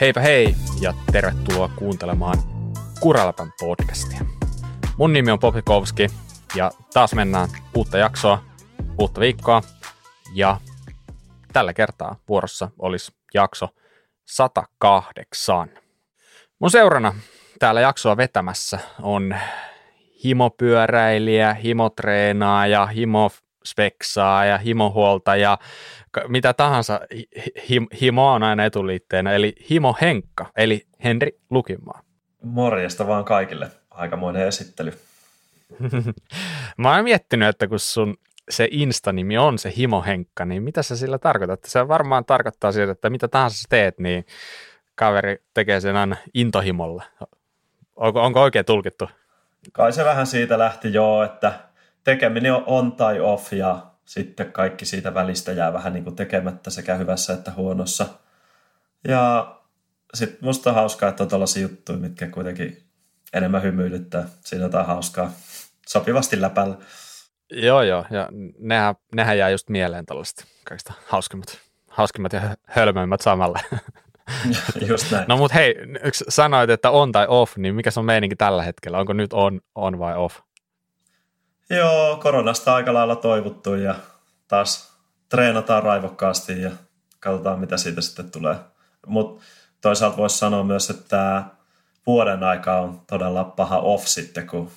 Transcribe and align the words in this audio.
Heipä 0.00 0.20
hei 0.20 0.54
ja 0.80 0.94
tervetuloa 1.12 1.70
kuuntelemaan 1.76 2.38
Kuralapan 3.00 3.52
podcastia. 3.60 4.20
Mun 4.98 5.12
nimi 5.12 5.30
on 5.30 5.38
Popikovski 5.38 6.06
ja 6.54 6.70
taas 6.94 7.14
mennään 7.14 7.48
uutta 7.74 7.98
jaksoa, 7.98 8.44
uutta 8.98 9.20
viikkoa 9.20 9.62
ja 10.34 10.60
tällä 11.52 11.72
kertaa 11.72 12.16
vuorossa 12.28 12.70
olisi 12.78 13.12
jakso 13.34 13.68
108. 14.26 15.68
Mun 16.58 16.70
seurana 16.70 17.14
täällä 17.58 17.80
jaksoa 17.80 18.16
vetämässä 18.16 18.78
on 19.02 19.36
himopyöräilijä, 20.24 21.54
himotreenaaja, 21.54 22.86
himo 22.86 23.30
speksaa 23.64 24.44
ja 24.44 24.58
himohuolta 24.58 25.36
ja 25.36 25.58
mitä 26.28 26.54
tahansa 26.54 27.00
him, 27.70 27.86
himo 28.00 28.32
on 28.32 28.42
aina 28.42 28.64
etuliitteenä, 28.64 29.32
eli 29.32 29.54
himo 29.70 29.96
Henkka, 30.00 30.46
eli 30.56 30.86
Henri 31.04 31.40
Lukimaa. 31.50 32.02
Morjesta 32.42 33.06
vaan 33.06 33.24
kaikille. 33.24 33.70
Aikamoinen 33.90 34.46
esittely. 34.46 34.92
Mä 36.78 36.94
oon 36.94 37.04
miettinyt, 37.04 37.48
että 37.48 37.68
kun 37.68 37.78
sun 37.78 38.16
se 38.50 38.68
Insta-nimi 38.70 39.38
on 39.38 39.58
se 39.58 39.72
Himo 39.76 40.02
Henkka, 40.02 40.44
niin 40.44 40.62
mitä 40.62 40.82
sä 40.82 40.96
sillä 40.96 41.18
tarkoitat? 41.18 41.60
Se 41.64 41.88
varmaan 41.88 42.24
tarkoittaa 42.24 42.72
siitä, 42.72 42.92
että 42.92 43.10
mitä 43.10 43.28
tahansa 43.28 43.56
sä 43.56 43.64
teet, 43.68 43.98
niin 43.98 44.26
kaveri 44.94 45.36
tekee 45.54 45.80
sen 45.80 45.96
aina 45.96 46.16
intohimolla. 46.34 47.04
Onko, 47.96 48.22
onko 48.22 48.42
oikein 48.42 48.64
tulkittu? 48.64 49.08
Kai 49.72 49.92
se 49.92 50.04
vähän 50.04 50.26
siitä 50.26 50.58
lähti 50.58 50.92
joo, 50.92 51.22
että 51.22 51.52
tekeminen 52.04 52.52
on 52.52 52.62
on 52.66 52.92
tai 52.92 53.20
off 53.20 53.52
ja 53.52 53.78
sitten 54.08 54.52
kaikki 54.52 54.84
siitä 54.84 55.14
välistä 55.14 55.52
jää 55.52 55.72
vähän 55.72 55.92
niin 55.92 56.04
kuin 56.04 56.16
tekemättä 56.16 56.70
sekä 56.70 56.94
hyvässä 56.94 57.32
että 57.32 57.52
huonossa. 57.56 58.06
Ja 59.08 59.54
sitten 60.14 60.38
musta 60.42 60.70
on 60.70 60.76
hauskaa, 60.76 61.08
että 61.08 61.22
on 61.22 61.28
tällaisia 61.28 61.62
juttuja, 61.62 61.98
mitkä 61.98 62.26
kuitenkin 62.26 62.82
enemmän 63.32 63.62
hymyilyttää. 63.62 64.24
Siinä 64.44 64.64
jotain 64.64 64.86
hauskaa. 64.86 65.32
Sopivasti 65.88 66.40
läpällä. 66.40 66.76
Joo, 67.50 67.82
joo. 67.82 68.04
Ja 68.10 68.28
nehän, 68.58 68.94
nehän 69.14 69.38
jää 69.38 69.50
just 69.50 69.68
mieleen 69.68 70.06
tällaiset 70.06 70.44
kaikista 70.64 70.92
hauskimmat, 71.06 71.58
hauskimmat 71.88 72.32
ja 72.32 72.56
hölmöimmät 72.66 73.20
samalle. 73.20 73.60
just 74.88 75.10
näin. 75.10 75.24
No 75.28 75.36
mut 75.36 75.54
hei, 75.54 75.74
yksi 76.04 76.24
sanoit, 76.28 76.70
että 76.70 76.90
on 76.90 77.12
tai 77.12 77.26
off, 77.28 77.56
niin 77.56 77.74
mikä 77.74 77.90
se 77.90 78.00
on 78.00 78.06
meininki 78.06 78.36
tällä 78.36 78.62
hetkellä? 78.62 78.98
Onko 78.98 79.12
nyt 79.12 79.32
on, 79.32 79.60
on 79.74 79.98
vai 79.98 80.16
off? 80.16 80.38
Joo, 81.70 82.16
koronasta 82.16 82.74
aika 82.74 82.94
lailla 82.94 83.16
toivuttu 83.16 83.74
ja 83.74 83.94
taas 84.48 84.92
treenataan 85.28 85.82
raivokkaasti 85.82 86.62
ja 86.62 86.70
katsotaan 87.20 87.60
mitä 87.60 87.76
siitä 87.76 88.00
sitten 88.00 88.30
tulee. 88.30 88.56
Mutta 89.06 89.44
toisaalta 89.80 90.16
voisi 90.16 90.38
sanoa 90.38 90.64
myös, 90.64 90.90
että 90.90 91.42
vuoden 92.06 92.44
aika 92.44 92.80
on 92.80 93.02
todella 93.06 93.44
paha 93.44 93.78
off 93.78 94.06
sitten, 94.06 94.46
kun 94.46 94.70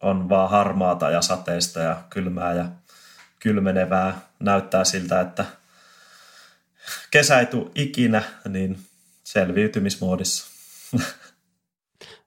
on 0.00 0.28
vaan 0.28 0.50
harmaata 0.50 1.10
ja 1.10 1.22
sateista 1.22 1.80
ja 1.80 1.96
kylmää 2.10 2.54
ja 2.54 2.64
kylmenevää. 3.38 4.20
Näyttää 4.38 4.84
siltä, 4.84 5.20
että 5.20 5.44
kesä 7.10 7.40
ei 7.40 7.46
tule 7.46 7.70
ikinä, 7.74 8.22
niin 8.48 8.78
selviytymismoodissa. 9.24 10.46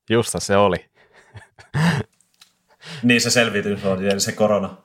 Justa 0.10 0.40
se 0.40 0.58
oli. 0.58 0.90
Niin 3.04 3.22
se 3.22 3.30
selviytymismoodi, 3.30 4.08
eli 4.08 4.20
se 4.20 4.32
korona. 4.32 4.78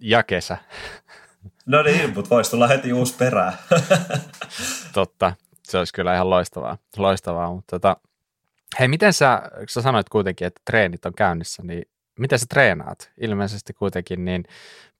Ja 0.00 0.22
kesä. 0.22 0.58
No 1.66 1.82
niin, 1.82 2.14
mutta 2.14 2.30
voisi 2.30 2.50
tulla 2.50 2.66
heti 2.66 2.92
uusi 2.92 3.16
perää. 3.16 3.56
Totta, 4.94 5.32
se 5.62 5.78
olisi 5.78 5.92
kyllä 5.92 6.14
ihan 6.14 6.30
loistavaa, 6.30 6.78
loistavaa 6.96 7.54
mutta 7.54 7.78
tota, 7.78 7.96
hei, 8.80 8.88
miten 8.88 9.12
sä, 9.12 9.42
sä 9.68 9.82
sanoit 9.82 10.08
kuitenkin, 10.08 10.46
että 10.46 10.60
treenit 10.64 11.06
on 11.06 11.14
käynnissä, 11.14 11.62
niin 11.62 11.84
miten 12.18 12.38
sä 12.38 12.46
treenaat? 12.48 13.10
Ilmeisesti 13.20 13.72
kuitenkin 13.72 14.24
niin 14.24 14.44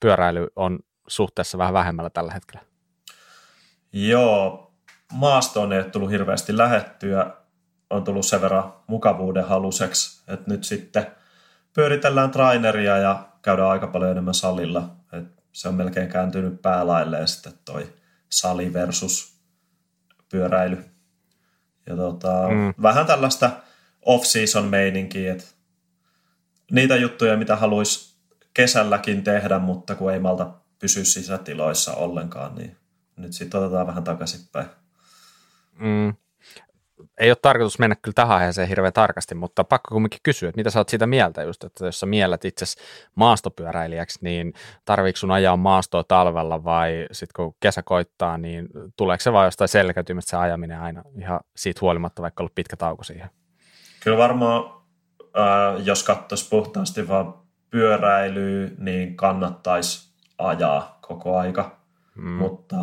pyöräily 0.01 0.47
on 0.57 0.79
suhteessa 1.07 1.59
vähän 1.59 1.75
vähemmällä 1.75 2.11
tällä 2.11 2.33
hetkellä. 2.33 2.67
Joo, 3.93 4.73
maastoon 5.13 5.73
ei 5.73 5.79
ole 5.79 5.91
tullut 5.91 6.11
hirveästi 6.11 6.57
lähettyä, 6.57 7.37
on 7.91 8.05
tullut 8.05 8.27
sen 8.27 8.43
verran 8.43 8.75
mukavuuden 8.87 9.45
haluseksi, 9.45 10.23
että 10.29 10.51
nyt 10.51 10.65
sitten 10.65 11.07
pyöritellään 11.73 12.31
traineria 12.31 12.97
ja 12.97 13.29
käydään 13.43 13.69
aika 13.69 13.87
paljon 13.87 14.11
enemmän 14.11 14.35
salilla. 14.35 14.97
Et 15.13 15.25
se 15.53 15.69
on 15.69 15.75
melkein 15.75 16.09
kääntynyt 16.09 16.63
päälailleen 16.63 17.29
sitten 17.29 17.53
toi 17.65 17.93
sali 18.29 18.73
versus 18.73 19.41
pyöräily. 20.29 20.85
Ja 21.87 21.97
tota, 21.97 22.49
mm. 22.49 22.83
vähän 22.83 23.07
tällaista 23.07 23.51
off-season 24.03 24.65
meininkiä, 24.65 25.33
että 25.33 25.45
niitä 26.71 26.97
juttuja, 26.97 27.37
mitä 27.37 27.57
haluaisi 27.57 28.17
kesälläkin 28.55 29.25
tehdä, 29.25 29.59
mutta 29.59 29.95
kun 29.95 30.13
ei 30.13 30.19
malta 30.19 30.55
pysy 30.79 31.05
sisätiloissa 31.05 31.95
ollenkaan, 31.95 32.55
niin 32.55 32.77
nyt 33.17 33.33
sitten 33.33 33.61
otetaan 33.61 33.87
vähän 33.87 34.05
takaisinpäin. 34.05 34.67
Mm. 35.79 36.15
Ei 37.19 37.31
ole 37.31 37.37
tarkoitus 37.43 37.79
mennä 37.79 37.97
kyllä 38.03 38.15
tähän 38.15 38.37
aiheeseen 38.37 38.69
hirveän 38.69 38.93
tarkasti, 38.93 39.35
mutta 39.35 39.65
pakko 39.65 39.89
kumminkin 39.93 40.21
kysyä, 40.23 40.49
että 40.49 40.59
mitä 40.59 40.71
sä 40.71 40.81
oot 40.81 40.89
siitä 40.89 41.07
mieltä 41.07 41.43
just, 41.43 41.65
että 41.65 41.87
jos 41.87 42.01
sä 42.01 42.07
miellät 42.07 42.45
itse 42.45 42.65
maastopyöräilijäksi, 43.15 44.19
niin 44.23 44.55
tarviiko 44.85 45.17
sun 45.17 45.31
ajaa 45.31 45.57
maastoa 45.57 46.05
talvella 46.05 46.65
vai 46.65 47.07
sitten 47.13 47.33
kun 47.37 47.55
kesä 47.61 47.83
koittaa, 47.83 48.39
niin 48.39 48.69
tuleeko 48.97 49.21
se 49.21 49.33
vain 49.33 49.47
jostain 49.47 49.69
selkäytymästä 49.69 50.31
se 50.31 50.37
ajaminen 50.37 50.81
aina 50.81 51.03
ihan 51.19 51.41
siitä 51.57 51.79
huolimatta, 51.81 52.23
vaikka 52.23 52.43
ollut 52.43 52.55
pitkä 52.55 52.77
tauko 52.77 53.05
siihen? 53.05 53.31
Kyllä 54.05 54.19
varmaan, 54.19 54.65
äh, 55.21 55.87
jos 55.87 56.03
katsoisi 56.03 56.49
puhtaasti 56.49 57.09
vaan 57.09 57.35
pyöräilyä, 57.71 58.71
niin 58.79 59.17
kannattaisi 59.17 60.13
ajaa 60.39 60.99
koko 61.01 61.39
aika, 61.39 61.77
mm. 62.15 62.31
mutta 62.31 62.77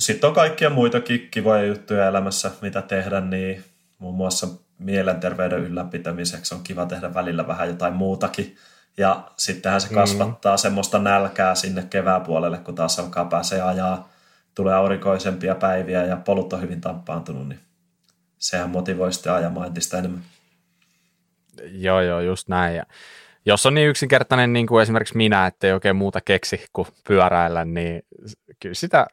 sitten 0.00 0.28
on 0.28 0.34
kaikkia 0.34 0.70
muitakin 0.70 1.28
kivoja 1.30 1.64
juttuja 1.64 2.06
elämässä, 2.06 2.50
mitä 2.62 2.82
tehdä, 2.82 3.20
niin 3.20 3.64
muun 3.98 4.14
muassa 4.14 4.48
mielenterveyden 4.78 5.58
ylläpitämiseksi 5.58 6.54
on 6.54 6.62
kiva 6.62 6.86
tehdä 6.86 7.14
välillä 7.14 7.46
vähän 7.46 7.68
jotain 7.68 7.94
muutakin. 7.94 8.56
Ja 8.96 9.30
sittenhän 9.36 9.80
se 9.80 9.88
mm. 9.88 9.94
kasvattaa 9.94 10.56
mm. 10.56 10.58
semmoista 10.58 10.98
nälkää 10.98 11.54
sinne 11.54 11.86
kevääpuolelle, 11.90 12.58
kun 12.58 12.74
taas 12.74 12.98
alkaa 12.98 13.24
pääsee 13.24 13.62
ajaa, 13.62 14.08
tulee 14.54 14.74
aurinkoisempia 14.74 15.54
päiviä 15.54 16.04
ja 16.04 16.16
polut 16.16 16.52
on 16.52 16.62
hyvin 16.62 16.80
tamppaantunut, 16.80 17.48
niin 17.48 17.60
sehän 18.38 18.70
motivoi 18.70 19.12
sitten 19.12 19.32
ajamaan 19.32 19.66
entistä 19.66 19.98
enemmän. 19.98 20.22
Joo, 21.72 22.00
joo, 22.00 22.20
just 22.20 22.48
näin. 22.48 22.76
Ja 22.76 22.84
jos 23.46 23.66
on 23.66 23.74
niin 23.74 23.88
yksinkertainen 23.88 24.52
niin 24.52 24.66
kuin 24.66 24.82
esimerkiksi 24.82 25.16
minä, 25.16 25.46
että 25.46 25.66
ei 25.66 25.72
oikein 25.72 25.96
muuta 25.96 26.20
keksi 26.20 26.64
kuin 26.72 26.88
pyöräillä, 27.08 27.64
niin 27.64 28.02
kyllä 28.60 28.74
sitä 28.74 29.06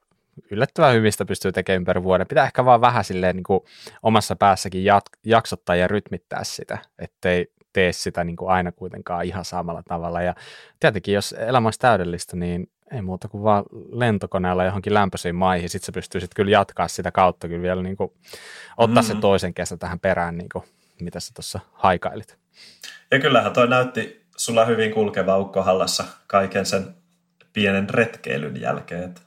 yllättävän 0.52 0.96
hyvistä 0.96 1.26
pystyy 1.26 1.52
tekemään 1.52 1.82
ympäri 1.82 2.04
vuoden. 2.04 2.28
Pitää 2.28 2.46
ehkä 2.46 2.66
vaan 2.66 2.82
vähän 2.82 3.04
silleen 3.04 3.36
niin 3.36 3.44
kuin 3.44 3.60
omassa 4.04 4.36
päässäkin 4.36 4.84
jat- 4.86 5.20
jaksottaa 5.26 5.76
ja 5.76 5.88
rytmittää 5.88 6.44
sitä, 6.44 6.78
ettei 7.00 7.52
tee 7.74 7.94
sitä 7.94 8.24
niin 8.24 8.36
kuin 8.36 8.52
aina 8.52 8.72
kuitenkaan 8.72 9.26
ihan 9.26 9.46
samalla 9.46 9.84
tavalla. 9.84 10.22
Ja 10.22 10.36
tietenkin, 10.80 11.14
jos 11.14 11.36
elämä 11.38 11.68
olisi 11.68 11.80
täydellistä, 11.80 12.38
niin 12.38 12.70
ei 12.92 13.02
muuta 13.02 13.28
kuin 13.28 13.44
vaan 13.44 13.64
lentokoneella 13.92 14.66
johonkin 14.66 14.94
lämpöisiin 14.94 15.36
maihin. 15.36 15.70
Sitten 15.70 15.86
sä 15.86 15.92
pystyisit 15.92 16.32
kyllä 16.36 16.52
jatkaa 16.52 16.88
sitä 16.88 17.12
kautta 17.12 17.48
kyllä 17.48 17.62
vielä 17.62 17.84
niin 17.84 17.98
kuin, 17.98 18.12
ottaa 18.78 19.04
mm-hmm. 19.04 19.16
se 19.16 19.22
toisen 19.22 19.54
kesä 19.54 19.78
tähän 19.78 20.00
perään, 20.00 20.38
niin 20.38 20.50
kuin, 20.54 20.64
mitä 21.02 21.20
sä 21.20 21.32
tuossa 21.34 21.60
haikailit. 21.74 22.38
Ja 23.12 23.20
kyllähän 23.20 23.54
toi 23.54 23.68
näytti 23.68 24.26
sulla 24.38 24.66
hyvin 24.66 24.94
kulkeva 24.94 25.38
ukkohallassa 25.38 26.04
kaiken 26.28 26.66
sen 26.66 26.96
pienen 27.54 27.90
retkeilyn 27.90 28.62
jälkeen. 28.62 29.04
Että 29.04 29.22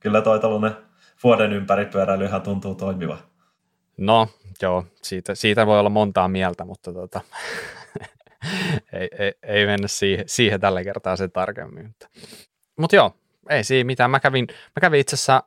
kyllä 0.00 0.20
toi 0.20 0.40
tällainen 0.40 0.76
vuoden 1.24 1.52
ympäripyöräily 1.52 2.24
ihan 2.24 2.42
tuntuu 2.42 2.74
toimiva. 2.74 3.18
No, 3.96 4.28
joo, 4.62 4.84
siitä, 5.02 5.34
siitä 5.34 5.66
voi 5.66 5.80
olla 5.80 5.90
montaa 5.90 6.28
mieltä, 6.28 6.64
mutta 6.64 6.92
tota, 6.92 7.20
ei, 8.92 9.08
ei, 9.18 9.32
ei, 9.42 9.66
mennä 9.66 9.88
siihen, 9.88 10.24
siihen 10.28 10.60
tällä 10.60 10.84
kertaa 10.84 11.16
sen 11.16 11.32
tarkemmin. 11.32 11.86
Mutta, 11.86 12.08
mutta 12.78 12.96
joo, 12.96 13.12
ei 13.48 13.64
siinä 13.64 13.86
mitään. 13.86 14.10
Mä 14.10 14.20
kävin, 14.20 14.46
mä 14.50 14.80
kävin 14.80 15.00
itse 15.00 15.16
asiassa 15.16 15.42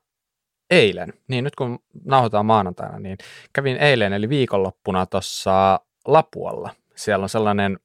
eilen, 0.70 1.14
niin 1.28 1.44
nyt 1.44 1.56
kun 1.56 1.80
nauhoitetaan 2.06 2.46
maanantaina, 2.46 3.00
niin 3.00 3.18
kävin 3.54 3.78
eilen 3.78 4.14
eli 4.14 4.30
viikonloppuna 4.30 5.06
tuossa 5.06 5.80
Lapualla. 6.08 6.76
Siellä 6.96 7.24
on 7.24 7.30
sellainen 7.30 7.80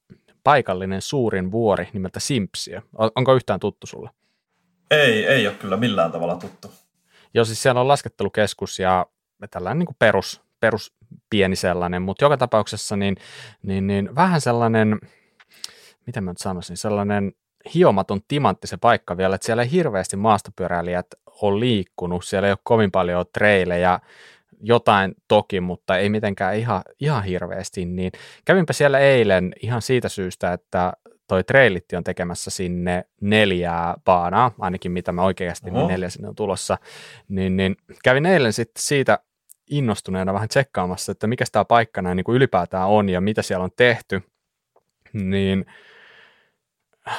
paikallinen 0.45 1.03
suurin 1.03 1.53
vuori 1.53 1.89
nimeltä 1.93 2.21
Simpsiö. 2.21 2.83
Onko 3.17 3.35
yhtään 3.35 3.61
tuttu 3.61 3.87
sulle? 3.87 4.11
Ei, 4.91 5.27
ei 5.27 5.47
ole 5.47 5.55
kyllä 5.55 5.77
millään 5.77 6.13
tavalla 6.13 6.37
tuttu. 6.37 6.71
Joo, 7.35 7.45
siis 7.45 7.63
siellä 7.63 7.81
on 7.81 7.89
laskettelukeskus 7.89 8.79
ja 8.79 9.07
tällainen 9.51 9.79
niin 9.79 9.87
kuin 9.87 9.97
perus, 9.99 10.43
perus 10.61 10.95
pieni 11.31 11.57
sellainen, 11.57 12.03
mutta 12.03 12.25
joka 12.25 12.37
tapauksessa 12.37 12.97
niin, 12.97 13.17
niin, 13.63 13.87
niin 13.87 14.15
vähän 14.15 14.41
sellainen, 14.41 14.99
miten 16.07 16.25
mä 16.25 16.31
nyt 16.31 16.39
sanoisin, 16.39 16.77
sellainen 16.77 17.33
hiomaton 17.75 18.21
timantti 18.29 18.67
se 18.67 18.77
paikka 18.77 19.17
vielä, 19.17 19.35
että 19.35 19.47
siellä 19.47 19.63
ei 19.63 19.71
hirveästi 19.71 20.17
maastopyöräilijät 20.17 21.07
ole 21.27 21.61
liikkunut, 21.61 22.25
siellä 22.25 22.49
ei 22.49 22.53
ole 22.53 22.59
kovin 22.63 22.91
paljon 22.91 23.25
treilejä, 23.33 24.01
jotain 24.61 25.15
toki, 25.29 25.61
mutta 25.61 25.99
ei 25.99 26.09
mitenkään 26.09 26.57
ihan, 26.57 26.83
ihan 27.01 27.25
hirveästi, 27.25 27.85
niin 27.85 28.13
kävinpä 28.45 28.73
siellä 28.73 28.99
eilen 28.99 29.53
ihan 29.63 29.83
siitä 29.83 30.09
syystä, 30.09 30.53
että 30.53 30.93
toi 31.27 31.45
Trailitti 31.45 31.97
on 31.97 32.05
tekemässä 32.05 32.51
sinne 32.51 33.05
neljää 33.21 33.95
baanaa, 34.05 34.51
ainakin 34.59 34.93
mitä 34.93 35.13
mä 35.13 35.23
oikeasti, 35.23 35.71
niin 35.71 35.87
neljä 35.87 36.11
sinne 36.11 36.29
on 36.29 36.35
tulossa, 36.35 36.79
niin, 37.29 37.57
niin 37.57 37.77
kävin 38.05 38.27
eilen 38.27 38.53
sitten 38.53 38.83
siitä 38.83 39.19
innostuneena 39.71 40.35
vähän 40.35 40.49
tsekkaamassa, 40.49 41.13
että 41.13 41.27
mikä 41.27 41.45
tämä 41.53 41.65
paikka 41.65 42.03
näin 42.03 42.17
niin 42.17 42.25
kuin 42.25 42.37
ylipäätään 42.37 42.89
on 42.89 43.09
ja 43.09 43.21
mitä 43.21 43.43
siellä 43.43 43.65
on 43.65 43.71
tehty, 43.77 44.23
niin 45.13 45.67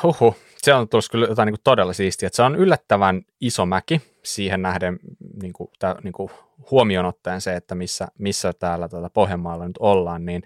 huhu, 0.04 0.36
se 0.58 0.74
on 0.74 0.90
tullut 0.90 1.06
kyllä 1.12 1.28
jotain 1.28 1.48
niin 1.48 1.54
kuin 1.54 1.64
todella 1.64 1.94
siistiä, 1.94 2.28
että 2.28 2.36
se 2.36 2.44
on 2.44 2.56
yllättävän 2.56 3.22
iso 3.42 3.66
mäki 3.66 4.02
siihen 4.24 4.62
nähden 4.62 5.00
niin 5.42 5.54
kuin, 5.54 5.70
tää, 5.80 5.96
niin 6.04 6.14
kuin 6.14 6.30
huomioon 6.72 7.06
ottaen 7.06 7.42
se, 7.42 7.56
että 7.56 7.76
missä, 7.76 8.08
missä 8.18 8.54
täällä 8.54 8.90
tuota 8.90 9.10
Pohjanmaalla 9.10 9.68
nyt 9.68 9.78
ollaan, 9.80 10.26
niin, 10.26 10.44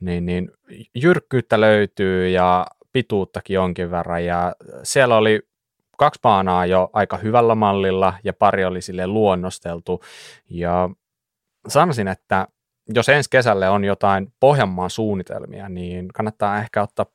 niin, 0.00 0.26
niin 0.26 0.50
jyrkkyyttä 0.94 1.60
löytyy 1.60 2.28
ja 2.28 2.66
pituuttakin 2.98 3.54
jonkin 3.54 3.90
verran 3.90 4.24
ja 4.24 4.54
siellä 4.82 5.16
oli 5.16 5.40
kaksi 5.98 6.20
paanaa 6.22 6.66
jo 6.66 6.90
aika 6.92 7.16
hyvällä 7.16 7.54
mallilla 7.54 8.14
ja 8.24 8.32
pari 8.32 8.64
oli 8.64 8.82
sille 8.82 9.06
luonnosteltu 9.06 10.00
ja 10.50 10.90
sanoisin, 11.68 12.08
että 12.08 12.48
jos 12.94 13.08
ensi 13.08 13.30
kesälle 13.30 13.68
on 13.68 13.84
jotain 13.84 14.32
Pohjanmaan 14.40 14.90
suunnitelmia, 14.90 15.68
niin 15.68 16.08
kannattaa 16.08 16.58
ehkä 16.58 16.82
ottaa 16.82 17.06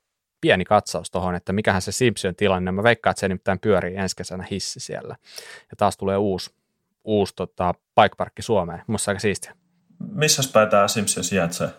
pieni 0.41 0.65
katsaus 0.65 1.11
tuohon, 1.11 1.35
että 1.35 1.53
mikähän 1.53 1.81
se 1.81 1.91
Simpson 1.91 2.35
tilanne. 2.35 2.71
Mä 2.71 2.83
veikkaan, 2.83 3.11
että 3.11 3.19
se 3.19 3.27
nimittäin 3.27 3.59
pyörii 3.59 3.95
ensi 3.95 4.15
kesänä 4.15 4.45
hissi 4.51 4.79
siellä. 4.79 5.15
Ja 5.69 5.75
taas 5.77 5.97
tulee 5.97 6.17
uusi, 6.17 6.51
uusi 7.03 7.33
tota, 7.35 7.73
bikeparkki 8.01 8.41
Suomeen. 8.41 8.81
Musta 8.87 9.11
aika 9.11 9.19
siistiä. 9.19 9.55
Missä 10.11 10.51
päin 10.53 10.69
tämä 10.69 10.87
Simpson 10.87 11.23
sijaitsee? 11.23 11.69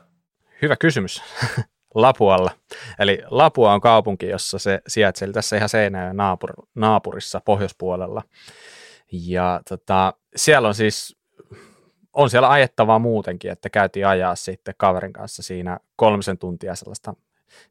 Hyvä 0.63 0.77
kysymys. 0.77 1.23
Lapualla. 1.95 2.51
Eli 2.99 3.23
Lapua 3.31 3.73
on 3.73 3.81
kaupunki, 3.81 4.29
jossa 4.29 4.59
se 4.59 4.81
sijaitsee. 4.87 5.33
Tässä 5.33 5.57
ihan 5.57 5.69
Seinäjoen 5.69 6.17
naapur, 6.17 6.53
naapurissa 6.75 7.41
pohjoispuolella. 7.45 8.23
Ja 9.13 9.61
tota, 9.69 10.15
siellä 10.37 10.69
on 10.69 10.75
siis 10.75 11.17
on 12.13 12.31
siellä 12.31 12.51
ajettavaa 12.51 12.99
muutenkin, 12.99 13.51
että 13.51 13.71
käytiin 13.71 14.07
ajaa 14.07 14.37
sitten 14.37 14.75
kaverin 14.77 15.13
kanssa 15.13 15.43
siinä 15.43 15.79
kolmisen 15.97 16.39
tuntia 16.39 16.75
sellaista 16.75 17.15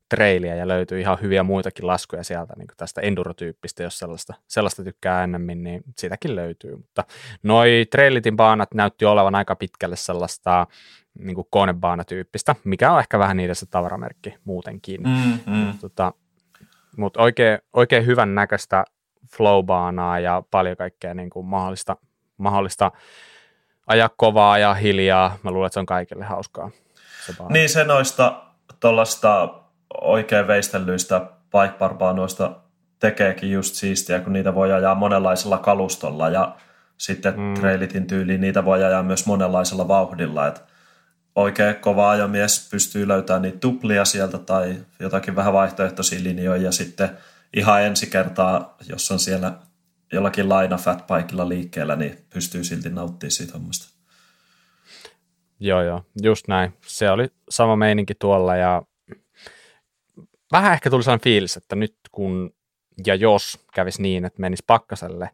treiliä 0.09 0.55
ja 0.55 0.67
löytyy 0.67 0.99
ihan 0.99 1.17
hyviä 1.21 1.43
muitakin 1.43 1.87
laskuja 1.87 2.23
sieltä 2.23 2.53
niin 2.57 2.67
tästä 2.77 3.01
endurotyyppistä, 3.01 3.83
jos 3.83 3.99
sellaista, 3.99 4.33
sellaista 4.47 4.83
tykkää 4.83 5.23
ennemmin, 5.23 5.63
niin 5.63 5.83
sitäkin 5.97 6.35
löytyy. 6.35 6.75
Mutta 6.75 7.03
noi 7.43 7.85
trailitin 7.91 8.35
baanat 8.35 8.73
näytti 8.73 9.05
olevan 9.05 9.35
aika 9.35 9.55
pitkälle 9.55 9.95
sellaista 9.95 10.67
niin 11.19 11.35
kuin 11.35 11.47
konebaanatyyppistä, 11.49 12.55
mikä 12.63 12.91
on 12.91 12.99
ehkä 12.99 13.19
vähän 13.19 13.37
niiden 13.37 13.55
se 13.55 13.65
tavaramerkki 13.65 14.35
muutenkin. 14.43 15.01
Mm, 15.01 15.39
mm. 15.45 15.53
Mutta 15.53 15.81
tota, 15.81 16.13
mut 16.97 17.17
oikein, 17.17 17.59
oikein 17.73 18.05
hyvän 18.05 18.35
näköistä 18.35 18.85
flowbaanaa 19.37 20.19
ja 20.19 20.43
paljon 20.51 20.77
kaikkea 20.77 21.13
niin 21.13 21.29
kuin 21.29 21.45
mahdollista, 21.45 21.97
mahdollista 22.37 22.91
ajaa 23.87 24.09
kovaa 24.17 24.57
ja 24.57 24.73
hiljaa. 24.73 25.37
Mä 25.43 25.51
luulen, 25.51 25.67
että 25.67 25.73
se 25.73 25.79
on 25.79 25.85
kaikille 25.85 26.25
hauskaa. 26.25 26.71
Se 27.25 27.33
niin 27.49 27.69
se 27.69 27.83
noista 27.83 28.43
tuollaista 28.79 29.62
oikein 30.01 30.47
veistellyistä 30.47 31.19
bike 31.51 31.77
tekeekin 32.99 33.51
just 33.51 33.75
siistiä, 33.75 34.19
kun 34.19 34.33
niitä 34.33 34.55
voi 34.55 34.73
ajaa 34.73 34.95
monenlaisella 34.95 35.57
kalustolla 35.57 36.29
ja 36.29 36.55
sitten 36.97 37.39
mm. 37.39 37.53
trailitin 37.53 38.07
tyyliin 38.07 38.41
niitä 38.41 38.65
voi 38.65 38.83
ajaa 38.83 39.03
myös 39.03 39.25
monenlaisella 39.25 39.87
vauhdilla, 39.87 40.47
että 40.47 40.61
oikein 41.35 41.75
kova 41.75 42.09
ajomies 42.09 42.69
pystyy 42.71 43.07
löytämään 43.07 43.41
niitä 43.41 43.57
tuplia 43.59 44.05
sieltä 44.05 44.37
tai 44.37 44.75
jotakin 44.99 45.35
vähän 45.35 45.53
vaihtoehtoisia 45.53 46.23
linjoja 46.23 46.61
ja 46.61 46.71
sitten 46.71 47.09
ihan 47.53 47.83
ensi 47.83 48.07
kertaa, 48.07 48.75
jos 48.89 49.11
on 49.11 49.19
siellä 49.19 49.53
jollakin 50.11 50.49
laina 50.49 50.77
fatbikella 50.77 51.49
liikkeellä, 51.49 51.95
niin 51.95 52.17
pystyy 52.33 52.63
silti 52.63 52.89
nauttimaan 52.89 53.31
siitä 53.31 53.53
hommasta. 53.53 53.93
Joo, 55.59 55.81
joo, 55.81 56.05
just 56.23 56.47
näin. 56.47 56.73
Se 56.85 57.09
oli 57.09 57.27
sama 57.49 57.75
meininki 57.75 58.13
tuolla 58.19 58.55
ja 58.55 58.81
vähän 60.53 60.73
ehkä 60.73 60.89
tuli 60.89 61.03
sellainen 61.03 61.23
fiilis, 61.23 61.57
että 61.57 61.75
nyt 61.75 61.95
kun 62.11 62.53
ja 63.05 63.15
jos 63.15 63.59
kävisi 63.73 64.01
niin, 64.01 64.25
että 64.25 64.41
menisi 64.41 64.63
pakkaselle 64.67 65.29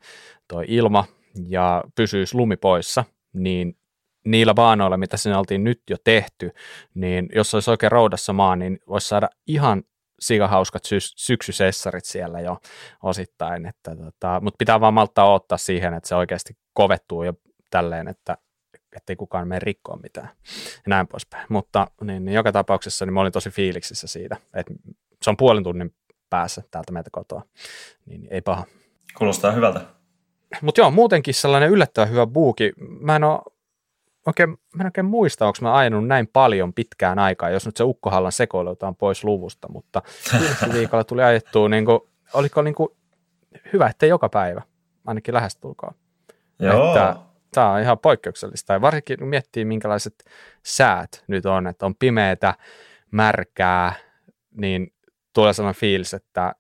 toi 0.48 0.66
ilma 0.68 1.06
ja 1.48 1.84
pysyisi 1.96 2.36
lumi 2.36 2.58
poissa, 2.58 3.04
niin 3.34 3.78
niillä 4.26 4.54
baanoilla, 4.54 4.98
mitä 4.98 5.18
sinne 5.18 5.38
oltiin 5.38 5.64
nyt 5.64 5.82
jo 5.90 5.98
tehty, 6.04 6.52
niin 6.94 7.30
jos 7.36 7.54
olisi 7.54 7.72
oikein 7.72 7.92
roudassa 7.92 8.34
maa, 8.34 8.56
niin 8.56 8.80
voisi 8.88 9.08
saada 9.08 9.30
ihan 9.48 9.84
sikahauskat 10.20 10.86
sy- 10.86 10.98
syksysessarit 11.16 12.06
siellä 12.06 12.40
jo 12.40 12.58
osittain, 13.04 13.66
että 13.66 13.96
tota, 13.96 14.40
mutta 14.44 14.58
pitää 14.58 14.80
vaan 14.80 14.94
malttaa 14.94 15.34
ottaa 15.34 15.58
siihen, 15.58 15.94
että 15.94 16.10
se 16.10 16.16
oikeasti 16.16 16.58
kovettuu 16.74 17.24
jo 17.24 17.34
tälleen, 17.70 18.08
että 18.08 18.38
ettei 18.96 19.16
kukaan 19.16 19.48
mene 19.48 19.60
rikkoon 19.60 20.00
mitään 20.04 20.30
ja 20.76 20.84
näin 20.88 21.08
poispäin. 21.08 21.46
Mutta 21.50 21.88
niin, 22.02 22.26
niin 22.26 22.36
joka 22.36 22.52
tapauksessa 22.52 23.06
niin 23.06 23.14
mä 23.14 23.22
olin 23.22 23.32
tosi 23.32 23.50
fiiliksissä 23.50 24.08
siitä, 24.08 24.38
että 24.54 24.74
se 25.22 25.30
on 25.30 25.38
puolen 25.38 25.64
tunnin 25.64 25.96
päässä 26.30 26.64
täältä 26.72 26.92
meitä 26.92 27.10
kotoa, 27.14 27.42
niin 28.06 28.28
ei 28.32 28.42
paha. 28.42 28.66
Kuulostaa 29.18 29.52
hyvältä. 29.52 29.82
Mutta 30.62 30.82
joo, 30.82 30.92
muutenkin 30.92 31.34
sellainen 31.34 31.70
yllättävän 31.70 32.10
hyvä 32.10 32.28
buuki. 32.28 32.74
Mä 32.78 33.16
en 33.16 33.24
ole 33.24 33.40
oikein, 34.28 34.50
mä 34.50 34.84
en 34.84 34.88
oikein 34.88 35.06
muista, 35.06 35.48
onko 35.48 35.58
mä 35.62 35.78
ajanut 35.78 36.08
näin 36.08 36.28
paljon 36.28 36.74
pitkään 36.74 37.20
aikaa, 37.20 37.50
jos 37.50 37.66
nyt 37.66 37.78
se 37.78 37.84
Ukkohallan 37.84 38.32
sekoilutaan 38.32 38.96
pois 38.96 39.24
luvusta, 39.24 39.68
mutta 39.72 40.02
viikolla 40.74 41.04
tuli 41.04 41.24
ajettua, 41.24 41.70
niin 41.70 41.86
kuin, 41.86 42.00
oliko 42.34 42.62
niin 42.62 42.76
kuin, 42.76 42.90
hyvä, 43.74 43.88
että 43.88 44.06
joka 44.06 44.30
päivä, 44.30 44.62
ainakin 45.06 45.34
lähestulkoon. 45.34 45.94
Joo. 46.60 46.88
Että, 46.88 47.16
tämä 47.52 47.72
on 47.72 47.82
ihan 47.82 48.00
poikkeuksellista. 48.00 48.74
Ja 48.74 48.82
varsinkin 48.82 49.20
kun 49.20 49.28
miettii, 49.28 49.66
minkälaiset 49.66 50.24
säät 50.66 51.24
nyt 51.28 51.46
on, 51.46 51.68
että 51.68 51.86
on 51.86 51.96
pimeätä, 51.96 52.54
märkää, 53.12 53.94
niin 54.52 54.94
tulee 55.34 55.54
sellainen 55.54 55.80
fiilis, 55.80 56.14
että 56.14 56.56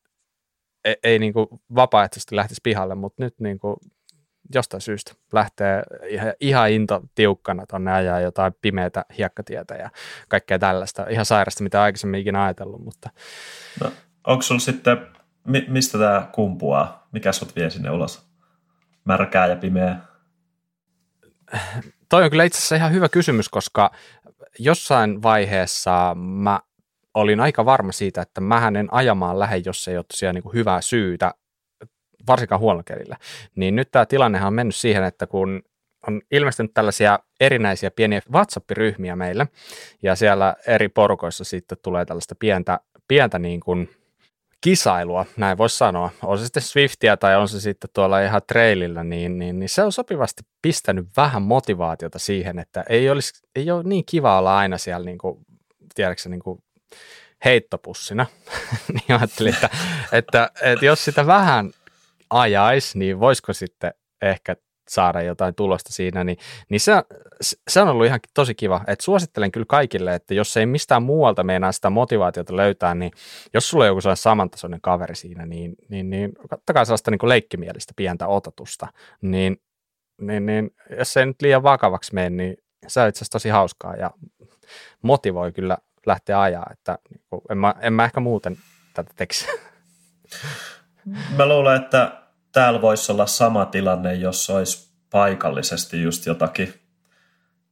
ei, 0.85 0.95
ei 1.03 1.19
niin 1.19 1.33
kuin 1.33 1.47
vapaaehtoisesti 1.75 2.35
lähtisi 2.35 2.61
pihalle, 2.63 2.95
mutta 2.95 3.23
nyt 3.23 3.39
niin 3.39 3.59
kuin 3.59 3.75
jostain 4.55 4.81
syystä 4.81 5.13
lähtee 5.33 5.83
ihan, 6.07 6.33
ihan 6.39 6.71
into 6.71 7.01
tiukkana 7.15 7.65
tuonne 7.69 7.91
ajaa 7.91 8.19
jotain 8.19 8.53
pimeätä 8.61 9.05
hiekkatietä 9.17 9.75
ja 9.75 9.89
kaikkea 10.27 10.59
tällaista. 10.59 11.05
Ihan 11.09 11.25
sairasta, 11.25 11.63
mitä 11.63 11.81
aikaisemmin 11.81 12.19
ikinä 12.19 12.43
ajatellut. 12.43 12.83
Mutta... 12.83 13.09
No, 13.83 13.91
onko 14.27 14.41
sulla 14.41 14.59
sitten, 14.59 15.07
mi- 15.47 15.65
mistä 15.67 15.97
tämä 15.97 16.29
kumpuaa? 16.31 17.07
Mikä 17.11 17.31
sut 17.31 17.55
vie 17.55 17.69
sinne 17.69 17.91
ulos? 17.91 18.29
Märkää 19.05 19.47
ja 19.47 19.55
pimeä? 19.55 19.95
Toi 22.09 22.23
on 22.23 22.29
kyllä 22.29 22.43
itse 22.43 22.57
asiassa 22.57 22.75
ihan 22.75 22.93
hyvä 22.93 23.09
kysymys, 23.09 23.49
koska 23.49 23.91
jossain 24.59 25.23
vaiheessa 25.23 26.15
mä 26.15 26.59
olin 27.13 27.39
aika 27.39 27.65
varma 27.65 27.91
siitä, 27.91 28.21
että 28.21 28.41
mä 28.41 28.71
en 28.79 28.87
ajamaan 28.91 29.39
lähde, 29.39 29.61
jos 29.65 29.87
ei 29.87 29.97
ole 29.97 30.05
tosiaan 30.11 30.35
niin 30.35 30.43
kuin 30.43 30.53
hyvää 30.53 30.81
syytä, 30.81 31.33
varsinkaan 32.27 32.61
huonolla. 32.61 33.17
Niin 33.55 33.75
nyt 33.75 33.91
tämä 33.91 34.05
tilannehan 34.05 34.47
on 34.47 34.53
mennyt 34.53 34.75
siihen, 34.75 35.03
että 35.03 35.27
kun 35.27 35.61
on 36.07 36.21
ilmestynyt 36.31 36.73
tällaisia 36.73 37.19
erinäisiä 37.39 37.91
pieniä 37.91 38.21
WhatsApp-ryhmiä 38.31 39.15
meille, 39.15 39.47
ja 40.03 40.15
siellä 40.15 40.55
eri 40.67 40.89
porukoissa 40.89 41.43
sitten 41.43 41.77
tulee 41.83 42.05
tällaista 42.05 42.35
pientä, 42.35 42.79
pientä 43.07 43.39
niin 43.39 43.59
kuin 43.59 43.89
kisailua, 44.61 45.25
näin 45.37 45.57
voisi 45.57 45.77
sanoa. 45.77 46.09
On 46.23 46.37
se 46.37 46.43
sitten 46.43 46.63
Swiftia 46.63 47.17
tai 47.17 47.35
on 47.35 47.47
se 47.47 47.61
sitten 47.61 47.89
tuolla 47.93 48.21
ihan 48.21 48.41
trailillä, 48.47 49.03
niin, 49.03 49.39
niin, 49.39 49.59
niin 49.59 49.69
se 49.69 49.83
on 49.83 49.91
sopivasti 49.91 50.43
pistänyt 50.61 51.07
vähän 51.17 51.41
motivaatiota 51.41 52.19
siihen, 52.19 52.59
että 52.59 52.83
ei, 52.89 53.09
olisi, 53.09 53.41
ei 53.55 53.71
ole 53.71 53.83
niin 53.83 54.03
kiva 54.05 54.39
olla 54.39 54.57
aina 54.57 54.77
siellä, 54.77 55.05
niin 55.05 55.17
kuin, 55.17 55.45
tiedätkö, 55.95 56.29
niin 56.29 56.39
kuin 56.39 56.63
heittopussina. 57.45 58.25
niin 58.93 59.19
ajattelin, 59.19 59.53
että, 59.53 59.69
että, 60.11 60.51
että 60.61 60.85
jos 60.85 61.05
sitä 61.05 61.27
vähän 61.27 61.71
ajaisi, 62.29 62.99
niin 62.99 63.19
voisiko 63.19 63.53
sitten 63.53 63.93
ehkä 64.21 64.55
saada 64.89 65.21
jotain 65.21 65.55
tulosta 65.55 65.93
siinä, 65.93 66.23
niin, 66.23 66.37
niin 66.69 66.79
se, 66.79 66.91
se 67.67 67.81
on 67.81 67.87
ollut 67.87 68.05
ihan 68.05 68.19
tosi 68.33 68.55
kiva. 68.55 68.81
Et 68.87 69.01
suosittelen 69.01 69.51
kyllä 69.51 69.65
kaikille, 69.69 70.15
että 70.15 70.33
jos 70.33 70.57
ei 70.57 70.65
mistään 70.65 71.03
muualta 71.03 71.43
meinaa 71.43 71.71
sitä 71.71 71.89
motivaatiota 71.89 72.55
löytää, 72.55 72.95
niin 72.95 73.11
jos 73.53 73.69
sulla 73.69 73.83
on 73.83 73.87
joku 73.87 74.01
sellainen 74.01 74.21
samantasoinen 74.21 74.81
kaveri 74.81 75.15
siinä, 75.15 75.45
niin, 75.45 75.75
niin, 75.89 76.09
niin 76.09 76.31
kattakaa 76.49 76.85
sellaista 76.85 77.11
niin 77.11 77.19
kuin 77.19 77.29
leikkimielistä 77.29 77.93
pientä 77.95 78.27
otatusta, 78.27 78.87
niin, 79.21 79.61
niin, 80.21 80.45
niin 80.45 80.71
jos 80.97 81.13
se 81.13 81.19
ei 81.19 81.25
nyt 81.25 81.41
liian 81.41 81.63
vakavaksi 81.63 82.13
mene, 82.13 82.29
niin 82.29 82.57
se 82.87 83.01
on 83.01 83.09
itse 83.09 83.17
asiassa 83.17 83.31
tosi 83.31 83.49
hauskaa 83.49 83.95
ja 83.95 84.11
motivoi 85.01 85.51
kyllä 85.51 85.77
lähteä 86.09 86.41
ajaa, 86.41 86.67
että 86.71 86.97
niin 87.09 87.21
kuin, 87.29 87.41
en, 87.49 87.57
mä, 87.57 87.75
en 87.81 87.93
mä 87.93 88.05
ehkä 88.05 88.19
muuten 88.19 88.57
tätä 88.93 89.11
tekisi. 89.15 89.45
Mä 91.37 91.45
luulen, 91.45 91.81
että 91.81 92.21
täällä 92.51 92.81
voisi 92.81 93.11
olla 93.11 93.25
sama 93.25 93.65
tilanne, 93.65 94.13
jos 94.13 94.49
olisi 94.49 94.89
paikallisesti 95.09 96.01
just 96.01 96.25
jotakin 96.25 96.73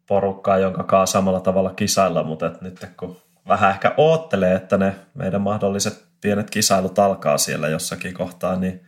porukkaa, 0.08 0.58
jonka 0.58 0.84
kanssa 0.84 1.14
samalla 1.14 1.40
tavalla 1.40 1.74
kisailla, 1.74 2.24
mutta 2.24 2.48
et 2.48 2.62
nyt 2.62 2.86
kun 3.00 3.22
vähän 3.48 3.70
ehkä 3.70 3.94
oottelee, 3.98 4.56
että 4.56 4.78
ne 4.78 4.96
meidän 5.14 5.42
mahdolliset 5.42 6.06
pienet 6.22 6.50
kisailut 6.50 7.00
alkaa 7.00 7.38
siellä 7.38 7.68
jossakin 7.68 8.14
kohtaa, 8.14 8.56
niin 8.56 8.86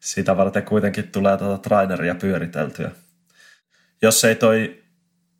sitä 0.00 0.36
varten 0.36 0.62
kuitenkin 0.62 1.08
tulee 1.08 1.36
tuota 1.36 1.58
traineria 1.58 2.14
pyöriteltyä. 2.14 2.90
Jos 4.02 4.24
ei 4.24 4.34
toi 4.34 4.82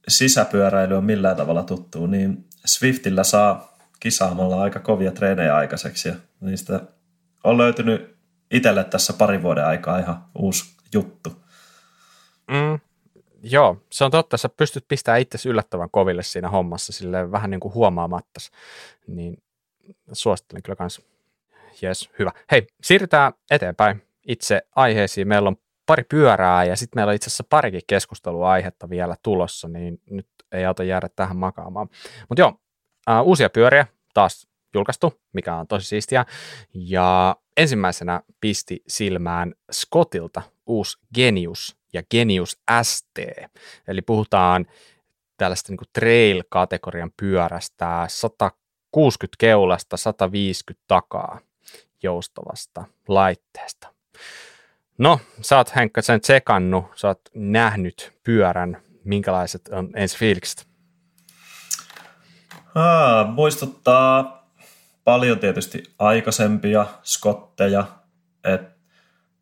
sisäpyöräily 0.09 0.95
ole 0.95 1.05
millään 1.05 1.37
tavalla 1.37 1.63
tuttu, 1.63 2.07
niin 2.07 2.46
Swiftillä 2.67 3.25
saa 3.25 3.77
kisaamalla 4.01 4.63
aika 4.63 4.81
kovia 4.81 5.13
treenejä 5.13 5.57
aikaiseksi 5.57 6.09
ja 6.09 6.15
niistä 6.41 6.81
on 7.45 7.59
löytynyt 7.59 8.17
itselle 8.51 8.85
tässä 8.85 9.13
pari 9.13 9.43
vuoden 9.43 9.67
aikaa 9.67 9.99
ihan 9.99 10.25
uusi 10.35 10.65
juttu. 10.95 11.43
Mm, 12.51 12.79
joo, 13.43 13.83
se 13.93 14.05
on 14.05 14.11
totta. 14.11 14.37
Sä 14.37 14.49
pystyt 14.49 14.85
pistämään 14.89 15.21
itse 15.21 15.49
yllättävän 15.49 15.91
koville 15.91 16.23
siinä 16.23 16.49
hommassa 16.49 16.93
sille 16.93 17.31
vähän 17.31 17.51
niin 17.51 17.61
kuin 17.61 17.75
huomaamatta. 17.75 18.41
Niin 19.07 19.43
suosittelen 20.13 20.63
kyllä 20.63 20.77
kanssa. 20.77 21.03
Jes, 21.83 22.11
hyvä. 22.19 22.31
Hei, 22.51 22.67
siirrytään 22.83 23.33
eteenpäin 23.51 24.03
itse 24.29 24.63
aiheisiin. 24.77 25.29
Meillä 25.29 25.49
on 25.49 25.57
pari 25.87 26.05
pyörää 26.09 26.65
ja 26.65 26.77
sitten 26.77 26.99
meillä 26.99 27.11
on 27.11 27.17
itse 27.17 27.29
asiassa 27.29 27.45
parikin 27.51 27.83
keskusteluaihetta 27.87 28.91
vielä 28.91 29.17
tulossa, 29.23 29.69
niin 29.69 30.01
nyt 30.11 30.27
ei 30.57 30.65
auta 30.65 30.85
jäädä 30.85 31.09
tähän 31.17 31.37
makaamaan. 31.37 31.89
Mutta 32.29 32.41
joo, 32.43 32.49
uh, 33.21 33.29
uusia 33.29 33.51
pyöriä 33.51 33.87
taas 34.15 34.49
julkaistu, 34.75 35.21
mikä 35.33 35.55
on 35.55 35.67
tosi 35.67 35.87
siistiä. 35.87 36.25
Ja 36.75 37.37
ensimmäisenä 37.57 38.21
pisti 38.41 38.83
silmään 38.89 39.55
Scottilta 39.73 40.43
uusi 40.67 40.99
Genius 41.15 41.77
ja 41.93 42.03
Genius 42.11 42.59
ST. 42.83 43.19
Eli 43.89 44.03
puhutaan 44.03 44.67
tällaista 45.37 45.73
niin 45.73 45.89
trail-kategorian 45.93 47.13
pyörästä 47.17 48.05
160 48.09 49.37
keulasta, 49.39 49.97
150 49.97 50.85
takaa 50.89 51.39
joustavasta 52.03 52.85
laitteesta. 53.09 53.89
No, 54.99 55.21
sä 55.41 55.57
oot 55.57 55.77
Henkka 55.77 56.03
sen 56.03 56.21
tsekannut, 56.21 56.85
sä 56.95 57.09
oot 57.09 57.21
nähnyt 57.35 58.13
pyörän, 58.25 58.83
minkälaiset 59.07 59.69
on 59.69 59.91
ensi 59.95 60.19
fiilikset? 60.19 60.67
Aa, 62.75 63.25
muistuttaa 63.25 64.47
paljon 65.05 65.39
tietysti 65.39 65.83
aikaisempia 65.99 66.87
skotteja, 67.03 67.87
että 68.45 68.77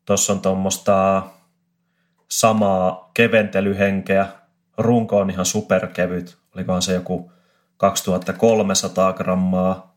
tuossa 0.05 0.33
on 0.33 0.41
tuommoista 0.41 1.23
samaa 2.29 3.11
keventelyhenkeä, 3.13 4.27
runko 4.77 5.17
on 5.17 5.29
ihan 5.29 5.45
superkevyt, 5.45 6.37
olikohan 6.55 6.81
se 6.81 6.93
joku 6.93 7.31
2300 7.77 9.13
grammaa. 9.13 9.95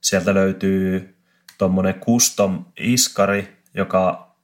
Sieltä 0.00 0.34
löytyy 0.34 1.16
tuommoinen 1.58 1.94
custom 1.94 2.64
iskari, 2.76 3.62
joka 3.74 4.34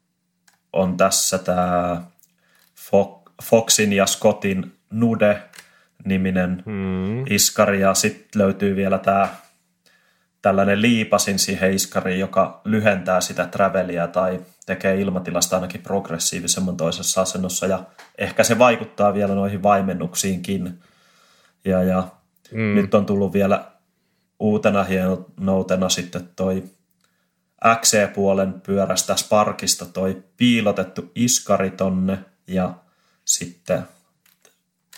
on 0.73 0.97
tässä 0.97 1.39
tämä 1.39 2.03
Foxin 3.43 3.93
ja 3.93 4.07
Scottin 4.07 4.73
Nude 4.91 5.43
niminen 6.05 6.63
hmm. 6.67 7.27
iskari 7.27 7.81
ja 7.81 7.95
sitten 7.95 8.43
löytyy 8.43 8.77
vielä 8.77 8.99
tämä 8.99 9.29
tällainen 10.43 10.83
liipasin 10.83 11.39
siihen 11.39 11.73
iskariin, 11.73 12.21
joka 12.21 12.61
lyhentää 12.65 13.21
sitä 13.21 13.47
travelia 13.47 14.07
tai 14.07 14.41
tekee 14.67 15.01
ilmatilasta 15.01 15.57
ainakin 15.57 15.83
progressiivisemman 15.83 16.77
toisessa 16.77 17.23
asennossa 17.23 17.67
ja 17.67 17.85
ehkä 18.19 18.45
se 18.45 18.59
vaikuttaa 18.59 19.15
vielä 19.15 19.35
noihin 19.35 19.63
vaimennuksiinkin. 19.63 20.79
Ja, 21.65 21.83
ja 21.83 22.09
mm. 22.53 22.75
nyt 22.75 22.95
on 22.95 23.07
tullut 23.07 23.33
vielä 23.33 23.65
uutena 24.39 24.85
hienoutena 24.85 25.89
sitten 25.89 26.29
toi 26.37 26.65
XC-puolen 27.81 28.61
pyörästä 28.61 29.17
Sparkista 29.17 29.87
toi 29.87 30.23
piilotettu 30.37 31.11
iskari 31.15 31.71
tonne 31.71 32.19
ja 32.47 32.75
sitten 33.25 33.83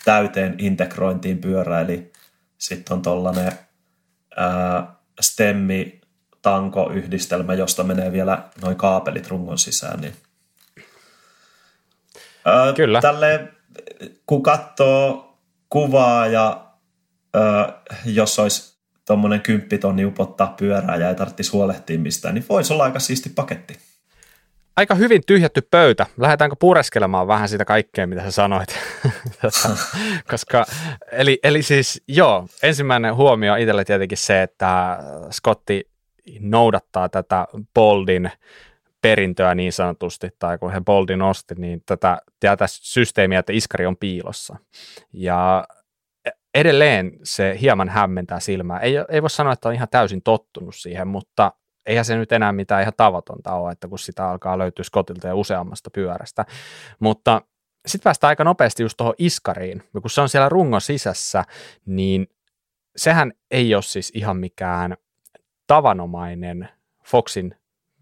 täyteen 0.05 0.55
integrointiin 0.57 1.37
pyörä, 1.37 1.81
eli 1.81 2.11
sitten 2.57 2.93
on 2.93 3.01
tollanen 3.01 3.51
ää, 4.35 4.95
stemmi 5.21 6.01
tanko-yhdistelmä, 6.41 7.53
josta 7.53 7.83
menee 7.83 8.11
vielä 8.11 8.49
noin 8.61 8.75
kaapelit 8.75 9.27
rungon 9.27 9.57
sisään. 9.57 10.01
Niin. 10.01 10.13
Ää, 12.45 12.73
Kyllä. 12.73 13.01
Tälle, 13.01 13.53
kun 14.25 14.43
katsoo 14.43 15.37
kuvaa 15.69 16.27
ja 16.27 16.65
ää, 17.33 17.81
jos 18.05 18.39
olisi 18.39 18.75
tuommoinen 19.07 19.41
kymppitonni 19.41 20.05
upottaa 20.05 20.53
pyörää 20.57 20.95
ja 20.95 21.09
ei 21.09 21.15
tarvitsisi 21.15 21.51
huolehtia 21.51 21.99
mistään, 21.99 22.35
niin 22.35 22.45
voisi 22.49 22.73
olla 22.73 22.83
aika 22.83 22.99
siisti 22.99 23.29
paketti 23.29 23.77
aika 24.75 24.95
hyvin 24.95 25.21
tyhjätty 25.27 25.61
pöytä. 25.71 26.05
Lähdetäänkö 26.17 26.55
pureskelemaan 26.59 27.27
vähän 27.27 27.49
sitä 27.49 27.65
kaikkea, 27.65 28.07
mitä 28.07 28.21
sä 28.21 28.31
sanoit? 28.31 28.69
Tota, 29.41 29.77
koska, 30.29 30.65
eli, 31.11 31.39
eli 31.43 31.63
siis 31.63 32.03
joo, 32.07 32.47
ensimmäinen 32.63 33.15
huomio 33.15 33.55
itselle 33.55 33.83
tietenkin 33.83 34.17
se, 34.17 34.41
että 34.43 34.97
Scotti 35.31 35.89
noudattaa 36.39 37.09
tätä 37.09 37.47
Boldin 37.73 38.31
perintöä 39.01 39.55
niin 39.55 39.73
sanotusti, 39.73 40.29
tai 40.39 40.57
kun 40.57 40.71
he 40.71 40.81
Boldin 40.81 41.21
osti, 41.21 41.55
niin 41.57 41.83
tätä, 41.85 42.17
tätä 42.39 42.65
systeemiä, 42.67 43.39
että 43.39 43.53
iskari 43.53 43.85
on 43.85 43.97
piilossa. 43.97 44.55
Ja 45.13 45.67
edelleen 46.53 47.11
se 47.23 47.57
hieman 47.61 47.89
hämmentää 47.89 48.39
silmää. 48.39 48.79
Ei, 48.79 48.93
ei 49.09 49.21
voi 49.21 49.29
sanoa, 49.29 49.53
että 49.53 49.69
on 49.69 49.75
ihan 49.75 49.87
täysin 49.91 50.21
tottunut 50.21 50.75
siihen, 50.75 51.07
mutta 51.07 51.51
eihän 51.85 52.05
se 52.05 52.17
nyt 52.17 52.31
enää 52.31 52.51
mitään 52.51 52.81
ihan 52.81 52.93
tavatonta 52.97 53.53
ole, 53.53 53.71
että 53.71 53.87
kun 53.87 53.99
sitä 53.99 54.29
alkaa 54.29 54.57
löytyä 54.57 54.83
Skotilta 54.83 55.27
ja 55.27 55.35
useammasta 55.35 55.89
pyörästä. 55.89 56.45
Mutta 56.99 57.41
sitten 57.85 58.03
päästään 58.03 58.29
aika 58.29 58.43
nopeasti 58.43 58.83
just 58.83 58.97
tuohon 58.97 59.15
iskariin, 59.17 59.83
ja 59.93 60.01
kun 60.01 60.09
se 60.09 60.21
on 60.21 60.29
siellä 60.29 60.49
rungon 60.49 60.81
sisässä, 60.81 61.43
niin 61.85 62.27
sehän 62.95 63.31
ei 63.51 63.75
ole 63.75 63.83
siis 63.83 64.11
ihan 64.15 64.37
mikään 64.37 64.97
tavanomainen 65.67 66.69
Foxin 67.05 67.55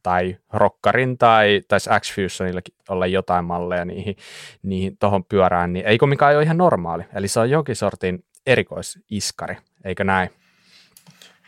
tai 0.04 0.38
Rockarin 0.54 1.18
tai 1.18 1.62
taisi 1.68 1.90
X-Fusionillakin 2.00 2.76
olla 2.90 3.08
jotain 3.08 3.46
malleja 3.46 3.86
niihin, 3.86 4.16
niihin 4.64 4.98
tuohon 4.98 5.26
pyörään, 5.26 5.74
niin 5.74 5.86
eikö 5.86 6.06
mikään 6.06 6.36
ole 6.36 6.44
ihan 6.44 6.58
normaali. 6.58 7.04
Eli 7.16 7.28
se 7.28 7.40
on 7.40 7.50
jokin 7.50 7.76
sortin 7.76 8.26
erikoisiskari, 8.46 9.58
eikö 9.84 10.04
näin? 10.04 10.30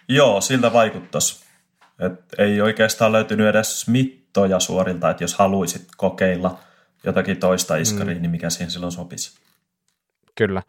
Joo, 0.09 0.41
siltä 0.41 0.73
vaikuttaisi. 0.73 1.44
Et 1.99 2.13
ei 2.37 2.61
oikeastaan 2.61 3.11
löytynyt 3.11 3.47
edes 3.47 3.87
mittoja 3.87 4.59
suorilta, 4.59 5.09
että 5.09 5.23
jos 5.23 5.35
haluaisit 5.35 5.87
kokeilla 5.97 6.59
jotakin 7.03 7.37
toista 7.37 7.75
iskaria, 7.75 8.15
mm. 8.15 8.21
niin 8.21 8.31
mikä 8.31 8.49
siihen 8.49 8.71
silloin 8.71 8.91
sopisi. 8.91 9.39
Kyllä. 10.35 10.63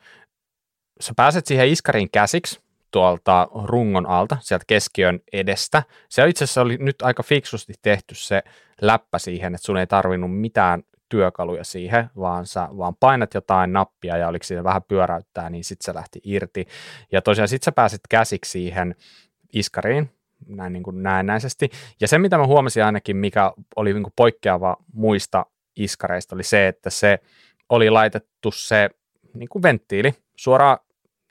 Sä 1.00 1.12
pääset 1.16 1.46
siihen 1.46 1.68
iskariin 1.68 2.10
käsiksi 2.10 2.60
tuolta 2.90 3.48
rungon 3.64 4.06
alta, 4.06 4.36
sieltä 4.40 4.64
keskiön 4.66 5.20
edestä. 5.32 5.82
Se 6.08 6.28
itse 6.28 6.44
asiassa 6.44 6.60
oli 6.60 6.76
nyt 6.76 7.02
aika 7.02 7.22
fiksusti 7.22 7.72
tehty 7.82 8.14
se 8.14 8.42
läppä 8.80 9.18
siihen, 9.18 9.54
että 9.54 9.66
sun 9.66 9.76
ei 9.76 9.86
tarvinnut 9.86 10.40
mitään 10.40 10.82
työkaluja 11.08 11.64
siihen, 11.64 12.10
vaan 12.16 12.46
sä 12.46 12.68
vaan 12.76 12.94
painat 13.00 13.34
jotain 13.34 13.72
nappia 13.72 14.16
ja 14.16 14.28
oliko 14.28 14.44
siinä 14.44 14.64
vähän 14.64 14.82
pyöräyttää, 14.82 15.50
niin 15.50 15.64
sitten 15.64 15.84
se 15.84 15.94
lähti 15.94 16.20
irti. 16.24 16.66
Ja 17.12 17.22
tosiaan 17.22 17.48
sitten 17.48 17.64
sä 17.64 17.72
pääsit 17.72 18.00
käsiksi 18.08 18.50
siihen 18.50 18.94
iskariin, 19.52 20.10
näin 20.48 20.72
niin 20.72 20.82
kuin 20.82 21.02
näennäisesti. 21.02 21.70
Ja 22.00 22.08
se, 22.08 22.18
mitä 22.18 22.38
mä 22.38 22.46
huomasin 22.46 22.84
ainakin, 22.84 23.16
mikä 23.16 23.52
oli 23.76 23.92
niin 23.92 24.02
kuin 24.02 24.12
poikkeava 24.16 24.76
muista 24.92 25.46
iskareista, 25.76 26.34
oli 26.34 26.42
se, 26.42 26.68
että 26.68 26.90
se 26.90 27.18
oli 27.68 27.90
laitettu 27.90 28.50
se 28.50 28.90
niin 29.34 29.48
kuin 29.48 29.62
venttiili 29.62 30.14
suoraan 30.36 30.78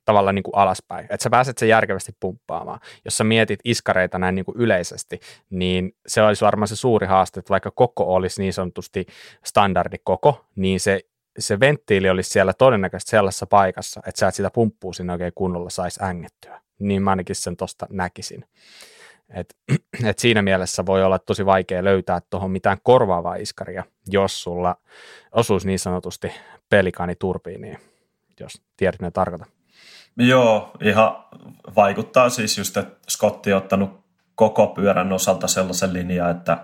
tavallaan 0.05 0.35
niin 0.35 0.43
kuin 0.43 0.55
alaspäin, 0.55 1.07
että 1.09 1.23
sä 1.23 1.29
pääset 1.29 1.57
sen 1.57 1.69
järkevästi 1.69 2.11
pumppaamaan. 2.19 2.79
Jos 3.05 3.17
sä 3.17 3.23
mietit 3.23 3.59
iskareita 3.63 4.19
näin 4.19 4.35
niin 4.35 4.45
kuin 4.45 4.57
yleisesti, 4.57 5.19
niin 5.49 5.95
se 6.07 6.21
olisi 6.21 6.45
varmaan 6.45 6.67
se 6.67 6.75
suuri 6.75 7.07
haaste, 7.07 7.39
että 7.39 7.49
vaikka 7.49 7.71
koko 7.71 8.15
olisi 8.15 8.41
niin 8.41 8.53
sanotusti 8.53 9.05
standardikoko, 9.45 10.45
niin 10.55 10.79
se, 10.79 11.01
se 11.39 11.59
venttiili 11.59 12.09
olisi 12.09 12.29
siellä 12.29 12.53
todennäköisesti 12.53 13.09
sellaisessa 13.09 13.47
paikassa, 13.47 14.01
että 14.07 14.19
sä 14.19 14.27
et 14.27 14.35
sitä 14.35 14.49
pumppua 14.49 14.93
sinne 14.93 15.13
oikein 15.13 15.31
kunnolla 15.35 15.69
saisi 15.69 16.03
ängettyä. 16.03 16.61
Niin 16.79 17.03
mä 17.03 17.09
ainakin 17.09 17.35
sen 17.35 17.57
tosta 17.57 17.87
näkisin. 17.89 18.45
Et, 19.29 19.55
et 20.09 20.19
siinä 20.19 20.41
mielessä 20.41 20.85
voi 20.85 21.03
olla 21.03 21.19
tosi 21.19 21.45
vaikea 21.45 21.83
löytää 21.83 22.21
tuohon 22.29 22.51
mitään 22.51 22.77
korvaavaa 22.83 23.35
iskaria, 23.35 23.83
jos 24.07 24.43
sulla 24.43 24.75
osuisi 25.31 25.67
niin 25.67 25.79
sanotusti 25.79 26.31
pelikaani 26.69 27.15
turbiiniin, 27.15 27.77
jos 28.39 28.61
tiedät 28.77 29.01
mitä 29.01 29.11
tarkoitan. 29.11 29.47
Joo, 30.17 30.71
ihan 30.81 31.25
vaikuttaa 31.75 32.29
siis 32.29 32.57
just, 32.57 32.77
että 32.77 32.97
Scotti 33.09 33.53
on 33.53 33.57
ottanut 33.57 34.05
koko 34.35 34.67
pyörän 34.67 35.13
osalta 35.13 35.47
sellaisen 35.47 35.93
linjan, 35.93 36.31
että 36.31 36.57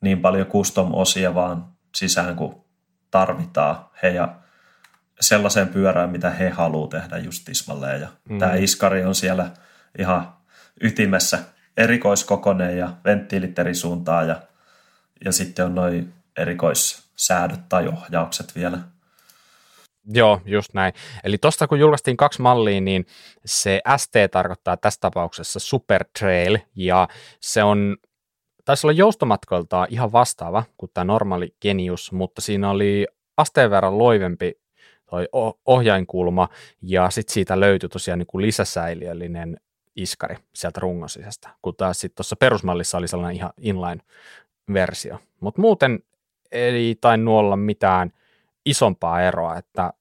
niin 0.00 0.20
paljon 0.20 0.46
custom-osia 0.46 1.34
vaan 1.34 1.66
sisään 1.94 2.36
kuin 2.36 2.54
tarvitaan. 3.10 3.76
He 4.02 4.08
ja 4.08 4.34
sellaiseen 5.20 5.68
pyörään, 5.68 6.10
mitä 6.10 6.30
he 6.30 6.50
haluaa 6.50 6.88
tehdä 6.88 7.18
just 7.18 7.44
tismalleen. 7.44 8.00
Ja 8.00 8.08
mm. 8.28 8.38
tämä 8.38 8.54
iskari 8.54 9.04
on 9.04 9.14
siellä 9.14 9.50
ihan 9.98 10.34
ytimessä 10.80 11.38
erikoiskokonen 11.76 12.78
ja 12.78 12.92
venttiilit 13.04 13.58
eri 13.58 13.74
suuntaan 13.74 14.28
ja, 14.28 14.42
ja 15.24 15.32
sitten 15.32 15.64
on 15.64 15.74
noin 15.74 16.12
erikoissäädöt 16.36 17.68
tai 17.68 17.88
ohjaukset 17.88 18.54
vielä. 18.54 18.78
Joo, 20.06 20.40
just 20.44 20.74
näin. 20.74 20.92
Eli 21.24 21.38
tuosta 21.38 21.68
kun 21.68 21.78
julkaistiin 21.78 22.16
kaksi 22.16 22.42
mallia, 22.42 22.80
niin 22.80 23.06
se 23.44 23.80
ST 23.96 24.12
tarkoittaa 24.30 24.76
tässä 24.76 25.00
tapauksessa 25.00 25.60
Super 25.60 26.04
Trail, 26.18 26.58
ja 26.76 27.08
se 27.40 27.62
on, 27.62 27.96
taisi 28.64 28.86
olla 28.86 28.92
joustomatkoiltaan 28.92 29.86
ihan 29.90 30.12
vastaava 30.12 30.64
kuin 30.76 30.90
tämä 30.94 31.04
normaali 31.04 31.54
Genius, 31.60 32.12
mutta 32.12 32.40
siinä 32.40 32.70
oli 32.70 33.06
asteen 33.36 33.70
verran 33.70 33.98
loivempi 33.98 34.52
toi 35.10 35.28
ohjainkulma, 35.66 36.48
ja 36.82 37.10
sitten 37.10 37.34
siitä 37.34 37.60
löytyi 37.60 37.88
tosiaan 37.88 38.18
niin 38.18 38.26
kuin 38.26 38.42
lisäsäiliöllinen 38.42 39.56
iskari 39.96 40.36
sieltä 40.54 40.80
rungon 40.80 41.08
sisästä, 41.08 41.50
kun 41.62 41.76
taas 41.76 42.00
sitten 42.00 42.16
tuossa 42.16 42.36
perusmallissa 42.36 42.98
oli 42.98 43.08
sellainen 43.08 43.36
ihan 43.36 43.52
inline-versio. 43.60 45.18
Mutta 45.40 45.60
muuten 45.60 46.02
ei 46.52 46.96
tainnut 47.00 47.34
olla 47.34 47.56
mitään 47.56 48.12
isompaa 48.64 49.22
eroa, 49.22 49.56
että, 49.56 49.92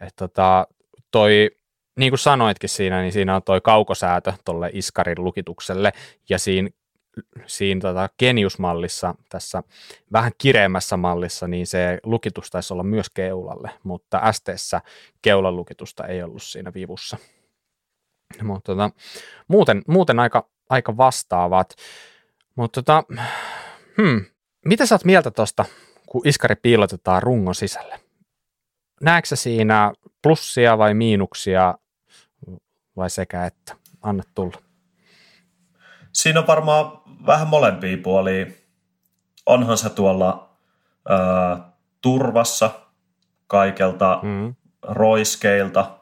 että 0.00 0.16
tota, 0.28 0.66
toi, 1.10 1.50
niin 1.96 2.10
kuin 2.10 2.18
sanoitkin 2.18 2.68
siinä, 2.68 3.00
niin 3.00 3.12
siinä 3.12 3.36
on 3.36 3.42
toi 3.42 3.60
kaukosäätö 3.60 4.32
tuolle 4.44 4.70
iskarin 4.72 5.24
lukitukselle, 5.24 5.92
ja 6.28 6.38
siinä 6.38 6.70
siinä 7.46 7.80
tota 7.80 8.08
Genius-mallissa, 8.18 9.14
tässä 9.28 9.62
vähän 10.12 10.32
kireemmässä 10.38 10.96
mallissa, 10.96 11.48
niin 11.48 11.66
se 11.66 11.98
lukitus 12.02 12.50
taisi 12.50 12.72
olla 12.72 12.82
myös 12.82 13.10
keulalle, 13.10 13.70
mutta 13.82 14.32
STssä 14.32 14.80
keulan 15.22 15.56
lukitusta 15.56 16.06
ei 16.06 16.22
ollut 16.22 16.42
siinä 16.42 16.74
vivussa. 16.74 17.16
Mutta 18.42 18.72
tota, 18.72 18.90
muuten, 19.48 19.82
muuten 19.86 20.20
aika, 20.20 20.48
aika 20.70 20.96
vastaavat. 20.96 21.74
Mutta 22.56 22.82
tota, 22.82 23.04
hmm, 23.96 24.24
mitä 24.64 24.86
sä 24.86 24.94
oot 24.94 25.04
mieltä 25.04 25.30
tuosta, 25.30 25.64
kun 26.06 26.28
iskari 26.28 26.56
piilotetaan 26.56 27.22
rungon 27.22 27.54
sisälle? 27.54 28.00
Näetkö 29.00 29.36
siinä 29.36 29.92
plussia 30.22 30.78
vai 30.78 30.94
miinuksia 30.94 31.74
vai 32.96 33.10
sekä 33.10 33.46
että? 33.46 33.76
Anna 34.02 34.22
tulla. 34.34 34.62
Siinä 36.12 36.40
on 36.40 36.46
varmaan 36.46 37.00
vähän 37.26 37.48
molempia 37.48 37.96
puolia. 38.02 38.46
Onhan 39.46 39.78
se 39.78 39.90
tuolla 39.90 40.56
ää, 41.08 41.70
turvassa 42.00 42.70
kaikelta 43.46 44.20
mm. 44.22 44.54
roiskeilta, 44.82 45.99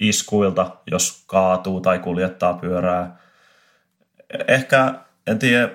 iskuilta, 0.00 0.76
jos 0.90 1.24
kaatuu 1.26 1.80
tai 1.80 1.98
kuljettaa 1.98 2.54
pyörää. 2.54 3.18
Ehkä, 4.48 4.94
en 5.26 5.38
tiedä, 5.38 5.70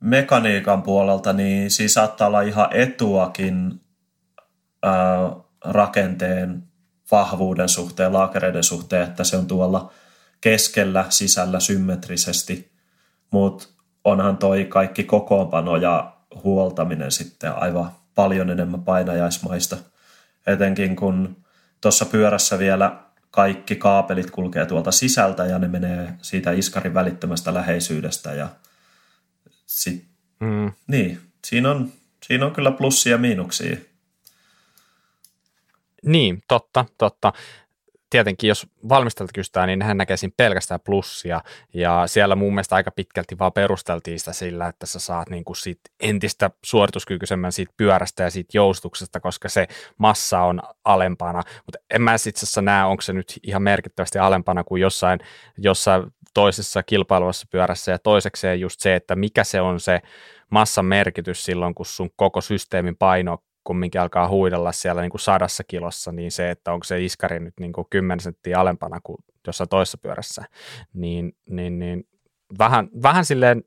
mekaniikan 0.00 0.82
puolelta, 0.82 1.32
niin 1.32 1.70
siinä 1.70 1.88
saattaa 1.88 2.26
olla 2.26 2.40
ihan 2.40 2.68
etuakin 2.70 3.80
ää, 4.82 4.92
rakenteen 5.64 6.62
vahvuuden 7.10 7.68
suhteen, 7.68 8.12
laakereiden 8.12 8.64
suhteen, 8.64 9.02
että 9.02 9.24
se 9.24 9.36
on 9.36 9.46
tuolla 9.46 9.92
keskellä 10.40 11.04
sisällä 11.08 11.60
symmetrisesti, 11.60 12.72
mutta 13.30 13.66
onhan 14.04 14.36
toi 14.36 14.64
kaikki 14.64 15.04
kokoonpano 15.04 15.76
ja 15.76 16.16
huoltaminen 16.44 17.10
sitten 17.10 17.54
aivan 17.54 17.90
paljon 18.14 18.50
enemmän 18.50 18.82
painajaismaista, 18.82 19.76
etenkin 20.46 20.96
kun 20.96 21.36
tuossa 21.80 22.04
pyörässä 22.04 22.58
vielä 22.58 23.09
kaikki 23.30 23.76
kaapelit 23.76 24.30
kulkee 24.30 24.66
tuolta 24.66 24.92
sisältä 24.92 25.46
ja 25.46 25.58
ne 25.58 25.68
menee 25.68 26.14
siitä 26.22 26.50
iskarin 26.52 26.94
välittömästä 26.94 27.54
läheisyydestä 27.54 28.34
ja 28.34 28.48
sit, 29.66 30.04
mm. 30.40 30.72
niin, 30.86 31.20
siinä 31.46 31.70
on, 31.70 31.92
siinä 32.26 32.46
on 32.46 32.52
kyllä 32.52 32.70
plussia 32.70 33.12
ja 33.12 33.18
miinuksia. 33.18 33.76
Niin, 36.02 36.42
totta, 36.48 36.84
totta 36.98 37.32
tietenkin 38.10 38.48
jos 38.48 38.66
valmistelta 38.88 39.32
kysytään, 39.34 39.66
niin 39.66 39.82
hän 39.82 39.96
näkee 39.96 40.16
siinä 40.16 40.34
pelkästään 40.36 40.80
plussia, 40.84 41.40
ja 41.74 42.02
siellä 42.06 42.36
mun 42.36 42.54
mielestä 42.54 42.74
aika 42.74 42.90
pitkälti 42.90 43.38
vaan 43.38 43.52
perusteltiin 43.52 44.18
sitä 44.18 44.32
sillä, 44.32 44.66
että 44.66 44.86
sä 44.86 44.98
saat 44.98 45.30
niin 45.30 45.44
kuin 45.44 45.56
siitä 45.56 45.90
entistä 46.00 46.50
suorituskykyisemmän 46.64 47.52
siitä 47.52 47.72
pyörästä 47.76 48.22
ja 48.22 48.30
siitä 48.30 48.50
joustuksesta, 48.54 49.20
koska 49.20 49.48
se 49.48 49.66
massa 49.98 50.40
on 50.40 50.62
alempana, 50.84 51.42
mutta 51.66 51.78
en 51.90 52.02
mä 52.02 52.14
itse 52.14 52.30
asiassa 52.30 52.62
näe, 52.62 52.84
onko 52.84 53.02
se 53.02 53.12
nyt 53.12 53.40
ihan 53.42 53.62
merkittävästi 53.62 54.18
alempana 54.18 54.64
kuin 54.64 54.82
jossain, 54.82 55.20
jossain 55.58 56.02
toisessa 56.34 56.82
kilpailuvassa 56.82 57.46
pyörässä, 57.50 57.92
ja 57.92 57.98
toisekseen 57.98 58.60
just 58.60 58.80
se, 58.80 58.94
että 58.94 59.16
mikä 59.16 59.44
se 59.44 59.60
on 59.60 59.80
se 59.80 60.00
massan 60.50 60.84
merkitys 60.84 61.44
silloin, 61.44 61.74
kun 61.74 61.86
sun 61.86 62.10
koko 62.16 62.40
systeemin 62.40 62.96
paino 62.96 63.42
kumminkin 63.64 64.00
alkaa 64.00 64.28
huidella 64.28 64.72
siellä 64.72 65.02
niin 65.02 65.10
kuin 65.10 65.20
sadassa 65.20 65.64
kilossa, 65.64 66.12
niin 66.12 66.32
se, 66.32 66.50
että 66.50 66.72
onko 66.72 66.84
se 66.84 67.04
iskari 67.04 67.40
nyt 67.40 67.54
niin 67.60 67.72
kuin 67.72 67.86
10 67.90 68.20
senttiä 68.20 68.60
alempana 68.60 69.00
kuin 69.02 69.18
jossain 69.46 69.68
toisessa 69.68 69.98
pyörässä, 69.98 70.44
niin, 70.94 71.32
niin, 71.50 71.78
niin 71.78 72.04
vähän, 72.58 72.88
vähän 73.02 73.24
silleen 73.24 73.64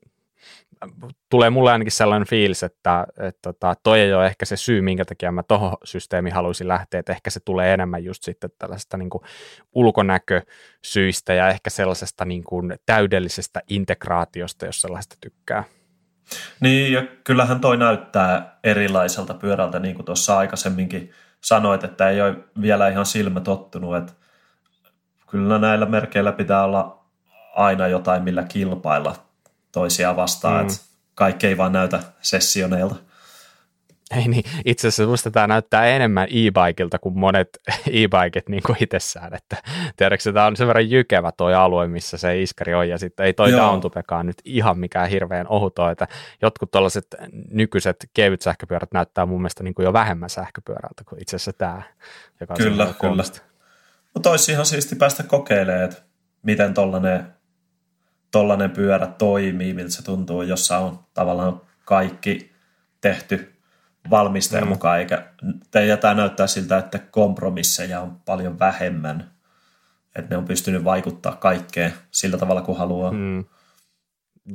tulee 1.30 1.50
mulle 1.50 1.72
ainakin 1.72 1.92
sellainen 1.92 2.28
fiilis, 2.28 2.62
että, 2.62 3.06
että 3.18 3.40
tota, 3.42 3.74
toi 3.82 4.00
ei 4.00 4.14
ole 4.14 4.26
ehkä 4.26 4.44
se 4.44 4.56
syy, 4.56 4.80
minkä 4.80 5.04
takia 5.04 5.32
mä 5.32 5.42
tuohon 5.42 5.76
systeemiin 5.84 6.34
haluaisin 6.34 6.68
lähteä, 6.68 7.00
että 7.00 7.12
ehkä 7.12 7.30
se 7.30 7.40
tulee 7.40 7.74
enemmän 7.74 8.04
just 8.04 8.22
sitten 8.22 8.50
tällaista 8.58 8.96
niin 8.96 9.10
ulkonäkösyistä 9.72 11.34
ja 11.34 11.48
ehkä 11.48 11.70
sellaisesta 11.70 12.24
niin 12.24 12.44
kuin 12.44 12.74
täydellisestä 12.86 13.62
integraatiosta, 13.68 14.66
jos 14.66 14.80
sellaista 14.80 15.16
tykkää. 15.20 15.64
Niin, 16.60 16.92
ja 16.92 17.02
kyllähän 17.24 17.60
toi 17.60 17.76
näyttää 17.76 18.58
erilaiselta 18.64 19.34
pyörältä, 19.34 19.78
niin 19.78 19.94
kuin 19.94 20.06
tuossa 20.06 20.38
aikaisemminkin 20.38 21.12
sanoit, 21.40 21.84
että 21.84 22.08
ei 22.08 22.22
ole 22.22 22.36
vielä 22.60 22.88
ihan 22.88 23.06
silmä 23.06 23.40
tottunut, 23.40 23.96
että 23.96 24.12
kyllä 25.26 25.58
näillä 25.58 25.86
merkeillä 25.86 26.32
pitää 26.32 26.64
olla 26.64 27.04
aina 27.54 27.88
jotain, 27.88 28.22
millä 28.22 28.42
kilpailla 28.42 29.16
toisia 29.72 30.16
vastaan, 30.16 30.64
mm. 30.64 30.68
että 30.70 30.80
kaikki 31.14 31.46
ei 31.46 31.56
vaan 31.56 31.72
näytä 31.72 32.00
sessioneilta. 32.22 32.96
Ei 34.18 34.28
niin, 34.28 34.44
itse 34.64 34.88
asiassa 34.88 35.10
musta 35.10 35.30
tämä 35.30 35.46
näyttää 35.46 35.86
enemmän 35.86 36.28
e-bikeilta 36.30 36.98
kuin 36.98 37.18
monet 37.18 37.48
e-biket 37.90 38.48
niin 38.48 38.62
kuin 38.62 38.76
itsessään, 38.80 39.34
että 39.34 39.56
tiedätkö, 39.96 40.32
tämä 40.32 40.46
on 40.46 40.56
sen 40.56 40.66
verran 40.66 40.90
jykevä 40.90 41.32
toi 41.32 41.54
alue, 41.54 41.88
missä 41.88 42.16
se 42.16 42.42
iskari 42.42 42.74
on, 42.74 42.88
ja 42.88 42.98
sitten 42.98 43.26
ei 43.26 43.32
toi 43.32 43.52
downtupekaan 43.52 44.26
nyt 44.26 44.36
ihan 44.44 44.78
mikään 44.78 45.08
hirveän 45.08 45.48
ohuto, 45.48 45.90
että 45.90 46.08
jotkut 46.42 46.70
tällaiset 46.70 47.06
nykyiset 47.50 47.96
kevyt 48.14 48.42
sähköpyörät 48.42 48.92
näyttää 48.92 49.26
mun 49.26 49.40
mielestä 49.40 49.64
niin 49.64 49.74
kuin 49.74 49.84
jo 49.84 49.92
vähemmän 49.92 50.30
sähköpyörältä 50.30 51.04
kuin 51.08 51.22
itse 51.22 51.36
asiassa 51.36 51.52
tämä, 51.52 51.82
joka 52.40 52.54
Kyllä, 52.54 52.94
kyllä. 53.00 53.24
Mutta 54.14 54.30
olisi 54.30 54.52
ihan 54.52 54.66
siisti 54.66 54.96
päästä 54.96 55.22
kokeilemaan, 55.22 55.84
että 55.84 56.02
miten 56.42 56.74
tollainen, 56.74 57.26
tollainen 58.30 58.70
pyörä 58.70 59.06
toimii, 59.06 59.74
miltä 59.74 59.90
se 59.90 60.04
tuntuu, 60.04 60.42
jossa 60.42 60.78
on 60.78 60.98
tavallaan 61.14 61.60
kaikki 61.84 62.52
tehty 63.00 63.53
valmistajan 64.10 64.64
mm. 64.64 64.68
mukaan, 64.68 64.98
eikä 64.98 65.32
tämä 66.00 66.14
näyttää 66.14 66.46
siltä, 66.46 66.78
että 66.78 66.98
kompromisseja 66.98 68.00
on 68.00 68.20
paljon 68.24 68.58
vähemmän, 68.58 69.30
että 70.16 70.30
ne 70.30 70.36
on 70.36 70.44
pystynyt 70.44 70.84
vaikuttaa 70.84 71.36
kaikkeen 71.36 71.92
sillä 72.10 72.38
tavalla 72.38 72.62
kuin 72.62 72.78
haluaa. 72.78 73.12
Mm. 73.12 73.44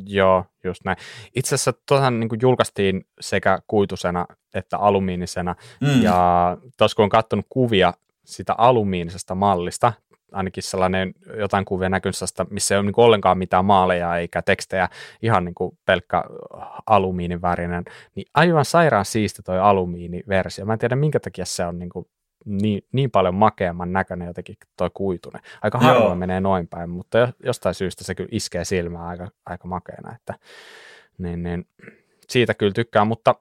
Joo, 0.06 0.46
just 0.64 0.82
näin. 0.86 0.98
Itse 1.36 1.56
asiassa 1.56 1.74
tuohan 1.88 2.20
niin 2.20 2.30
julkaistiin 2.42 3.06
sekä 3.20 3.60
kuitusena 3.68 4.26
että 4.54 4.78
alumiinisena, 4.78 5.56
mm. 5.82 6.02
ja 6.02 6.58
tuossa 6.78 6.96
kun 6.96 7.04
on 7.04 7.10
katsonut 7.10 7.46
kuvia 7.50 7.94
sitä 8.26 8.56
alumiinisesta 8.58 9.36
mallista, 9.36 9.94
ainakin 10.32 10.64
sellainen 10.64 11.14
jotain 11.38 11.66
kuvia 11.66 11.90
näkynsä, 11.90 12.26
missä 12.50 12.76
ei 12.76 12.80
ole 12.80 12.86
niin 12.86 12.94
ollenkaan 12.98 13.38
mitään 13.38 13.66
maaleja 13.66 14.18
eikä 14.18 14.42
tekstejä, 14.42 14.90
ihan 15.22 15.46
niin 15.46 15.56
kuin 15.56 15.78
pelkkä 15.86 16.24
alumiinivärinen, 16.86 17.84
niin 18.16 18.26
aivan 18.34 18.66
sairaan 18.66 19.06
siisti 19.06 19.44
toi 19.44 19.60
alumiiniversio. 19.60 20.66
Mä 20.66 20.74
en 20.74 20.80
tiedä, 20.80 20.96
minkä 20.96 21.20
takia 21.20 21.46
se 21.46 21.66
on 21.66 21.80
niin, 21.80 21.90
kuin 21.90 22.06
niin, 22.46 22.82
niin 22.92 23.12
paljon 23.12 23.36
makeamman 23.36 23.94
näköinen 23.94 24.28
jotenkin 24.28 24.56
toi 24.78 24.90
kuitune. 24.94 25.40
Aika 25.62 25.80
harvoin 25.80 26.18
menee 26.18 26.42
noin 26.42 26.68
päin, 26.68 26.90
mutta 26.90 27.34
jostain 27.44 27.76
syystä 27.76 28.04
se 28.04 28.16
kyllä 28.16 28.30
iskee 28.32 28.66
silmään 28.66 29.06
aika, 29.06 29.28
aika 29.46 29.68
makeana, 29.68 30.16
että 30.16 30.34
niin, 31.18 31.44
niin, 31.44 31.68
siitä 32.30 32.54
kyllä 32.54 32.74
tykkään, 32.74 33.08
mutta 33.08 33.36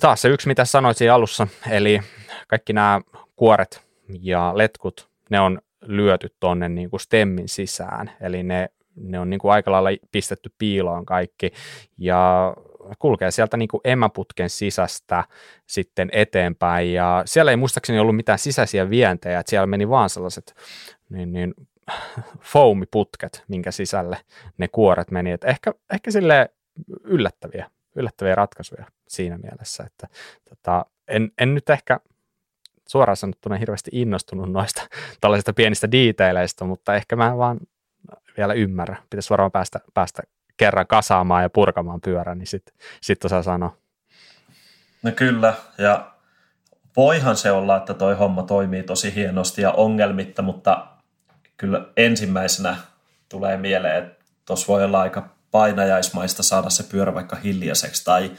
taas 0.00 0.22
se 0.22 0.28
yksi, 0.28 0.48
mitä 0.48 0.64
sanoit 0.64 0.96
siinä 0.96 1.14
alussa, 1.14 1.46
eli 1.70 2.00
kaikki 2.48 2.72
nämä 2.72 3.00
kuoret 3.36 3.86
ja 4.20 4.52
letkut 4.54 5.09
ne 5.30 5.40
on 5.40 5.60
lyöty 5.80 6.28
tuonne 6.40 6.68
niin 6.68 6.90
kuin 6.90 7.00
stemmin 7.00 7.48
sisään, 7.48 8.10
eli 8.20 8.42
ne, 8.42 8.68
ne 8.96 9.18
on 9.18 9.30
niin 9.30 9.40
kuin 9.40 9.52
aika 9.52 9.72
lailla 9.72 9.90
pistetty 10.12 10.54
piiloon 10.58 11.06
kaikki, 11.06 11.52
ja 11.98 12.54
kulkee 12.98 13.30
sieltä 13.30 13.56
niin 13.56 13.68
kuin 13.68 13.80
emäputken 13.84 14.50
sisästä 14.50 15.24
sitten 15.66 16.08
eteenpäin, 16.12 16.92
ja 16.92 17.22
siellä 17.26 17.50
ei 17.50 17.56
muistaakseni 17.56 17.98
ollut 17.98 18.16
mitään 18.16 18.38
sisäisiä 18.38 18.90
vientejä, 18.90 19.40
että 19.40 19.50
siellä 19.50 19.66
meni 19.66 19.88
vaan 19.88 20.10
sellaiset 20.10 20.54
niin, 21.10 21.32
niin, 21.32 21.54
foamiputket, 22.52 23.44
minkä 23.48 23.70
sisälle 23.70 24.18
ne 24.58 24.68
kuoret 24.68 25.10
meni, 25.10 25.30
että 25.30 25.48
ehkä, 25.48 25.74
ehkä 25.92 26.10
sille 26.10 26.50
yllättäviä, 27.04 27.70
yllättäviä 27.96 28.34
ratkaisuja 28.34 28.84
siinä 29.08 29.38
mielessä, 29.38 29.84
että 29.84 30.08
tota, 30.48 30.86
en, 31.08 31.32
en 31.38 31.54
nyt 31.54 31.70
ehkä 31.70 32.00
suoraan 32.90 33.16
sanottuna 33.16 33.56
hirveästi 33.56 33.90
innostunut 33.92 34.52
noista 34.52 34.82
tällaisista 35.20 35.52
pienistä 35.52 35.92
diiteileistä, 35.92 36.64
mutta 36.64 36.94
ehkä 36.94 37.16
mä 37.16 37.36
vaan 37.36 37.60
vielä 38.36 38.54
ymmärrä. 38.54 38.96
Pitäisi 39.10 39.30
varmaan 39.30 39.52
päästä, 39.52 39.80
päästä 39.94 40.22
kerran 40.56 40.86
kasaamaan 40.86 41.42
ja 41.42 41.50
purkamaan 41.50 42.00
pyörän, 42.00 42.38
niin 42.38 42.46
sitten 42.46 42.74
sit 43.00 43.24
osaa 43.24 43.42
sanoa. 43.42 43.76
No 45.02 45.12
kyllä, 45.12 45.54
ja 45.78 46.10
voihan 46.96 47.36
se 47.36 47.50
olla, 47.50 47.76
että 47.76 47.94
toi 47.94 48.14
homma 48.14 48.42
toimii 48.42 48.82
tosi 48.82 49.14
hienosti 49.14 49.62
ja 49.62 49.72
ongelmitta, 49.72 50.42
mutta 50.42 50.86
kyllä 51.56 51.86
ensimmäisenä 51.96 52.76
tulee 53.28 53.56
mieleen, 53.56 54.04
että 54.04 54.24
tuossa 54.46 54.66
voi 54.68 54.84
olla 54.84 55.00
aika 55.00 55.28
painajaismaista 55.50 56.42
saada 56.42 56.70
se 56.70 56.82
pyörä 56.82 57.14
vaikka 57.14 57.36
hiljaiseksi 57.36 58.04
tai 58.04 58.30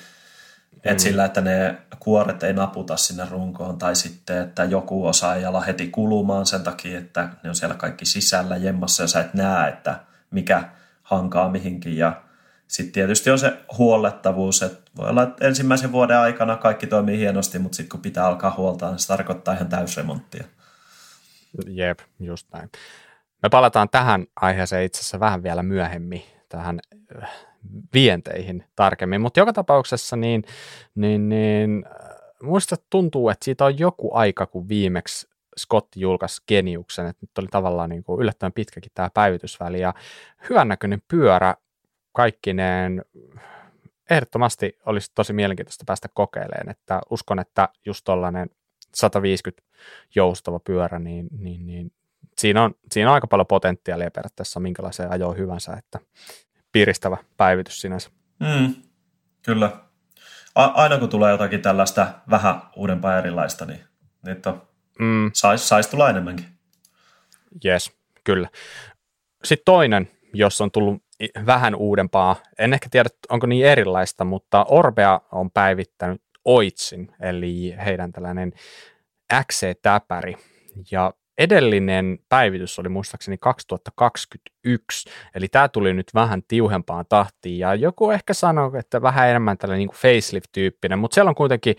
et 0.83 0.97
mm. 0.97 0.99
sillä, 0.99 1.25
että 1.25 1.41
ne 1.41 1.77
kuoret 1.99 2.43
ei 2.43 2.53
naputa 2.53 2.97
sinne 2.97 3.25
runkoon 3.31 3.77
tai 3.77 3.95
sitten, 3.95 4.41
että 4.41 4.63
joku 4.63 5.07
osa 5.07 5.35
ei 5.35 5.45
ala 5.45 5.61
heti 5.61 5.87
kulumaan 5.87 6.45
sen 6.45 6.63
takia, 6.63 6.99
että 6.99 7.29
ne 7.43 7.49
on 7.49 7.55
siellä 7.55 7.75
kaikki 7.75 8.05
sisällä 8.05 8.57
jemmassa 8.57 9.03
ja 9.03 9.07
sä 9.07 9.19
et 9.19 9.33
näe, 9.33 9.69
että 9.69 9.99
mikä 10.31 10.63
hankaa 11.03 11.49
mihinkin. 11.49 11.97
Ja 11.97 12.21
sitten 12.67 12.93
tietysti 12.93 13.29
on 13.31 13.39
se 13.39 13.57
huollettavuus, 13.77 14.63
että 14.63 14.91
voi 14.97 15.09
olla, 15.09 15.23
että 15.23 15.47
ensimmäisen 15.47 15.91
vuoden 15.91 16.17
aikana 16.17 16.57
kaikki 16.57 16.87
toimii 16.87 17.17
hienosti, 17.17 17.59
mutta 17.59 17.75
sitten 17.75 17.89
kun 17.89 18.01
pitää 18.01 18.25
alkaa 18.25 18.55
huoltaa, 18.57 18.89
niin 18.89 18.99
se 18.99 19.07
tarkoittaa 19.07 19.53
ihan 19.53 19.69
täysremonttia. 19.69 20.43
Jep, 21.67 21.99
just 22.19 22.47
näin. 22.53 22.69
Me 23.43 23.49
palataan 23.49 23.89
tähän 23.89 24.25
aiheeseen 24.35 24.83
itse 24.83 24.99
asiassa 24.99 25.19
vähän 25.19 25.43
vielä 25.43 25.63
myöhemmin, 25.63 26.23
tähän 26.49 26.79
äh, 27.23 27.29
vienteihin 27.93 28.63
tarkemmin, 28.75 29.21
mutta 29.21 29.39
joka 29.39 29.53
tapauksessa 29.53 30.15
niin, 30.15 30.43
niin, 30.95 31.29
niin 31.29 31.85
äh, 31.87 32.17
muista 32.43 32.75
tuntuu, 32.89 33.29
että 33.29 33.45
siitä 33.45 33.65
on 33.65 33.79
joku 33.79 34.09
aika, 34.13 34.45
kun 34.45 34.69
viimeksi 34.69 35.31
Scott 35.59 35.95
julkaisi 35.95 36.41
Geniuksen, 36.47 37.07
että 37.07 37.23
nyt 37.23 37.37
oli 37.37 37.47
tavallaan 37.47 37.89
niin 37.89 38.03
kuin 38.03 38.21
yllättävän 38.21 38.53
pitkäkin 38.53 38.91
tämä 38.95 39.09
päivitysväli 39.13 39.79
ja 39.79 39.93
hyvännäköinen 40.49 41.01
pyörä 41.07 41.55
kaikkineen. 42.13 43.05
Ehdottomasti 44.09 44.77
olisi 44.85 45.11
tosi 45.15 45.33
mielenkiintoista 45.33 45.83
päästä 45.87 46.07
kokeilemaan, 46.13 46.69
että 46.69 47.01
uskon, 47.09 47.39
että 47.39 47.69
just 47.85 48.01
tollainen 48.05 48.49
150 48.95 49.63
joustava 50.15 50.59
pyörä, 50.59 50.99
niin, 50.99 51.27
niin, 51.39 51.65
niin 51.65 51.91
siinä, 52.37 52.63
on, 52.63 52.75
siinä 52.91 53.09
on 53.09 53.13
aika 53.13 53.27
paljon 53.27 53.47
potentiaalia 53.47 54.11
periaatteessa 54.11 54.59
minkälaiseen 54.59 55.11
ajoon 55.11 55.37
hyvänsä, 55.37 55.73
että 55.73 55.99
piristävä 56.71 57.17
päivitys 57.37 57.81
sinänsä. 57.81 58.09
Mm, 58.39 58.75
kyllä. 59.41 59.71
A- 60.55 60.65
aina 60.65 60.97
kun 60.97 61.09
tulee 61.09 61.31
jotakin 61.31 61.61
tällaista 61.61 62.07
vähän 62.29 62.61
uudempaa 62.75 63.17
erilaista, 63.17 63.65
niin 63.65 63.79
niitä 64.25 64.53
mm. 64.99 65.31
saisi 65.33 65.67
sais 65.67 65.87
tulla 65.87 66.09
enemmänkin. 66.09 66.45
Yes, 67.65 67.91
kyllä. 68.23 68.49
Sitten 69.43 69.65
toinen, 69.65 70.11
jos 70.33 70.61
on 70.61 70.71
tullut 70.71 71.03
vähän 71.45 71.75
uudempaa, 71.75 72.35
en 72.59 72.73
ehkä 72.73 72.89
tiedä 72.89 73.09
onko 73.29 73.47
niin 73.47 73.65
erilaista, 73.65 74.23
mutta 74.23 74.63
Orbea 74.63 75.21
on 75.31 75.51
päivittänyt 75.51 76.21
Oitsin, 76.45 77.11
eli 77.19 77.75
heidän 77.85 78.11
tällainen 78.11 78.53
XC-täpäri, 79.33 80.35
ja 80.91 81.13
edellinen 81.41 82.19
päivitys 82.29 82.79
oli 82.79 82.89
muistaakseni 82.89 83.37
2021, 83.37 85.09
eli 85.35 85.47
tämä 85.47 85.69
tuli 85.69 85.93
nyt 85.93 86.07
vähän 86.13 86.43
tiuhempaan 86.47 87.05
tahtiin, 87.09 87.59
ja 87.59 87.75
joku 87.75 88.11
ehkä 88.11 88.33
sanoo, 88.33 88.71
että 88.79 89.01
vähän 89.01 89.29
enemmän 89.29 89.57
tällainen 89.57 89.87
niin 89.87 89.97
facelift-tyyppinen, 89.97 90.99
mutta 90.99 91.15
siellä 91.15 91.29
on 91.29 91.35
kuitenkin 91.35 91.75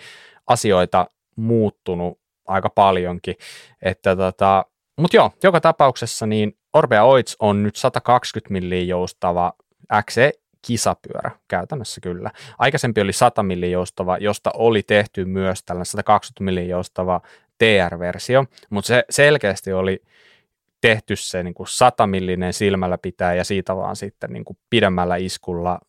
asioita 0.47 1.07
muuttunut 1.37 2.19
aika 2.47 2.71
paljonkin, 2.71 3.35
että 3.83 4.17
tota, 4.17 4.65
mutta 5.01 5.17
joo, 5.17 5.31
joka 5.43 5.61
tapauksessa 5.61 6.27
niin 6.27 6.57
Orbea 6.73 7.05
Oits 7.05 7.37
on 7.39 7.63
nyt 7.63 7.77
120 7.77 8.53
milliä 8.53 8.83
joustava 8.83 9.53
XC 10.05 10.31
kisapyörä 10.67 11.31
käytännössä 11.49 12.01
kyllä. 12.01 12.31
Aikaisempi 12.59 13.01
oli 13.01 13.13
100 13.13 13.43
milliä 13.43 13.69
joustava, 13.69 14.19
josta 14.19 14.51
oli 14.55 14.83
tehty 14.83 15.25
myös 15.25 15.63
tällainen 15.65 15.87
120 15.87 16.45
milliä 16.45 16.65
joustava 16.65 17.21
TR-versio, 17.63 18.45
mutta 18.71 18.89
se 18.89 19.05
selkeästi 19.11 19.73
oli 19.73 20.03
tehty 20.81 21.17
se 21.17 21.43
niin 21.43 21.55
kuin 21.55 21.67
100 21.67 22.07
millinen 22.07 22.53
silmällä 22.53 22.99
pitää 22.99 23.35
ja 23.35 23.45
siitä 23.45 23.77
vaan 23.77 23.97
sitten 23.97 24.33
niin 24.33 24.45
kuin 24.45 24.59
pidemmällä 24.71 25.17
iskulla 25.17 25.81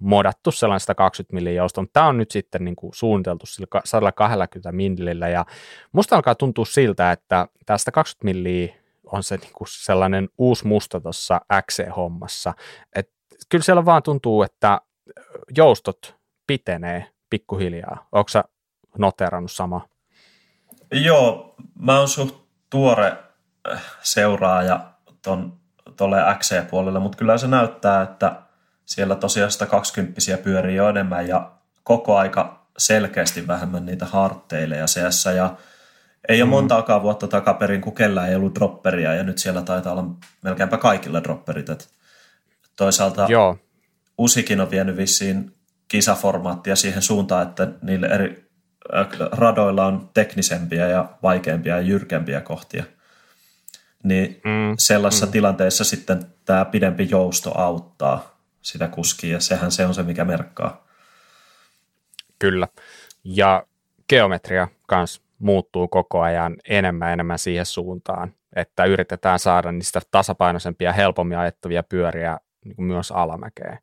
modattu 0.00 0.50
sellainen 0.50 0.80
120 0.80 1.34
milliä 1.34 1.52
jousta, 1.52 1.80
mutta 1.80 1.92
tämä 1.92 2.06
on 2.06 2.16
nyt 2.16 2.30
sitten 2.30 2.64
niin 2.64 2.76
kuin 2.76 2.94
suunniteltu 2.94 3.46
sillä 3.46 3.80
120 3.84 4.72
millillä 4.72 5.28
ja 5.28 5.46
musta 5.92 6.16
alkaa 6.16 6.34
tuntua 6.34 6.64
siltä, 6.64 7.12
että 7.12 7.48
tästä 7.66 7.90
20 7.90 8.24
milliä 8.24 8.74
on 9.04 9.22
se 9.22 9.36
niin 9.36 9.52
kuin 9.52 9.68
sellainen 9.70 10.28
uusi 10.38 10.66
musta 10.66 11.00
tuossa 11.00 11.40
XC-hommassa, 11.62 12.54
että 12.96 13.12
kyllä 13.48 13.64
siellä 13.64 13.84
vaan 13.84 14.02
tuntuu, 14.02 14.42
että 14.42 14.80
joustot 15.56 16.16
pitenee 16.46 17.06
pikkuhiljaa. 17.30 18.08
Onko 18.12 18.28
sä 18.28 18.44
noterannut 18.98 19.52
sama? 19.52 19.88
Joo, 20.90 21.54
mä 21.78 21.98
oon 21.98 22.08
suht 22.08 22.36
tuore 22.70 23.16
äh, 23.72 23.82
seuraaja 24.02 24.90
ton, 25.22 25.58
tolle 25.96 26.16
XC-puolelle, 26.38 26.98
mutta 26.98 27.18
kyllä 27.18 27.38
se 27.38 27.46
näyttää, 27.46 28.02
että 28.02 28.42
siellä 28.86 29.14
tosiaan 29.14 29.50
120 29.50 30.20
pyörii 30.44 30.76
jo 30.76 30.88
enemmän 30.88 31.28
ja 31.28 31.50
koko 31.82 32.16
aika 32.16 32.66
selkeästi 32.78 33.46
vähemmän 33.46 33.86
niitä 33.86 34.06
hartteileja 34.06 34.86
seassa 34.86 35.32
ja 35.32 35.56
ei 36.28 36.42
ole 36.42 36.46
mm. 36.46 36.50
montaakaan 36.50 37.02
vuotta 37.02 37.28
takaperin, 37.28 37.80
kun 37.80 37.94
kellään 37.94 38.28
ei 38.28 38.34
ollut 38.36 38.54
dropperia 38.54 39.14
ja 39.14 39.22
nyt 39.22 39.38
siellä 39.38 39.62
taitaa 39.62 39.92
olla 39.92 40.04
melkeinpä 40.42 40.78
kaikilla 40.78 41.22
dropperit. 41.22 41.68
Et 41.68 41.88
toisaalta 42.76 43.26
Joo. 43.28 43.58
Usikin 44.18 44.60
on 44.60 44.70
vienyt 44.70 44.96
vissiin 44.96 45.54
kisaformaattia 45.88 46.76
siihen 46.76 47.02
suuntaan, 47.02 47.48
että 47.48 47.68
niille 47.82 48.06
eri 48.06 48.45
radoilla 49.32 49.86
on 49.86 50.10
teknisempiä 50.14 50.88
ja 50.88 51.08
vaikeampia 51.22 51.74
ja 51.74 51.80
jyrkempiä 51.80 52.40
kohtia. 52.40 52.84
Niin 54.02 54.40
mm. 54.44 54.74
sellaisessa 54.78 55.26
mm. 55.26 55.32
tilanteessa 55.32 55.84
sitten 55.84 56.26
tämä 56.44 56.64
pidempi 56.64 57.08
jousto 57.10 57.58
auttaa 57.58 58.38
sitä 58.62 58.88
kuskia 58.88 59.32
ja 59.32 59.40
sehän 59.40 59.72
se 59.72 59.86
on 59.86 59.94
se, 59.94 60.02
mikä 60.02 60.24
merkkaa. 60.24 60.86
Kyllä. 62.38 62.68
Ja 63.24 63.66
geometria 64.08 64.68
kanssa 64.86 65.22
muuttuu 65.38 65.88
koko 65.88 66.20
ajan 66.20 66.56
enemmän 66.68 67.12
enemmän 67.12 67.38
siihen 67.38 67.66
suuntaan, 67.66 68.34
että 68.56 68.84
yritetään 68.84 69.38
saada 69.38 69.72
niistä 69.72 70.00
tasapainoisempia, 70.10 70.92
helpommin 70.92 71.38
ajettavia 71.38 71.82
pyöriä 71.82 72.38
niin 72.64 72.82
myös 72.84 73.10
alamäkeen. 73.10 73.78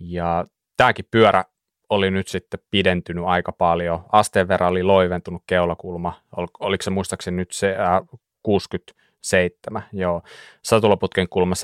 Ja 0.00 0.44
tämäkin 0.76 1.08
pyörä 1.10 1.44
oli 1.90 2.10
nyt 2.10 2.28
sitten 2.28 2.60
pidentynyt 2.70 3.24
aika 3.24 3.52
paljon. 3.52 4.04
Asteen 4.12 4.48
verran 4.48 4.70
oli 4.70 4.82
loiventunut 4.82 5.42
keulakulma. 5.46 6.22
Ol, 6.36 6.46
oliko 6.60 6.82
se 6.82 6.90
muistaakseni 6.90 7.36
nyt 7.36 7.52
se 7.52 7.76
äh, 7.76 8.20
67, 8.42 9.82
joo. 9.92 10.22
Satulaputken 10.62 11.28
kulma 11.28 11.54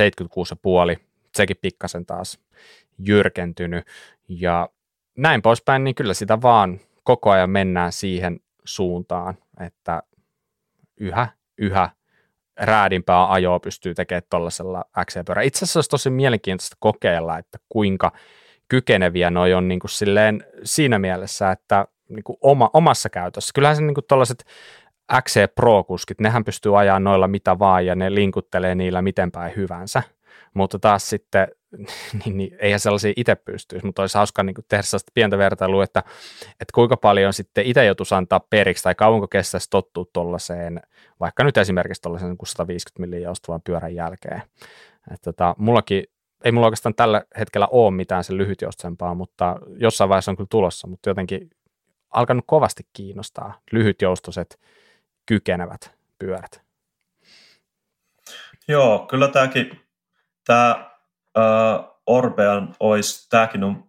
76,5, 0.97 1.05
sekin 1.35 1.57
pikkasen 1.63 2.07
taas 2.07 2.41
jyrkentynyt. 2.99 3.87
Ja 4.29 4.69
näin 5.19 5.43
poispäin, 5.43 5.85
niin 5.85 5.95
kyllä 5.95 6.15
sitä 6.15 6.43
vaan 6.43 6.81
koko 7.03 7.31
ajan 7.31 7.51
mennään 7.51 7.93
siihen 7.93 8.41
suuntaan, 8.65 9.35
että 9.61 10.03
yhä, 10.97 11.29
yhä 11.59 11.91
räädimpää 12.61 13.33
ajoa 13.33 13.61
pystyy 13.61 13.95
tekemään 13.95 14.23
tuollaisella 14.31 14.85
XC-pyörällä. 15.05 15.47
Itse 15.47 15.65
asiassa 15.65 15.79
olisi 15.79 15.91
tosi 15.91 16.11
mielenkiintoista 16.11 16.77
kokeilla, 16.81 17.39
että 17.39 17.59
kuinka 17.69 18.13
kykeneviä 18.69 19.31
noi 19.31 19.55
on 19.55 19.69
niin 19.69 19.81
kuin 19.81 19.91
silleen 19.91 20.45
siinä 20.65 20.99
mielessä, 20.99 21.51
että 21.51 21.87
niin 22.09 22.25
kuin 22.25 22.39
oma, 22.41 22.71
omassa 22.73 23.11
käytössä. 23.11 23.51
Kyllähän 23.55 23.77
se 23.77 23.83
niin 23.83 23.95
kuin 23.95 24.05
tuollaiset 24.09 24.45
XC 25.23 25.55
Pro-kuskit, 25.55 26.21
nehän 26.21 26.45
pystyy 26.45 26.79
ajaa 26.79 27.01
noilla 27.01 27.29
mitä 27.29 27.59
vaan 27.59 27.87
ja 27.87 27.95
ne 27.95 28.15
linkuttelee 28.15 28.75
niillä 28.75 29.03
miten 29.03 29.31
päin 29.31 29.57
hyvänsä. 29.57 30.03
Mutta 30.55 30.79
taas 30.79 31.11
sitten 31.11 31.49
niin, 32.25 32.37
niin 32.37 32.57
eihän 32.59 32.81
sellaisia 32.81 33.13
itse 33.17 33.35
pystyisi, 33.35 33.87
mutta 33.87 34.03
olisi 34.03 34.19
hauska 34.19 34.43
niin 34.43 34.55
tehdä 34.69 34.83
sellaista 34.83 35.13
pientä 35.15 35.39
vertailua, 35.39 35.85
että, 35.85 36.03
että 36.51 36.73
kuinka 36.75 36.97
paljon 36.97 37.33
sitten 37.33 37.67
itse 37.67 37.85
joutuisi 37.85 38.15
antaa 38.15 38.41
periksi 38.51 38.83
tai 38.83 38.95
kauanko 38.95 39.29
kestäisi 39.29 39.71
tottua 39.71 40.05
tuollaiseen, 40.13 40.81
vaikka 41.21 41.45
nyt 41.45 41.57
esimerkiksi 41.57 42.03
tuollaisen 42.03 42.37
150 42.45 43.01
milliä 43.01 43.29
joustavan 43.29 43.63
pyörän 43.63 43.95
jälkeen. 43.95 44.43
Että 45.11 45.33
tota, 45.33 45.55
mullakin 45.59 46.05
ei 46.45 46.53
mulla 46.53 46.67
oikeastaan 46.67 46.95
tällä 46.95 47.25
hetkellä 47.39 47.67
ole 47.67 47.91
mitään 47.91 48.25
sen 48.25 48.39
lyhytjoustosempaa, 48.39 49.15
mutta 49.15 49.57
jossain 49.77 50.09
vaiheessa 50.09 50.31
on 50.31 50.37
kyllä 50.37 50.49
tulossa, 50.51 50.87
mutta 50.89 51.11
jotenkin 51.11 51.51
alkanut 52.11 52.45
kovasti 52.47 52.87
kiinnostaa 52.93 53.61
lyhytjoustoiset 53.73 54.61
kykenevät 55.27 55.95
pyörät. 56.19 56.63
Joo, 58.69 59.07
kyllä 59.11 59.29
tämäkin, 59.29 59.81
tämä 60.47 60.91
uh, 61.39 61.95
Orbean 62.07 62.75
olisi, 62.81 63.29
tämäkin 63.31 63.65
on 63.65 63.85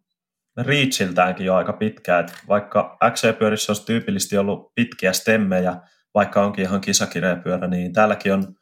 Reachiltäänkin 0.57 1.45
jo 1.45 1.55
aika 1.55 1.73
pitkä, 1.73 2.19
että 2.19 2.33
vaikka 2.47 2.97
XC-pyörissä 3.11 3.71
olisi 3.71 3.85
tyypillisesti 3.85 4.37
ollut 4.37 4.75
pitkiä 4.75 5.13
stemmejä, 5.13 5.75
vaikka 6.13 6.45
onkin 6.45 6.65
ihan 6.65 6.81
kisakireepyörä, 6.81 7.67
niin 7.67 7.93
täälläkin 7.93 8.33
on 8.33 8.55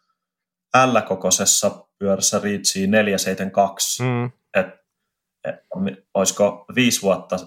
L-kokoisessa 0.77 1.87
pyörässä 1.99 2.39
Reachi 2.43 2.87
472, 2.87 4.03
mm. 4.03 4.25
et, 4.53 4.67
et, 5.43 5.55
olisiko 6.13 6.65
viisi 6.75 7.01
vuotta 7.01 7.39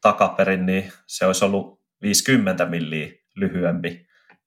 takaperin, 0.00 0.66
niin 0.66 0.92
se 1.06 1.26
olisi 1.26 1.44
ollut 1.44 1.82
50 2.02 2.64
milliä 2.64 3.12
lyhyempi 3.36 4.06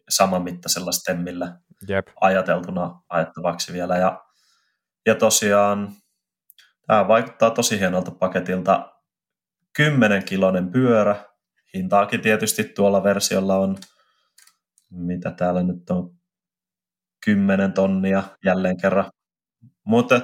samanmittaisella 0.10 0.92
stemmillä 0.92 1.60
Jep. 1.88 2.08
ajateltuna 2.22 3.02
ajettavaksi 3.10 3.74
vielä. 3.74 3.98
Ja, 3.98 4.26
ja 5.06 5.16
tosiaan 5.16 5.92
tämä 6.88 7.08
vaikuttaa 7.08 7.50
tosi 7.50 7.80
hienolta 7.80 8.12
paketilta. 8.12 8.94
10 9.74 10.26
kilonen 10.26 10.72
pyörä. 10.72 11.26
Hintaakin 11.74 12.22
tietysti 12.22 12.64
tuolla 12.64 13.04
versiolla 13.04 13.58
on, 13.58 13.78
mitä 14.90 15.32
täällä 15.32 15.64
nyt 15.64 15.90
on, 15.90 16.21
10 17.26 17.74
tonnia 17.74 18.24
jälleen 18.46 18.78
kerran. 18.78 19.12
Mutta 19.86 20.22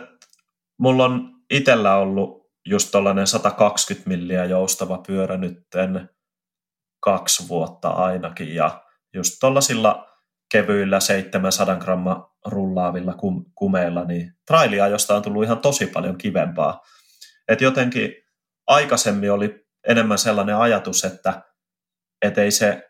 mulla 0.78 1.06
on 1.06 1.30
itsellä 1.50 1.96
ollut 1.96 2.52
just 2.66 2.92
tuollainen 2.92 3.28
120 3.28 4.10
milliä 4.10 4.46
joustava 4.46 4.98
pyörä 5.08 5.38
nytten 5.38 6.10
kaksi 7.00 7.48
vuotta 7.48 7.90
ainakin. 7.90 8.56
Ja 8.56 8.84
just 9.14 9.38
tuollaisilla 9.40 10.08
kevyillä 10.52 11.00
700 11.00 11.76
gramma 11.76 12.36
rullaavilla 12.46 13.14
kum, 13.14 13.46
kumeilla, 13.56 14.04
niin 14.04 14.34
trailia 14.48 14.88
josta 14.88 15.16
on 15.16 15.22
tullut 15.22 15.44
ihan 15.44 15.60
tosi 15.60 15.88
paljon 15.88 16.18
kivempaa. 16.18 16.82
Et 17.48 17.62
jotenkin 17.62 18.14
aikaisemmin 18.68 19.32
oli 19.32 19.66
enemmän 19.88 20.18
sellainen 20.18 20.58
ajatus, 20.58 21.04
että 21.06 21.42
et 22.22 22.38
ei 22.38 22.52
se, 22.52 22.90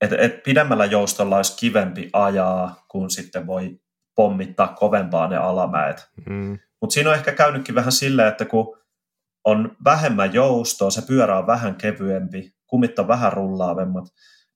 et, 0.00 0.12
et 0.12 0.42
pidemmällä 0.42 0.84
joustolla 0.84 1.36
olisi 1.36 1.56
kivempi 1.56 2.10
ajaa, 2.12 2.84
kun 2.88 3.10
sitten 3.10 3.46
voi 3.46 3.80
pommittaa 4.14 4.68
kovempaa 4.68 5.28
ne 5.28 5.36
alamäet. 5.36 6.10
Mm. 6.26 6.58
Mutta 6.80 6.94
siinä 6.94 7.10
on 7.10 7.16
ehkä 7.16 7.32
käynytkin 7.32 7.74
vähän 7.74 7.92
silleen, 7.92 8.28
että 8.28 8.44
kun 8.44 8.78
on 9.44 9.76
vähemmän 9.84 10.34
joustoa, 10.34 10.90
se 10.90 11.02
pyörä 11.02 11.38
on 11.38 11.46
vähän 11.46 11.74
kevyempi, 11.74 12.52
kumit 12.66 12.98
on 12.98 13.08
vähän 13.08 13.32
rullaavemmat, 13.32 14.04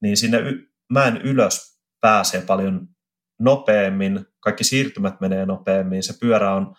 niin 0.03 0.17
sinne 0.17 0.39
y- 0.39 0.69
mäen 0.93 1.17
ylös 1.17 1.81
pääsee 2.01 2.43
paljon 2.43 2.89
nopeammin, 3.41 4.27
kaikki 4.41 4.65
siirtymät 4.65 5.21
menee 5.21 5.47
nopeammin, 5.47 6.03
se 6.03 6.15
pyörä 6.21 6.55
on 6.55 6.75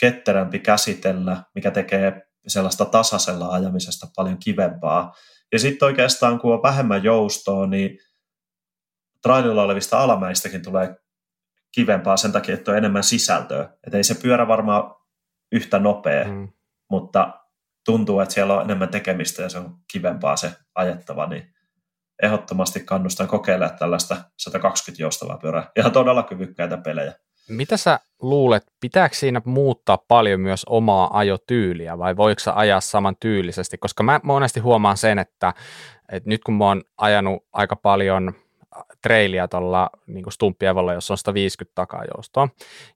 ketterämpi 0.00 0.58
käsitellä, 0.58 1.42
mikä 1.54 1.70
tekee 1.70 2.22
sellaista 2.46 2.84
tasaisella 2.84 3.48
ajamisesta 3.48 4.06
paljon 4.16 4.38
kivempaa. 4.38 5.14
Ja 5.52 5.58
sitten 5.58 5.86
oikeastaan, 5.86 6.38
kun 6.38 6.54
on 6.54 6.62
vähemmän 6.62 7.04
joustoa, 7.04 7.66
niin 7.66 7.98
traililla 9.28 9.62
olevista 9.62 10.00
alamäistäkin 10.00 10.62
tulee 10.62 10.96
kivempaa 11.74 12.16
sen 12.16 12.32
takia, 12.32 12.54
että 12.54 12.70
on 12.70 12.76
enemmän 12.76 13.02
sisältöä. 13.02 13.68
Että 13.86 13.96
ei 13.96 14.04
se 14.04 14.14
pyörä 14.14 14.48
varmaan 14.48 14.94
yhtä 15.52 15.78
nopea, 15.78 16.24
mm. 16.24 16.48
mutta 16.90 17.40
tuntuu, 17.84 18.20
että 18.20 18.34
siellä 18.34 18.54
on 18.54 18.62
enemmän 18.62 18.88
tekemistä 18.88 19.42
ja 19.42 19.48
se 19.48 19.58
on 19.58 19.76
kivempaa 19.92 20.36
se 20.36 20.52
ajettava, 20.74 21.26
niin 21.26 21.54
ehdottomasti 22.22 22.80
kannustan 22.80 23.28
kokeilemaan 23.28 23.78
tällaista 23.78 24.16
120 24.36 25.02
joustavaa 25.02 25.38
pyörää. 25.38 25.70
Ihan 25.76 25.92
todella 25.92 26.22
kyvykkäitä 26.22 26.76
pelejä. 26.76 27.12
Mitä 27.48 27.76
sä 27.76 28.00
luulet, 28.22 28.66
pitääkö 28.80 29.14
siinä 29.14 29.42
muuttaa 29.44 29.98
paljon 29.98 30.40
myös 30.40 30.64
omaa 30.68 31.18
ajotyyliä 31.18 31.98
vai 31.98 32.16
voiko 32.16 32.38
sä 32.38 32.52
ajaa 32.54 32.80
saman 32.80 33.16
tyylisesti? 33.20 33.78
Koska 33.78 34.02
mä 34.02 34.20
monesti 34.22 34.60
huomaan 34.60 34.96
sen, 34.96 35.18
että, 35.18 35.54
että 36.12 36.28
nyt 36.28 36.44
kun 36.44 36.54
mä 36.54 36.64
oon 36.64 36.82
ajanut 36.96 37.44
aika 37.52 37.76
paljon 37.76 38.34
trailia 39.02 39.48
tuolla 39.48 39.90
niin 40.06 40.32
Stumppievolla, 40.32 40.94
jossa 40.94 41.14
on 41.14 41.18
150 41.18 41.74
takajoustoa. 41.74 42.48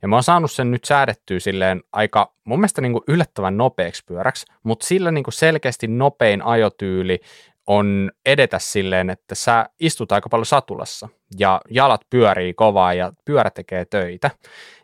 Ja 0.02 0.08
mä 0.08 0.16
oon 0.16 0.22
saanut 0.22 0.52
sen 0.52 0.70
nyt 0.70 0.84
säädettyä 0.84 1.40
silleen 1.40 1.82
aika 1.92 2.34
mun 2.44 2.58
mielestä 2.58 2.80
niin 2.80 2.92
kuin 2.92 3.04
yllättävän 3.08 3.56
nopeaksi 3.56 4.02
pyöräksi, 4.06 4.46
mutta 4.62 4.86
sillä 4.86 5.10
niin 5.10 5.24
kuin 5.24 5.34
selkeästi 5.34 5.86
nopein 5.86 6.42
ajotyyli 6.42 7.20
on 7.66 8.10
edetä 8.26 8.58
silleen, 8.58 9.10
että 9.10 9.34
sä 9.34 9.66
istut 9.80 10.12
aika 10.12 10.28
paljon 10.28 10.46
satulassa 10.46 11.08
ja 11.38 11.60
jalat 11.70 12.00
pyörii 12.10 12.54
kovaa 12.54 12.94
ja 12.94 13.12
pyörä 13.24 13.50
tekee 13.50 13.84
töitä. 13.84 14.30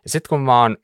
Ja 0.03 0.09
sitten 0.09 0.29
kun 0.29 0.41
mä 0.41 0.61
oon 0.61 0.77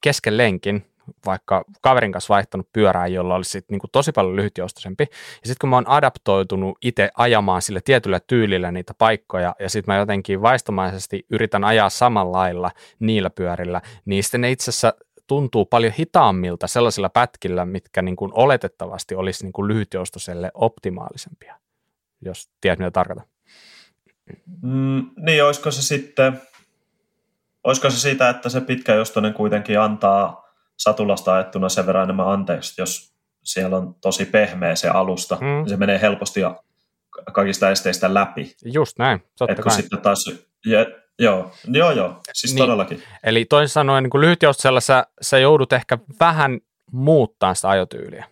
kesken 0.00 0.36
lenkin, 0.36 0.89
vaikka 1.26 1.64
kaverin 1.80 2.12
kanssa 2.12 2.34
vaihtanut 2.34 2.72
pyörää, 2.72 3.06
jolla 3.06 3.34
olisi 3.34 3.50
sit 3.50 3.64
niin 3.70 3.78
kuin 3.78 3.90
tosi 3.90 4.12
paljon 4.12 4.36
lyhytjoustoisempi. 4.36 5.04
Ja 5.10 5.46
sitten 5.46 5.56
kun 5.60 5.68
mä 5.68 5.76
oon 5.76 5.88
adaptoitunut 5.88 6.78
itse 6.82 7.10
ajamaan 7.16 7.62
sillä 7.62 7.80
tietyllä 7.84 8.20
tyylillä 8.26 8.72
niitä 8.72 8.94
paikkoja, 8.94 9.54
ja 9.58 9.70
sitten 9.70 9.94
mä 9.94 9.98
jotenkin 9.98 10.42
vaistomaisesti 10.42 11.26
yritän 11.30 11.64
ajaa 11.64 11.90
samalla 11.90 12.38
lailla 12.38 12.70
niillä 12.98 13.30
pyörillä, 13.30 13.80
niin 14.04 14.22
sitten 14.22 14.40
ne 14.40 14.50
itse 14.50 14.70
asiassa 14.70 14.94
tuntuu 15.26 15.66
paljon 15.66 15.92
hitaammilta 15.92 16.66
sellaisilla 16.66 17.08
pätkillä, 17.08 17.64
mitkä 17.64 18.02
niin 18.02 18.16
kuin 18.16 18.32
oletettavasti 18.34 19.14
olisi 19.14 19.44
niin 19.44 19.52
kuin 19.52 19.68
lyhytjoustoiselle 19.68 20.50
optimaalisempia, 20.54 21.56
jos 22.20 22.50
tiedät 22.60 22.78
mitä 22.78 22.90
tarkoitan. 22.90 23.26
Mm, 24.62 25.10
niin, 25.16 25.44
olisiko 25.44 25.70
se 25.70 25.82
sitten, 25.82 26.40
olisiko 27.64 27.90
se 27.90 27.98
siitä, 27.98 28.28
että 28.28 28.48
se 28.48 28.60
pitkäjoustoinen 28.60 29.34
kuitenkin 29.34 29.80
antaa 29.80 30.49
satulasta 30.80 31.34
ajettuna 31.34 31.68
sen 31.68 31.86
verran 31.86 32.04
enemmän 32.04 32.28
anteeksi, 32.28 32.80
jos 32.80 33.14
siellä 33.44 33.76
on 33.76 33.94
tosi 33.94 34.24
pehmeä 34.24 34.74
se 34.74 34.88
alusta, 34.88 35.38
mm. 35.40 35.46
niin 35.46 35.68
se 35.68 35.76
menee 35.76 36.00
helposti 36.00 36.40
kaikista 37.32 37.70
esteistä 37.70 38.14
läpi. 38.14 38.54
Just 38.64 38.98
näin, 38.98 39.20
totta 39.38 39.52
Et 39.52 39.60
kun 39.60 39.72
sitten 39.72 40.00
taas, 40.00 40.24
ja, 40.66 40.86
joo, 41.18 41.52
joo, 41.64 41.90
joo, 41.90 42.20
siis 42.32 42.54
niin. 42.54 42.62
todellakin. 42.62 43.02
Eli 43.22 43.44
toisin 43.44 43.72
sanoen 43.72 44.04
niin 44.04 44.20
lyhytjoustusella 44.20 44.80
sä, 44.80 45.06
sä 45.22 45.38
joudut 45.38 45.72
ehkä 45.72 45.98
vähän 46.20 46.60
muuttaa 46.92 47.54
sitä 47.54 47.68
ajotyyliä. 47.68 48.24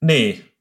Niin, 0.00 0.52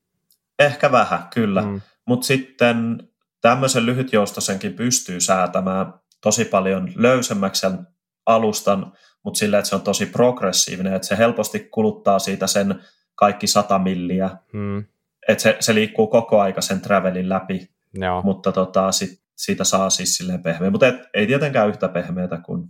ehkä 0.59 0.91
vähän, 0.91 1.27
kyllä. 1.33 1.61
Mm. 1.61 1.81
Mutta 2.05 2.27
sitten 2.27 3.09
tämmöisen 3.41 3.85
lyhytjoustosenkin 3.85 4.73
pystyy 4.73 5.21
säätämään 5.21 5.93
tosi 6.21 6.45
paljon 6.45 6.91
löysemmäksi 6.95 7.59
sen 7.59 7.87
alustan, 8.25 8.93
mutta 9.23 9.37
sillä, 9.37 9.57
että 9.57 9.69
se 9.69 9.75
on 9.75 9.81
tosi 9.81 10.05
progressiivinen, 10.05 10.93
että 10.93 11.07
se 11.07 11.17
helposti 11.17 11.59
kuluttaa 11.59 12.19
siitä 12.19 12.47
sen 12.47 12.81
kaikki 13.15 13.47
sata 13.47 13.79
milliä, 13.79 14.29
hmm. 14.53 14.85
että 15.27 15.41
se, 15.41 15.57
se 15.59 15.75
liikkuu 15.75 16.07
koko 16.07 16.41
aika 16.41 16.61
sen 16.61 16.81
travelin 16.81 17.29
läpi, 17.29 17.69
Joo. 17.93 18.21
mutta 18.21 18.51
tota, 18.51 18.91
sit, 18.91 19.21
siitä 19.35 19.63
saa 19.63 19.89
siis 19.89 20.17
silleen 20.17 20.43
pehmeä, 20.43 20.71
mutta 20.71 20.87
et, 20.87 20.95
ei 21.13 21.27
tietenkään 21.27 21.69
yhtä 21.69 21.89
pehmeätä 21.89 22.37
kuin 22.45 22.69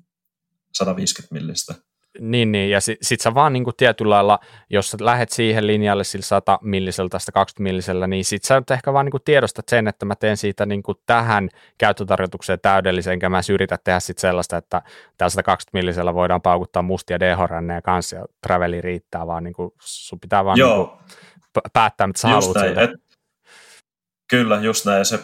150 0.74 1.36
millistä. 1.36 1.76
Niin, 2.20 2.52
niin, 2.52 2.70
ja 2.70 2.82
sit, 2.82 2.98
sit 3.02 3.22
sä 3.22 3.34
vaan 3.34 3.54
niin 3.54 3.64
kuin 3.64 3.76
tietyllä 3.78 4.16
lailla, 4.16 4.40
jos 4.70 4.92
sä 4.92 4.98
lähet 5.02 5.30
siihen 5.30 5.68
linjalle 5.68 6.04
sillä 6.04 6.26
100 6.26 6.60
millisellä 6.62 7.10
tai 7.10 7.20
20 7.34 7.64
millisellä, 7.64 8.08
niin 8.08 8.26
sit 8.26 8.44
sä 8.44 8.60
nyt 8.60 8.72
ehkä 8.72 8.94
vaan 8.94 9.06
niin 9.06 9.12
kuin 9.12 9.24
tiedostat 9.26 9.70
sen, 9.70 9.88
että 9.88 10.06
mä 10.06 10.16
teen 10.16 10.38
siitä 10.38 10.66
niin 10.66 10.84
kuin 10.84 10.98
tähän 11.06 11.50
käyttötarjoitukseen 11.78 12.60
täydellisen, 12.62 13.14
enkä 13.14 13.30
mä 13.30 13.42
yritä 13.52 13.78
tehdä 13.84 14.00
sit 14.00 14.18
sellaista, 14.18 14.58
että 14.58 14.82
tällä 15.18 15.30
120 15.30 15.78
millisellä 15.78 16.14
voidaan 16.14 16.42
paukuttaa 16.42 16.82
mustia 16.82 17.20
dehoränneja 17.20 17.82
kanssa 17.82 18.16
ja 18.16 18.26
traveli 18.42 18.82
riittää, 18.82 19.28
vaan 19.28 19.44
niin 19.44 19.54
kuin 19.54 19.74
sun 19.82 20.20
pitää 20.20 20.46
vaan 20.46 20.60
Niin 20.60 20.76
kuin 20.76 20.90
päättää, 21.74 22.08
mitä 22.08 22.20
sä 22.20 22.30
just 22.30 22.48
haluat 22.48 22.76
näin, 22.76 22.90
et, 22.90 23.04
Kyllä, 24.34 24.60
just 24.62 24.86
näin. 24.86 25.06
Se, 25.06 25.20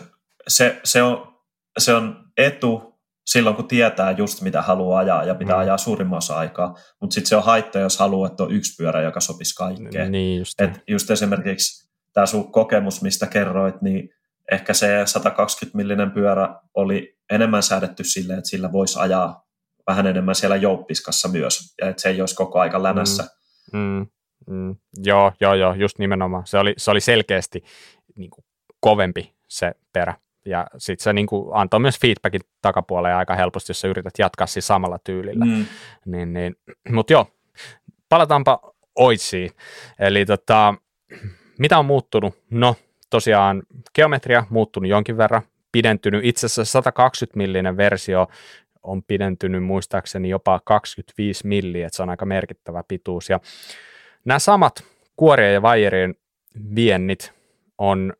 se, 0.47 0.79
se, 0.83 1.03
on, 1.03 1.35
se 1.77 1.93
on 1.93 2.25
etu 2.37 2.88
silloin, 3.31 3.55
kun 3.55 3.67
tietää 3.67 4.11
just 4.11 4.41
mitä 4.41 4.61
haluaa 4.61 4.99
ajaa 4.99 5.23
ja 5.23 5.35
pitää 5.35 5.55
mm. 5.55 5.61
ajaa 5.61 5.77
suurimman 5.77 6.17
osa 6.17 6.37
aikaa. 6.37 6.75
Mutta 7.01 7.13
sitten 7.13 7.29
se 7.29 7.35
on 7.35 7.43
haitta, 7.43 7.79
jos 7.79 7.99
haluaa, 7.99 8.27
että 8.27 8.43
on 8.43 8.51
yksi 8.51 8.75
pyörä, 8.77 9.01
joka 9.01 9.19
sopisi 9.19 9.55
kaikkeen. 9.55 10.11
Niin 10.11 10.39
just, 10.39 10.61
Et 10.61 10.83
just 10.87 11.11
esimerkiksi 11.11 11.89
tämä 12.13 12.25
sun 12.25 12.51
kokemus, 12.51 13.01
mistä 13.01 13.27
kerroit, 13.27 13.81
niin 13.81 14.09
ehkä 14.51 14.73
se 14.73 15.01
120 15.05 15.77
millinen 15.77 16.11
pyörä 16.11 16.55
oli 16.73 17.17
enemmän 17.29 17.63
säädetty 17.63 18.03
sille, 18.03 18.33
että 18.33 18.49
sillä 18.49 18.71
voisi 18.71 18.99
ajaa 18.99 19.47
vähän 19.87 20.07
enemmän 20.07 20.35
siellä 20.35 20.55
jouppiskassa 20.55 21.27
myös, 21.27 21.75
ja 21.81 21.89
että 21.89 22.01
se 22.01 22.09
ei 22.09 22.21
olisi 22.21 22.35
koko 22.35 22.59
aika 22.59 22.83
länässä. 22.83 23.23
Mm, 23.73 23.79
mm, 23.79 24.07
mm. 24.55 24.75
Joo, 24.97 25.31
joo, 25.39 25.53
joo, 25.53 25.73
just 25.73 25.99
nimenomaan. 25.99 26.47
Se 26.47 26.57
oli, 26.57 26.73
se 26.77 26.91
oli 26.91 27.01
selkeästi 27.01 27.63
niin 28.15 28.29
kuin, 28.29 28.45
kovempi 28.79 29.35
se 29.47 29.71
perä. 29.93 30.15
Ja 30.45 30.67
sitten 30.77 31.03
se 31.03 31.13
niin 31.13 31.27
kuin 31.27 31.49
antoi 31.53 31.79
myös 31.79 31.99
feedbackin 31.99 32.41
takapuoleen 32.61 33.15
aika 33.15 33.35
helposti, 33.35 33.69
jos 33.69 33.81
sä 33.81 33.87
yrität 33.87 34.13
jatkaa 34.19 34.47
siis 34.47 34.67
samalla 34.67 34.99
tyylillä. 35.03 35.45
Mm. 35.45 35.65
Niin, 36.05 36.33
niin. 36.33 36.55
Mutta 36.89 37.13
joo, 37.13 37.27
palataanpa 38.09 38.73
Oitsiin. 38.95 39.51
Eli 39.99 40.25
tota, 40.25 40.73
mitä 41.59 41.79
on 41.79 41.85
muuttunut? 41.85 42.37
No, 42.49 42.75
tosiaan 43.09 43.63
geometria 43.95 44.45
muuttunut 44.49 44.89
jonkin 44.89 45.17
verran, 45.17 45.41
pidentynyt. 45.71 46.25
Itse 46.25 46.45
asiassa 46.45 46.65
120 46.65 47.37
millinen 47.37 47.77
versio 47.77 48.27
on 48.83 49.03
pidentynyt 49.03 49.63
muistaakseni 49.63 50.29
jopa 50.29 50.61
25 50.63 51.47
milliä, 51.47 51.87
että 51.87 51.97
se 51.97 52.03
on 52.03 52.09
aika 52.09 52.25
merkittävä 52.25 52.83
pituus. 52.87 53.29
Ja 53.29 53.39
nämä 54.25 54.39
samat 54.39 54.83
kuorien 55.15 55.53
ja 55.53 55.61
vaijerien 55.61 56.15
viennit 56.75 57.33
on 57.77 58.13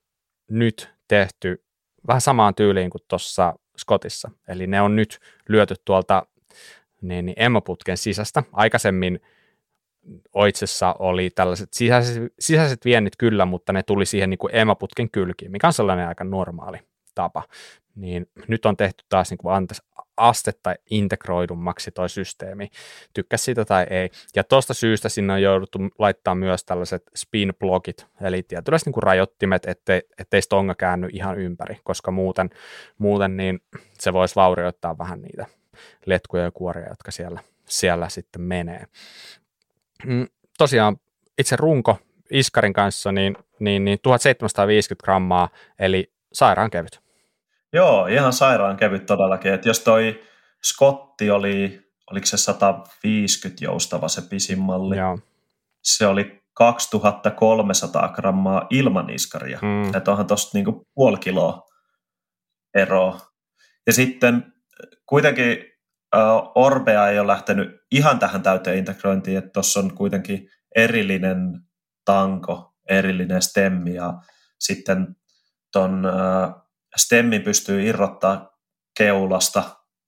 nyt 0.50 0.90
tehty 1.08 1.64
vähän 2.08 2.22
samaan 2.22 2.56
tyyliin 2.56 2.90
kuin 2.90 3.02
tuossa 3.08 3.54
Scottissa. 3.78 4.32
Eli 4.48 4.68
ne 4.68 4.82
on 4.82 4.96
nyt 4.96 5.20
lyöty 5.50 5.76
tuolta 5.86 6.26
niin, 7.02 7.26
niin 7.26 7.36
emoputken 7.38 7.98
sisästä. 7.98 8.44
Aikaisemmin 8.54 9.20
Oitsessa 10.34 10.96
oli 11.00 11.30
tällaiset 11.30 11.74
sisäiset, 11.74 12.34
sisäiset 12.40 12.86
viennit 12.86 13.14
kyllä, 13.16 13.46
mutta 13.46 13.74
ne 13.74 13.84
tuli 13.84 14.06
siihen 14.06 14.30
niin 14.30 14.38
kuin 14.38 14.56
emoputken 14.56 15.10
kylkiin, 15.10 15.52
mikä 15.52 15.68
on 15.68 15.74
sellainen 15.74 16.08
aika 16.08 16.24
normaali 16.24 16.78
tapa. 17.16 17.44
Niin 17.96 18.30
nyt 18.48 18.66
on 18.66 18.78
tehty 18.78 19.06
taas 19.10 19.30
niin 19.30 19.38
kuin 19.38 19.68
astetta 20.20 20.76
integroidummaksi 20.90 21.92
toi 21.92 22.10
systeemi, 22.10 22.70
tykkäs 23.14 23.46
siitä 23.46 23.66
tai 23.66 23.86
ei. 23.90 24.10
Ja 24.36 24.44
tuosta 24.44 24.74
syystä 24.74 25.10
sinne 25.10 25.34
on 25.34 25.42
jouduttu 25.42 25.80
laittaa 26.00 26.36
myös 26.36 26.64
tällaiset 26.64 27.04
spin-blogit, 27.16 28.06
eli 28.22 28.44
tietynlaiset 28.44 28.86
niin 28.86 28.94
kuin 28.94 29.04
rajoittimet, 29.04 29.66
ettei, 29.66 30.02
ettei 30.18 30.42
stonga 30.42 30.76
käänny 30.76 31.08
ihan 31.12 31.40
ympäri, 31.40 31.80
koska 31.84 32.12
muuten, 32.12 32.50
muuten 32.98 33.38
niin 33.38 33.60
se 33.94 34.14
voisi 34.14 34.36
vaurioittaa 34.36 34.98
vähän 34.98 35.22
niitä 35.22 35.46
letkuja 36.06 36.44
ja 36.44 36.52
kuoria, 36.52 36.90
jotka 36.90 37.12
siellä, 37.12 37.40
siellä 37.66 38.10
sitten 38.10 38.42
menee. 38.42 38.86
Mm, 40.06 40.28
tosiaan 40.58 40.98
itse 41.38 41.56
runko 41.56 41.98
Iskarin 42.32 42.74
kanssa 42.74 43.12
niin, 43.12 43.38
niin, 43.60 43.86
niin 43.86 44.00
1750 44.02 45.04
grammaa, 45.06 45.50
eli 45.80 46.12
sairaan 46.34 46.70
kevyt. 46.70 47.02
Joo, 47.74 48.08
ihan 48.08 48.34
sairaan 48.34 48.78
kevyt 48.78 49.06
todellakin. 49.06 49.54
Että 49.54 49.70
jos 49.70 49.80
toi 49.80 50.24
Scotti 50.66 51.32
oli, 51.32 51.82
oliko 52.12 52.26
se 52.26 52.38
150 52.38 53.64
joustava 53.64 54.08
se 54.08 54.22
pisin 54.22 54.60
malli, 54.60 54.98
Joo. 54.98 55.20
se 55.84 56.08
oli 56.08 56.44
2300 56.54 58.10
grammaa 58.10 58.68
ilman 58.70 59.10
iskaria. 59.10 59.60
Mm. 59.62 59.96
Että 59.96 60.12
onhan 60.12 60.28
tuosta 60.28 60.58
niinku 60.58 60.88
puoli 60.96 61.18
kiloa 61.18 61.68
eroa. 62.76 63.20
Ja 63.88 63.94
sitten 63.94 64.54
kuitenkin 65.06 65.58
uh, 66.16 66.52
Orbea 66.56 67.08
ei 67.08 67.20
ole 67.20 67.28
lähtenyt 67.28 67.82
ihan 67.92 68.20
tähän 68.20 68.44
täyteen 68.44 68.78
integrointiin, 68.78 69.38
että 69.38 69.50
tuossa 69.50 69.80
on 69.80 69.96
kuitenkin 69.96 70.50
erillinen 70.76 71.62
tanko, 72.06 72.74
erillinen 72.90 73.42
stemmi 73.42 73.94
ja 73.94 74.14
sitten 74.60 75.16
ton 75.72 76.06
uh, 76.06 76.69
stemmi 76.98 77.40
pystyy 77.40 77.88
irrottaa 77.88 78.50
keulasta 78.98 79.64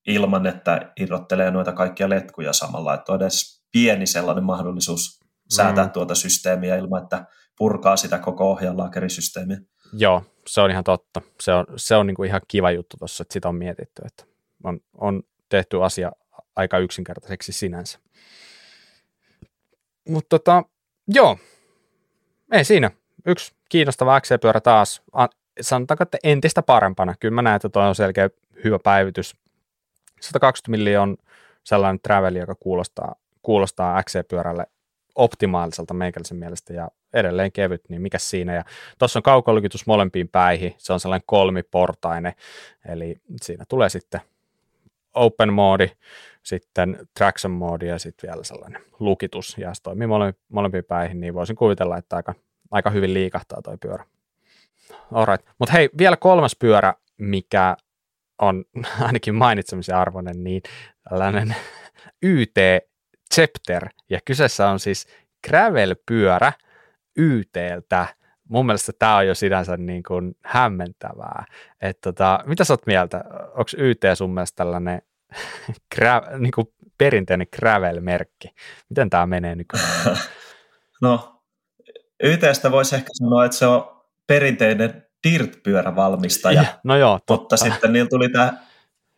ilman, 0.08 0.48
että 0.48 0.92
irrottelee 1.00 1.52
noita 1.52 1.72
kaikkia 1.72 2.10
letkuja 2.10 2.54
samalla, 2.54 2.94
että 2.94 3.12
on 3.12 3.22
edes 3.22 3.64
pieni 3.72 4.06
sellainen 4.06 4.44
mahdollisuus 4.44 5.20
säätää 5.50 5.86
mm. 5.86 5.92
tuota 5.92 6.16
systeemiä 6.16 6.76
ilman, 6.76 7.04
että 7.04 7.26
purkaa 7.58 7.98
sitä 7.98 8.20
koko 8.20 8.52
ohjelakerisysteemiä. 8.52 9.58
Joo, 9.94 10.24
se 10.48 10.62
on 10.62 10.72
ihan 10.72 10.84
totta. 10.84 11.22
Se 11.42 11.54
on, 11.54 11.66
se 11.76 11.96
on 11.96 12.08
niin 12.08 12.16
kuin 12.16 12.28
ihan 12.28 12.42
kiva 12.48 12.72
juttu 12.72 12.98
tuossa, 12.98 13.22
että 13.22 13.34
sitä 13.34 13.50
on 13.50 13.56
mietitty, 13.56 14.02
että 14.06 14.24
on, 14.64 14.80
on 14.94 15.24
tehty 15.50 15.84
asia 15.84 16.12
aika 16.56 16.80
yksinkertaiseksi 16.80 17.52
sinänsä. 17.52 18.00
Mutta 20.10 20.40
tota, 20.40 20.64
joo, 21.08 21.38
ei 22.52 22.66
siinä. 22.66 22.92
Yksi 23.26 23.56
kiinnostava 23.70 24.22
XC-pyörä 24.22 24.62
taas 24.62 25.02
sanotaanko, 25.62 26.04
että 26.04 26.18
entistä 26.24 26.62
parempana. 26.62 27.16
Kyllä 27.20 27.36
mä 27.36 27.42
näen, 27.42 27.56
että 27.56 27.70
toi 27.70 27.88
on 27.88 27.96
selkeä 27.96 28.30
hyvä 28.64 28.80
päivitys. 28.84 29.36
120 30.20 30.72
miljoonaa 30.72 31.12
on 31.12 31.18
sellainen 31.64 32.00
traveli, 32.04 32.40
joka 32.40 32.56
kuulostaa, 32.56 33.16
kuulostaa 33.42 34.04
XC-pyörälle 34.04 34.66
optimaaliselta 35.16 35.94
meikäläisen 35.94 36.38
mielestä 36.38 36.74
ja 36.74 36.90
edelleen 37.14 37.52
kevyt, 37.52 37.82
niin 37.90 38.02
mikä 38.02 38.18
siinä. 38.18 38.56
Ja 38.56 38.64
tuossa 39.00 39.20
on 39.20 39.24
kaukolukitus 39.24 39.88
molempiin 39.88 40.30
päihin, 40.30 40.76
se 40.78 40.94
on 40.94 41.00
sellainen 41.00 41.26
kolmiportainen, 41.26 42.34
eli 42.86 43.22
siinä 43.42 43.66
tulee 43.70 43.90
sitten 43.90 44.22
open 45.14 45.54
moodi, 45.54 45.92
sitten 46.44 47.08
traction 47.18 47.52
moodi 47.52 47.88
ja 47.88 48.00
sitten 48.00 48.30
vielä 48.30 48.44
sellainen 48.44 48.82
lukitus, 49.00 49.58
ja 49.58 49.74
se 49.74 49.84
toimii 49.84 50.08
molempiin 50.50 50.86
päihin, 50.86 51.20
niin 51.20 51.34
voisin 51.34 51.56
kuvitella, 51.56 51.98
että 51.98 52.16
aika, 52.16 52.34
aika 52.72 52.90
hyvin 52.90 53.14
liikahtaa 53.14 53.62
toi 53.62 53.78
pyörä 53.78 54.06
alright. 55.14 55.48
Mutta 55.60 55.74
hei, 55.74 55.90
vielä 55.98 56.18
kolmas 56.18 56.56
pyörä, 56.60 56.94
mikä 57.18 57.78
on 58.42 58.66
ainakin 59.08 59.36
mainitsemisen 59.36 59.96
arvoinen, 59.96 60.44
niin 60.44 60.62
tällainen 61.10 61.56
YT 62.24 62.56
Chapter, 63.34 63.90
ja 64.10 64.20
kyseessä 64.26 64.70
on 64.70 64.80
siis 64.80 65.08
gravel-pyörä 65.48 66.54
YTltä. 67.16 68.08
Mun 68.50 68.66
mielestä 68.66 68.92
tämä 69.00 69.18
on 69.18 69.28
jo 69.28 69.36
sinänsä 69.36 69.78
niin 69.78 70.04
kuin 70.04 70.36
hämmentävää. 70.44 71.46
Et 71.82 72.02
tota, 72.02 72.40
mitä 72.46 72.64
sä 72.64 72.74
oot 72.74 72.86
mieltä? 72.86 73.24
Onko 73.48 73.72
YT 73.78 74.02
sun 74.14 74.34
mielestä 74.34 74.56
tällainen 74.56 75.02
gra- 75.96 76.38
niin 76.38 76.52
kuin 76.56 76.68
perinteinen 76.98 77.48
gravel-merkki? 77.56 78.56
Miten 78.90 79.10
tämä 79.10 79.26
menee 79.26 79.56
nykyään? 79.56 80.18
No, 81.02 81.42
YTstä 82.24 82.72
voisi 82.72 82.96
ehkä 82.96 83.10
sanoa, 83.14 83.46
että 83.46 83.58
se 83.58 83.66
on 83.66 84.01
perinteinen 84.32 85.06
dirt-pyörävalmistaja. 85.28 86.66
No 86.84 86.98
joo, 86.98 87.20
totta. 87.26 87.34
Mutta 87.34 87.58
sitten 87.58 87.94
niillä 87.94 88.10
tuli 88.10 88.30
tämä, 88.30 88.54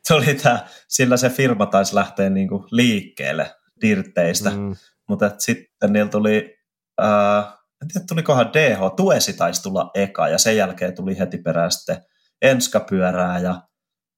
tuli 0.07 0.33
tämä, 0.33 0.65
sillä 0.87 1.17
se 1.17 1.29
firma 1.29 1.65
taisi 1.65 1.95
lähteä 1.95 2.29
niin 2.29 2.47
kuin 2.47 2.63
liikkeelle 2.71 3.55
dirteistä. 3.81 4.49
Mm. 4.49 4.75
Mutta 5.09 5.31
sitten 5.37 5.93
niillä 5.93 6.09
tuli, 6.09 6.57
äh, 7.01 7.45
en 7.81 7.87
tiedä 7.87 8.05
tulikohan 8.07 8.53
DH, 8.53 8.79
Tuesi 8.97 9.33
taisi 9.33 9.63
tulla 9.63 9.91
eka 9.93 10.27
ja 10.27 10.37
sen 10.37 10.57
jälkeen 10.57 10.95
tuli 10.95 11.19
heti 11.19 11.37
perään 11.37 11.71
sitten 11.71 11.97
Enska-pyörää 12.41 13.39
ja 13.39 13.61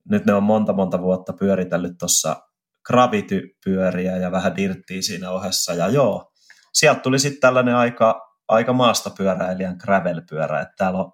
nyt 0.09 0.25
ne 0.25 0.33
on 0.33 0.43
monta 0.43 0.73
monta 0.73 1.01
vuotta 1.01 1.33
pyöritellyt 1.33 1.97
tuossa 1.99 2.35
Gravity-pyöriä 2.87 4.17
ja 4.17 4.31
vähän 4.31 4.55
dirttiä 4.55 5.01
siinä 5.01 5.31
ohessa 5.31 5.73
ja 5.73 5.87
joo, 5.87 6.31
sieltä 6.73 6.99
tuli 6.99 7.19
sitten 7.19 7.41
tällainen 7.41 7.75
aika 7.75 8.34
aika 8.47 8.73
maastopyöräilijän 8.73 9.77
gravel-pyörä. 9.77 10.61
Että 10.61 10.73
täällä 10.77 10.99
on 10.99 11.11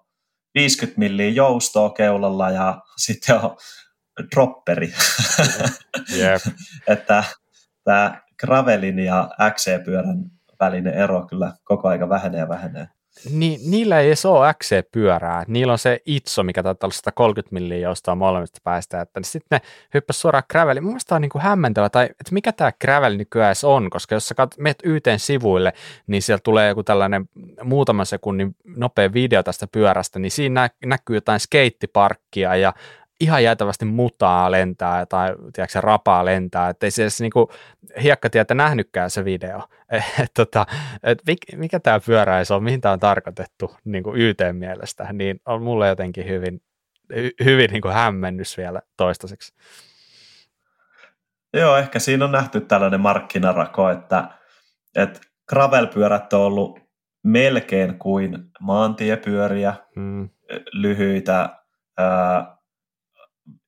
50 0.54 0.98
milliä 0.98 1.28
joustoa 1.28 1.90
keulalla 1.90 2.50
ja 2.50 2.80
sitten 3.06 3.40
on 3.40 3.56
dropperi. 4.34 4.92
Yep. 6.16 6.42
että 6.86 7.24
tämä 7.84 8.20
gravelin 8.40 8.98
ja 8.98 9.30
XC-pyörän 9.50 10.30
välinen 10.60 10.94
ero 10.94 11.26
kyllä 11.26 11.52
koko 11.64 11.88
aika 11.88 12.08
vähenee 12.08 12.40
ja 12.40 12.48
vähenee. 12.48 12.88
Ni, 13.30 13.58
niillä 13.66 14.00
ei 14.00 14.06
edes 14.06 14.26
ole 14.26 14.54
XC-pyörää. 14.54 15.44
Niillä 15.48 15.72
on 15.72 15.78
se 15.78 16.00
itso, 16.06 16.42
mikä 16.42 16.62
taitaa 16.62 16.86
olla 16.86 16.94
130 16.94 17.54
milliä 17.54 17.78
jostain 17.78 18.18
molemmista 18.18 18.60
päästä. 18.64 19.00
Että 19.00 19.20
sitten 19.22 19.60
ne 19.60 19.68
hyppäs 19.94 20.20
suoraan 20.20 20.44
graveliin. 20.50 20.84
Mun 20.84 20.92
mielestä 20.92 21.14
on 21.14 21.20
niin 21.20 21.30
kuin 21.30 21.42
hämmentävä, 21.42 21.88
tai 21.88 22.04
että 22.04 22.32
mikä 22.32 22.52
tämä 22.52 22.72
gravel 22.80 23.16
nykyään 23.16 23.48
edes 23.48 23.64
on, 23.64 23.90
koska 23.90 24.14
jos 24.14 24.28
sä 24.28 24.34
menet 24.58 24.78
yhteen 24.84 25.18
sivuille, 25.18 25.72
niin 26.06 26.22
siellä 26.22 26.40
tulee 26.44 26.68
joku 26.68 26.82
tällainen 26.82 27.28
muutaman 27.62 28.06
sekunnin 28.06 28.56
nopea 28.76 29.12
video 29.12 29.42
tästä 29.42 29.66
pyörästä, 29.66 30.18
niin 30.18 30.30
siinä 30.30 30.70
näkyy 30.84 31.16
jotain 31.16 31.40
skeittiparkkia 31.40 32.56
ja 32.56 32.72
ihan 33.22 33.44
jäätävästi 33.44 33.84
mutaa 33.84 34.50
lentää 34.50 35.06
tai 35.06 35.34
tiedätkö, 35.52 35.80
rapaa 35.80 36.24
lentää, 36.24 36.68
että 36.68 36.86
ei 36.86 36.90
se 36.90 37.02
edes 37.02 37.20
niinku 37.20 37.50
hiekkatietä 38.02 38.54
nähnytkään 38.54 39.10
se 39.10 39.24
video. 39.24 39.62
Et, 40.22 40.30
tota, 40.34 40.66
et 41.02 41.18
mikä, 41.26 41.56
mikä 41.56 41.80
tämä 41.80 42.00
pyörä 42.06 42.38
ei 42.38 42.44
ole, 42.50 42.62
mihin 42.62 42.80
tämä 42.80 42.92
on 42.92 43.00
tarkoitettu 43.00 43.76
niin 43.84 44.04
kuin 44.04 44.20
YT 44.20 44.38
mielestä, 44.52 45.12
niin 45.12 45.40
on 45.46 45.62
mulle 45.62 45.88
jotenkin 45.88 46.28
hyvin, 46.28 46.62
hyvin 47.44 47.70
niin 47.70 47.82
kuin 47.82 47.94
hämmennys 47.94 48.56
vielä 48.56 48.82
toistaiseksi. 48.96 49.54
Joo, 51.54 51.76
ehkä 51.76 51.98
siinä 51.98 52.24
on 52.24 52.32
nähty 52.32 52.60
tällainen 52.60 53.00
markkinarako, 53.00 53.90
että, 53.90 54.28
että 54.96 55.20
gravel-pyörät 55.48 56.32
on 56.32 56.40
ollut 56.40 56.80
melkein 57.22 57.98
kuin 57.98 58.38
maantiepyöriä, 58.60 59.74
hmm. 59.96 60.28
lyhyitä, 60.72 61.48
ää, 61.98 62.56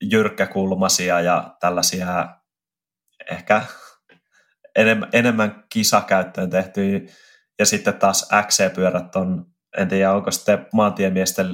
jyrkkäkulmasia 0.02 1.20
ja 1.20 1.56
tällaisia 1.60 2.28
ehkä 3.30 3.62
enemmän, 4.76 5.08
enemmän 5.12 5.64
kisakäyttöön 5.72 6.50
tehtyjä. 6.50 7.00
Ja 7.58 7.66
sitten 7.66 7.94
taas 7.94 8.28
XC-pyörät 8.46 9.16
on, 9.16 9.46
en 9.76 9.88
tiedä 9.88 10.12
onko 10.12 10.30
sitten 10.30 10.66
maantiemiesten 10.72 11.46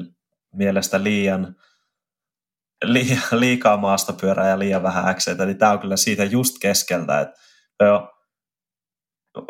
mielestä 0.54 1.02
liian, 1.02 1.56
liian 2.84 3.22
liikaa 3.32 3.76
maastopyörää 3.76 4.48
ja 4.48 4.58
liian 4.58 4.82
vähän 4.82 5.14
XC, 5.14 5.38
niin 5.46 5.58
tämä 5.58 5.72
on 5.72 5.78
kyllä 5.78 5.96
siitä 5.96 6.24
just 6.24 6.56
keskeltä, 6.60 7.20
että 7.20 7.40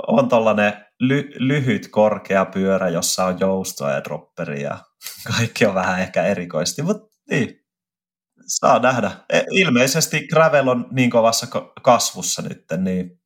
on 0.07 0.29
tollainen 0.29 0.73
ly- 1.03 1.33
lyhyt 1.37 1.89
korkea 1.89 2.45
pyörä, 2.45 2.89
jossa 2.89 3.25
on 3.25 3.41
joustoa 3.41 3.91
ja 3.91 4.05
dropperi 4.05 4.62
ja 4.62 4.79
kaikki 5.37 5.66
on 5.66 5.75
vähän 5.75 6.01
ehkä 6.01 6.23
erikoisesti, 6.23 6.83
mutta 6.83 7.16
niin, 7.31 7.59
saa 8.51 8.78
nähdä. 8.78 9.11
E, 9.28 9.40
ilmeisesti 9.51 10.28
gravel 10.28 10.68
on 10.68 10.88
niin 10.90 11.11
kovassa 11.11 11.46
kasvussa 11.82 12.42
nyt, 12.42 12.64
niin 12.76 13.20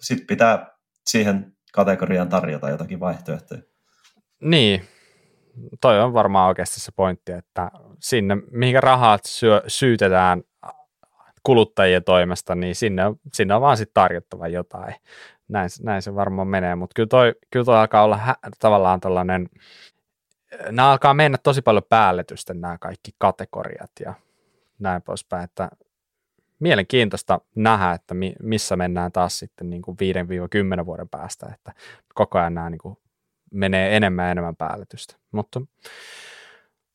sitten 0.00 0.26
pitää 0.26 0.76
siihen 1.06 1.56
kategoriaan 1.72 2.28
tarjota 2.28 2.70
jotakin 2.70 3.00
vaihtoehtoja. 3.00 3.62
Niin, 4.40 4.84
toi 5.80 6.00
on 6.00 6.12
varmaan 6.12 6.48
oikeasti 6.48 6.80
se 6.80 6.92
pointti, 6.96 7.32
että 7.32 7.70
sinne, 8.00 8.36
mihinkä 8.50 8.80
rahat 8.80 9.20
syö, 9.24 9.62
syytetään 9.66 10.42
kuluttajien 11.42 12.04
toimesta, 12.04 12.54
niin 12.54 12.74
sinne 12.74 13.02
sinne 13.32 13.54
on 13.54 13.60
vaan 13.60 13.76
sitten 13.76 13.94
tarjottava 13.94 14.48
jotain. 14.48 14.94
Näin, 15.48 15.70
näin 15.82 16.02
se 16.02 16.14
varmaan 16.14 16.48
menee, 16.48 16.74
mutta 16.74 16.94
kyllä 16.94 17.08
toi, 17.08 17.34
kyllä 17.50 17.64
toi 17.64 17.76
alkaa 17.78 18.04
olla 18.04 18.16
hä, 18.16 18.36
tavallaan 18.58 19.00
tällainen, 19.00 19.48
nämä 20.70 20.90
alkaa 20.90 21.14
mennä 21.14 21.38
tosi 21.42 21.62
paljon 21.62 21.82
päälletystä 21.88 22.54
nämä 22.54 22.78
kaikki 22.78 23.10
kategoriat 23.18 23.90
ja 24.00 24.14
näin 24.78 25.02
poispäin, 25.02 25.44
että 25.44 25.68
mielenkiintoista 26.58 27.40
nähdä, 27.54 27.92
että 27.92 28.14
missä 28.42 28.76
mennään 28.76 29.12
taas 29.12 29.38
sitten 29.38 29.70
niin 29.70 29.82
kuin 29.82 29.96
5-10 30.82 30.86
vuoden 30.86 31.08
päästä, 31.08 31.46
että 31.54 31.72
koko 32.14 32.38
ajan 32.38 32.54
nämä 32.54 32.70
niin 32.70 32.78
kuin 32.78 32.98
menee 33.50 33.96
enemmän 33.96 34.24
ja 34.24 34.30
enemmän 34.30 34.56
päälletystä. 34.56 35.16
Mutta 35.32 35.60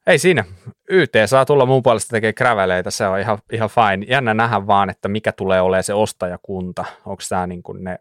ei 0.07 0.17
siinä. 0.17 0.45
YT 0.89 1.11
saa 1.25 1.45
tulla 1.45 1.65
muun 1.65 1.83
puolesta 1.83 2.11
tekemään 2.11 2.33
graveleita, 2.37 2.91
se 2.91 3.07
on 3.07 3.19
ihan, 3.19 3.37
ihan 3.51 3.69
fine. 3.69 4.05
Jännä 4.09 4.33
nähdä 4.33 4.67
vaan, 4.67 4.89
että 4.89 5.07
mikä 5.07 5.31
tulee 5.31 5.61
olemaan 5.61 5.83
se 5.83 5.93
ostajakunta. 5.93 6.85
Onko 7.05 7.23
tämä 7.29 7.47
niin 7.47 7.63
kuin 7.63 7.83
ne 7.83 7.99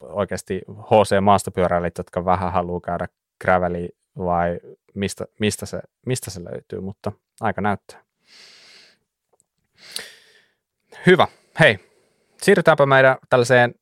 oikeasti 0.00 0.62
HC-maastopyöräilijät, 0.68 1.98
jotka 1.98 2.24
vähän 2.24 2.52
haluaa 2.52 2.80
käydä 2.80 3.06
graveli 3.40 3.88
vai 4.18 4.60
mistä, 4.94 5.26
mistä, 5.40 5.66
se, 5.66 5.80
mistä 6.06 6.30
se 6.30 6.44
löytyy, 6.44 6.80
mutta 6.80 7.12
aika 7.40 7.60
näyttää. 7.60 8.05
Hyvä. 11.06 11.28
Hei, 11.60 11.78
siirrytäänpä 12.42 12.86
meidän 12.86 13.16
tällaiseen 13.30 13.74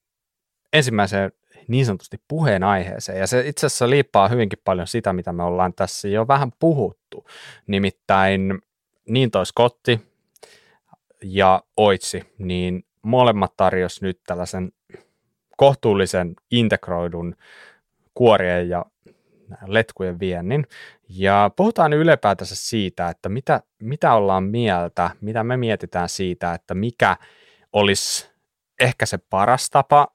ensimmäiseen 0.73 1.33
niin 1.69 1.87
sanotusti 1.87 2.21
puheenaiheeseen, 2.29 3.19
ja 3.19 3.27
se 3.27 3.49
itse 3.49 3.67
asiassa 3.67 3.91
liippaa 3.91 4.29
hyvinkin 4.29 4.59
paljon 4.65 4.87
sitä, 4.87 5.13
mitä 5.13 5.33
me 5.33 5.43
ollaan 5.43 5.75
tässä 5.75 6.09
jo 6.09 6.29
vähän 6.29 6.53
puhuttu. 6.59 7.27
Nimittäin 7.67 8.59
niin 9.09 9.31
toi 9.31 9.47
Scotti 9.47 10.01
ja 11.23 11.63
Oitsi, 11.77 12.23
niin 12.39 12.85
molemmat 13.03 13.57
tarjos 13.57 14.03
nyt 14.03 14.21
tällaisen 14.27 14.73
kohtuullisen 15.57 16.35
integroidun 16.51 17.37
kuorien 18.15 18.69
ja 18.69 18.85
letkujen 19.67 20.21
viennin. 20.21 20.67
Ja 21.09 21.51
puhutaan 21.57 21.93
ylipäätänsä 21.93 22.57
siitä, 22.57 23.09
että 23.09 23.29
mitä, 23.29 23.61
mitä 23.83 24.15
ollaan 24.15 24.45
mieltä, 24.45 25.11
mitä 25.21 25.45
me 25.45 25.57
mietitään 25.57 26.09
siitä, 26.09 26.55
että 26.55 26.75
mikä 26.75 27.17
olisi 27.73 28.31
ehkä 28.81 29.07
se 29.07 29.19
paras 29.19 29.71
tapa 29.71 30.09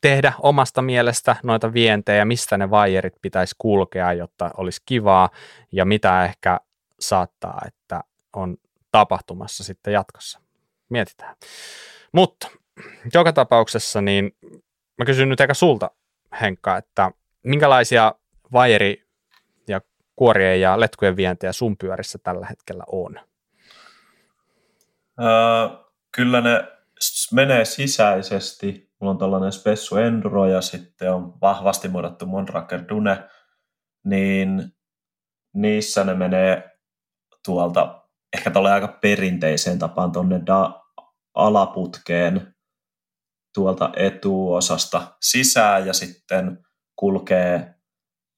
tehdä 0.00 0.32
omasta 0.38 0.82
mielestä 0.82 1.36
noita 1.42 1.72
vientejä, 1.72 2.24
mistä 2.24 2.58
ne 2.58 2.70
vaijerit 2.70 3.14
pitäisi 3.22 3.54
kulkea, 3.58 4.12
jotta 4.12 4.50
olisi 4.56 4.82
kivaa, 4.86 5.30
ja 5.72 5.84
mitä 5.84 6.24
ehkä 6.24 6.60
saattaa, 7.00 7.62
että 7.66 8.00
on 8.32 8.56
tapahtumassa 8.90 9.64
sitten 9.64 9.92
jatkossa. 9.92 10.40
Mietitään. 10.88 11.36
Mutta 12.12 12.48
joka 13.14 13.32
tapauksessa 13.32 14.00
niin 14.00 14.36
mä 14.98 15.04
kysyn 15.04 15.28
nyt 15.28 15.40
eikä 15.40 15.54
sulta, 15.54 15.90
Henkka, 16.40 16.76
että 16.76 17.10
minkälaisia 17.42 18.14
vajeri 18.52 19.08
ja 19.68 19.80
kuorien 20.16 20.60
ja 20.60 20.80
letkujen 20.80 21.16
vientejä 21.16 21.52
sun 21.52 21.76
pyörissä 21.76 22.18
tällä 22.22 22.46
hetkellä 22.46 22.84
on? 22.86 23.20
Öö, 25.20 25.86
kyllä 26.12 26.40
ne 26.40 26.68
menee 27.32 27.64
sisäisesti. 27.64 28.90
Mulla 29.00 29.10
on 29.10 29.18
tällainen 29.18 29.52
Spessu 29.52 29.96
Enduro 29.96 30.46
ja 30.46 30.60
sitten 30.60 31.12
on 31.12 31.40
vahvasti 31.40 31.88
muodottu 31.88 32.26
Monraker 32.26 32.84
Dune, 32.88 33.24
niin 34.04 34.72
niissä 35.54 36.04
ne 36.04 36.14
menee 36.14 36.70
tuolta 37.44 38.02
ehkä 38.36 38.50
tällä 38.50 38.72
aika 38.72 38.88
perinteiseen 38.88 39.78
tapaan 39.78 40.12
tuonne 40.12 40.40
da- 40.46 40.80
alaputkeen 41.34 42.54
tuolta 43.54 43.90
etuosasta 43.96 45.16
sisään 45.20 45.86
ja 45.86 45.92
sitten 45.92 46.58
kulkee 46.96 47.74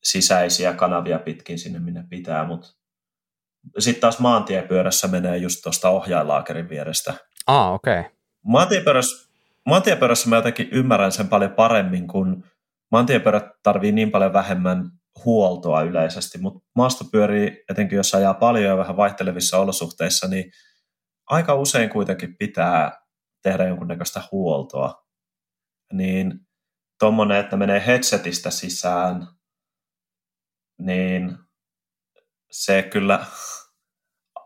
sisäisiä 0.02 0.72
kanavia 0.72 1.18
pitkin 1.18 1.58
sinne, 1.58 1.78
minne 1.78 2.04
pitää, 2.10 2.46
mutta 2.46 2.68
sitten 3.78 4.00
taas 4.00 4.18
maantiepyörässä 4.18 5.08
menee 5.08 5.36
just 5.36 5.62
tuosta 5.62 5.88
ohjailaakerin 5.88 6.68
vierestä. 6.68 7.14
Ah, 7.46 7.72
okei. 7.72 8.00
Okay. 8.00 8.12
Maantiepyörässä, 8.44 9.28
maantiepyörässä 9.66 10.28
mä 10.28 10.36
jotenkin 10.36 10.68
ymmärrän 10.72 11.12
sen 11.12 11.28
paljon 11.28 11.52
paremmin, 11.52 12.08
kun 12.08 12.44
maantiepyörät 12.92 13.44
tarvii 13.62 13.92
niin 13.92 14.10
paljon 14.10 14.32
vähemmän 14.32 14.90
huoltoa 15.24 15.82
yleisesti, 15.82 16.38
mutta 16.38 16.68
maastopyörii, 16.74 17.64
etenkin 17.70 17.96
jos 17.96 18.14
ajaa 18.14 18.34
paljon 18.34 18.64
ja 18.64 18.76
vähän 18.76 18.96
vaihtelevissa 18.96 19.58
olosuhteissa, 19.58 20.28
niin 20.28 20.52
aika 21.26 21.54
usein 21.54 21.90
kuitenkin 21.90 22.36
pitää 22.38 23.00
tehdä 23.42 23.68
jonkunnäköistä 23.68 24.22
huoltoa. 24.32 25.04
Niin 25.92 26.40
tuommoinen, 27.00 27.36
että 27.36 27.56
menee 27.56 27.86
headsetistä 27.86 28.50
sisään 28.50 29.26
niin 30.78 31.38
se 32.50 32.82
kyllä 32.82 33.26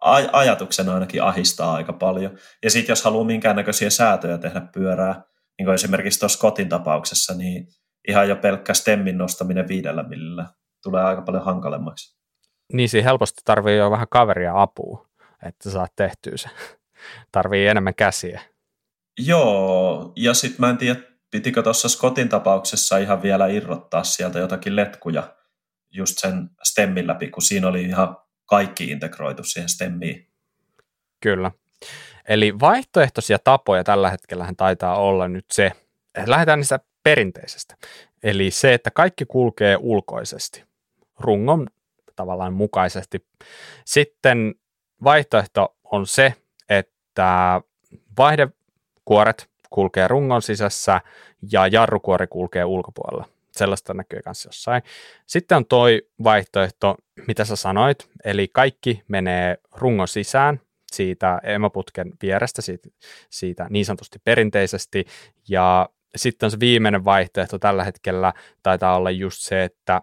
aj- 0.05 0.31
ajatuksena 0.33 0.95
ainakin 0.95 1.23
ahistaa 1.23 1.75
aika 1.75 1.93
paljon. 1.93 2.39
Ja 2.63 2.71
sitten 2.71 2.93
jos 2.93 3.05
haluaa 3.05 3.25
minkäännäköisiä 3.25 3.91
säätöjä 3.91 4.39
tehdä 4.39 4.61
pyörää, 4.75 5.23
niin 5.59 5.65
kuin 5.67 5.75
esimerkiksi 5.75 6.21
tuossa 6.21 6.39
kotin 6.39 6.69
tapauksessa, 6.69 7.35
niin 7.35 7.67
ihan 8.09 8.29
jo 8.29 8.37
pelkkä 8.37 8.75
stemmin 8.75 9.19
nostaminen 9.19 9.69
viidellä 9.69 10.03
millillä 10.03 10.47
tulee 10.83 11.03
aika 11.03 11.23
paljon 11.23 11.45
hankalemmaksi. 11.45 12.19
Niin, 12.73 12.89
siinä 12.89 13.09
helposti 13.09 13.41
tarvii 13.45 13.77
jo 13.77 13.91
vähän 13.91 14.07
kaveria 14.11 14.63
apua, 14.63 15.07
että 15.47 15.71
saat 15.71 15.93
tehtyä 15.97 16.37
se. 16.37 16.49
Tarvii 17.33 17.67
enemmän 17.67 17.95
käsiä. 17.95 18.43
Joo, 19.19 20.13
ja 20.17 20.35
sitten 20.35 20.61
mä 20.61 20.71
en 20.71 20.79
tiedä, 20.79 21.01
pitikö 21.31 21.63
tuossa 21.63 21.89
Scottin 21.89 22.29
tapauksessa 22.29 22.99
ihan 22.99 23.23
vielä 23.23 23.47
irrottaa 23.47 24.05
sieltä 24.05 24.39
jotakin 24.39 24.77
letkuja, 24.77 25.37
just 25.93 26.19
sen 26.19 26.51
stemmin 26.63 27.07
läpi, 27.07 27.29
kun 27.29 27.43
siinä 27.43 27.69
oli 27.69 27.83
ihan 27.83 28.17
kaikki 28.47 28.85
integroitu 28.85 29.45
siihen 29.45 29.69
stemmiin. 29.69 30.29
Kyllä. 31.21 31.51
Eli 32.29 32.61
vaihtoehtoisia 32.61 33.39
tapoja 33.39 33.85
tällä 33.85 34.11
hetkellä 34.11 34.49
taitaa 34.57 34.97
olla 34.97 35.29
nyt 35.29 35.45
se, 35.53 35.73
lähdetään 36.27 36.59
niistä 36.59 36.81
perinteisestä. 37.03 37.77
Eli 38.23 38.51
se, 38.51 38.75
että 38.75 38.91
kaikki 38.91 39.25
kulkee 39.25 39.77
ulkoisesti, 39.81 40.65
rungon 41.21 41.67
tavallaan 42.17 42.53
mukaisesti. 42.53 43.27
Sitten 43.85 44.55
vaihtoehto 45.05 45.77
on 45.85 46.07
se, 46.07 46.35
että 46.69 47.61
vaihdekuoret 48.19 49.51
kulkee 49.71 50.09
rungon 50.09 50.43
sisässä 50.43 51.01
ja 51.53 51.67
jarrukuori 51.67 52.27
kulkee 52.27 52.65
ulkopuolella 52.65 53.29
sellaista 53.53 53.95
näkyy 53.95 54.21
myös 54.27 54.45
jossain. 54.45 54.83
Sitten 55.27 55.57
on 55.57 55.67
toi 55.67 56.03
vaihtoehto, 56.25 56.95
mitä 57.27 57.45
sä 57.45 57.57
sanoit, 57.57 58.09
eli 58.25 58.49
kaikki 58.49 59.03
menee 59.09 59.59
rungon 59.73 60.09
sisään 60.09 60.61
siitä 60.93 61.41
emoputken 61.43 62.13
vierestä, 62.23 62.63
siitä, 62.63 62.89
siitä 63.31 63.67
niin 63.71 63.85
sanotusti 63.85 64.19
perinteisesti, 64.25 65.05
ja 65.49 65.89
sitten 66.17 66.47
on 66.47 66.51
se 66.51 66.61
viimeinen 66.61 67.05
vaihtoehto 67.05 67.59
tällä 67.59 67.85
hetkellä 67.85 68.33
taitaa 68.63 68.97
olla 68.97 69.11
just 69.11 69.41
se, 69.41 69.65
että 69.65 70.03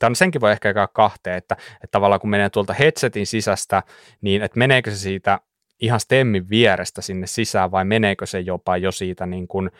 Tämä 0.00 0.14
senkin 0.14 0.40
voi 0.40 0.52
ehkä 0.52 0.68
jakaa 0.68 0.88
kahteen, 0.88 1.36
että, 1.36 1.56
että 1.74 1.88
tavallaan 1.90 2.20
kun 2.20 2.30
menee 2.30 2.50
tuolta 2.50 2.72
headsetin 2.72 3.26
sisästä, 3.26 3.82
niin 4.20 4.42
että 4.42 4.58
meneekö 4.58 4.90
se 4.90 4.96
siitä 4.96 5.40
ihan 5.80 6.00
stemmin 6.00 6.50
vierestä 6.50 7.02
sinne 7.02 7.26
sisään 7.26 7.70
vai 7.70 7.84
meneekö 7.84 8.26
se 8.26 8.40
jopa 8.40 8.76
jo 8.76 8.92
siitä 8.92 9.26
niin 9.26 9.48
kuin 9.48 9.70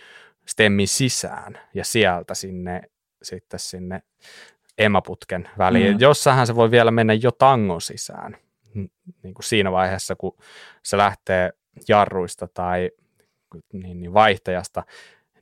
stemmin 0.47 0.89
sisään 0.89 1.59
ja 1.75 1.85
sieltä 1.85 2.35
sinne 2.35 2.81
sitten 3.23 3.61
sinne 3.61 4.03
emaputken 4.79 5.49
väliin. 5.59 5.93
Mm. 5.93 6.01
Jossahan 6.01 6.47
se 6.47 6.55
voi 6.55 6.71
vielä 6.71 6.91
mennä 6.91 7.13
jo 7.13 7.31
tangon 7.33 7.81
sisään, 7.81 8.37
niin 9.23 9.35
kuin 9.35 9.45
siinä 9.45 9.73
vaiheessa, 9.73 10.17
kun 10.17 10.37
se 10.83 10.97
lähtee 10.97 11.51
jarruista 11.89 12.49
tai 12.55 12.91
niin, 13.73 14.01
niin 14.01 14.15
vaihtajasta, 14.15 14.83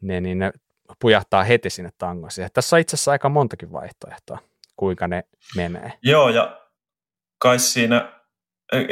ne, 0.00 0.20
niin 0.20 0.38
ne 0.38 0.52
pujahtaa 1.00 1.44
heti 1.44 1.70
sinne 1.70 1.90
tangon 1.98 2.30
siihen. 2.30 2.50
Tässä 2.52 2.76
on 2.76 2.80
itse 2.80 2.94
asiassa 2.94 3.10
aika 3.10 3.28
montakin 3.28 3.72
vaihtoehtoa, 3.72 4.38
kuinka 4.76 5.08
ne 5.08 5.24
menee. 5.56 5.92
Joo, 6.02 6.28
ja 6.28 6.60
kai 7.38 7.58
siinä 7.58 8.12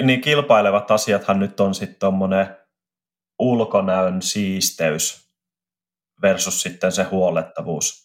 niin 0.03 0.21
kilpailevat 0.21 0.91
asiathan 0.91 1.41
nyt 1.41 1.61
on 1.61 1.75
sitten 1.75 1.99
tuommoinen 1.99 2.57
ulkonäön 3.39 4.23
siisteys 4.23 5.31
versus 6.23 6.63
sitten 6.63 6.93
se 6.93 7.03
huollettavuus. 7.03 8.04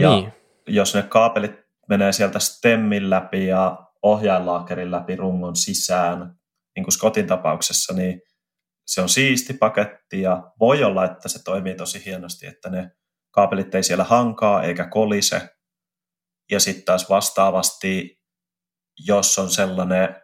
Ja 0.00 0.10
Niin. 0.10 0.32
jos 0.66 0.94
ne 0.94 1.02
kaapelit 1.02 1.52
menee 1.88 2.12
sieltä 2.12 2.38
stemmin 2.38 3.10
läpi 3.10 3.46
ja 3.46 3.78
ohjainlaakerin 4.02 4.90
läpi 4.90 5.16
rungon 5.16 5.56
sisään, 5.56 6.38
niin 6.76 6.84
kuin 6.84 6.92
Scottin 6.92 7.26
tapauksessa, 7.26 7.94
niin 7.94 8.22
se 8.86 9.00
on 9.00 9.08
siisti 9.08 9.54
paketti 9.54 10.20
ja 10.20 10.52
voi 10.60 10.84
olla, 10.84 11.04
että 11.04 11.28
se 11.28 11.44
toimii 11.44 11.74
tosi 11.74 12.04
hienosti, 12.04 12.46
että 12.46 12.70
ne 12.70 12.90
kaapelit 13.30 13.74
ei 13.74 13.82
siellä 13.82 14.04
hankaa 14.04 14.62
eikä 14.62 14.86
kolise. 14.86 15.50
Ja 16.50 16.60
sitten 16.60 16.84
taas 16.84 17.10
vastaavasti, 17.10 18.20
jos 19.06 19.38
on 19.38 19.50
sellainen, 19.50 20.22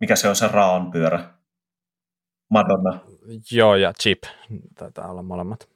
mikä 0.00 0.16
se 0.16 0.28
on 0.28 0.36
se 0.36 0.48
raon 0.48 0.90
pyörä? 0.90 1.34
Madonna. 2.50 3.00
Joo, 3.50 3.74
ja 3.76 3.92
chip 4.02 4.22
taitaa 4.78 5.08
olla 5.10 5.22
molemmat. 5.22 5.68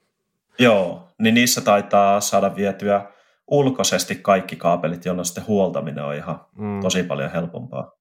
Joo, 0.59 1.09
niin 1.18 1.34
niissä 1.34 1.61
taitaa 1.61 2.20
saada 2.20 2.57
vietyä 2.57 3.12
ulkoisesti 3.50 4.14
kaikki 4.14 4.57
kaapelit, 4.57 5.04
jolloin 5.04 5.26
sitten 5.26 5.46
huoltaminen 5.46 6.04
on 6.04 6.14
ihan 6.14 6.46
Mm. 6.59 6.80
tosi 6.80 7.02
paljon 7.02 7.32
helpompaa. 7.32 7.92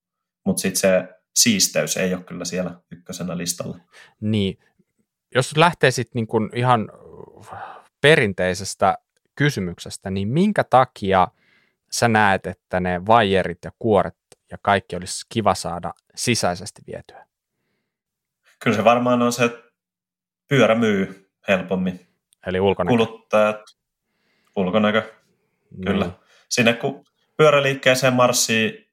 Mutta 0.45 0.61
sitten 0.61 0.79
se 0.79 1.07
siisteys 1.35 1.97
ei 1.97 2.13
ole 2.13 2.23
kyllä 2.23 2.45
siellä 2.45 2.71
ykkösenä 2.91 3.37
listalla. 3.37 3.77
Niin, 4.21 4.59
jos 5.35 5.57
lähtee 5.57 5.91
sitten 5.91 6.11
niin 6.13 6.27
kuin 6.27 6.49
ihan 6.55 6.91
perinteisestä 8.01 8.97
kysymyksestä, 9.35 10.09
niin 10.09 10.27
minkä 10.27 10.63
takia 10.63 11.27
sä 11.91 12.07
näet, 12.07 12.47
että 12.47 12.79
ne 12.79 13.05
vaijerit 13.05 13.57
ja 13.65 13.71
kuoret 13.79 14.17
ja 14.51 14.57
kaikki 14.61 14.95
olisi 14.95 15.25
kiva 15.29 15.55
saada 15.55 15.93
sisäisesti 16.15 16.81
vietyä? 16.87 17.25
Kyllä 18.63 18.77
se 18.77 18.83
varmaan 18.83 19.21
on 19.21 19.31
se, 19.33 19.45
että 19.45 19.63
pyörä 20.47 20.75
myy 20.75 21.29
helpommin. 21.47 22.07
Eli 22.45 22.59
ulkonäkö. 22.59 22.91
Kuluttajat, 22.91 23.61
ulkonäkö, 24.55 25.13
kyllä. 25.85 26.05
Niin. 26.05 26.15
Sinne 26.49 26.73
kun 26.73 27.05
pyöräliikkeeseen 27.37 28.13
marssii 28.13 28.91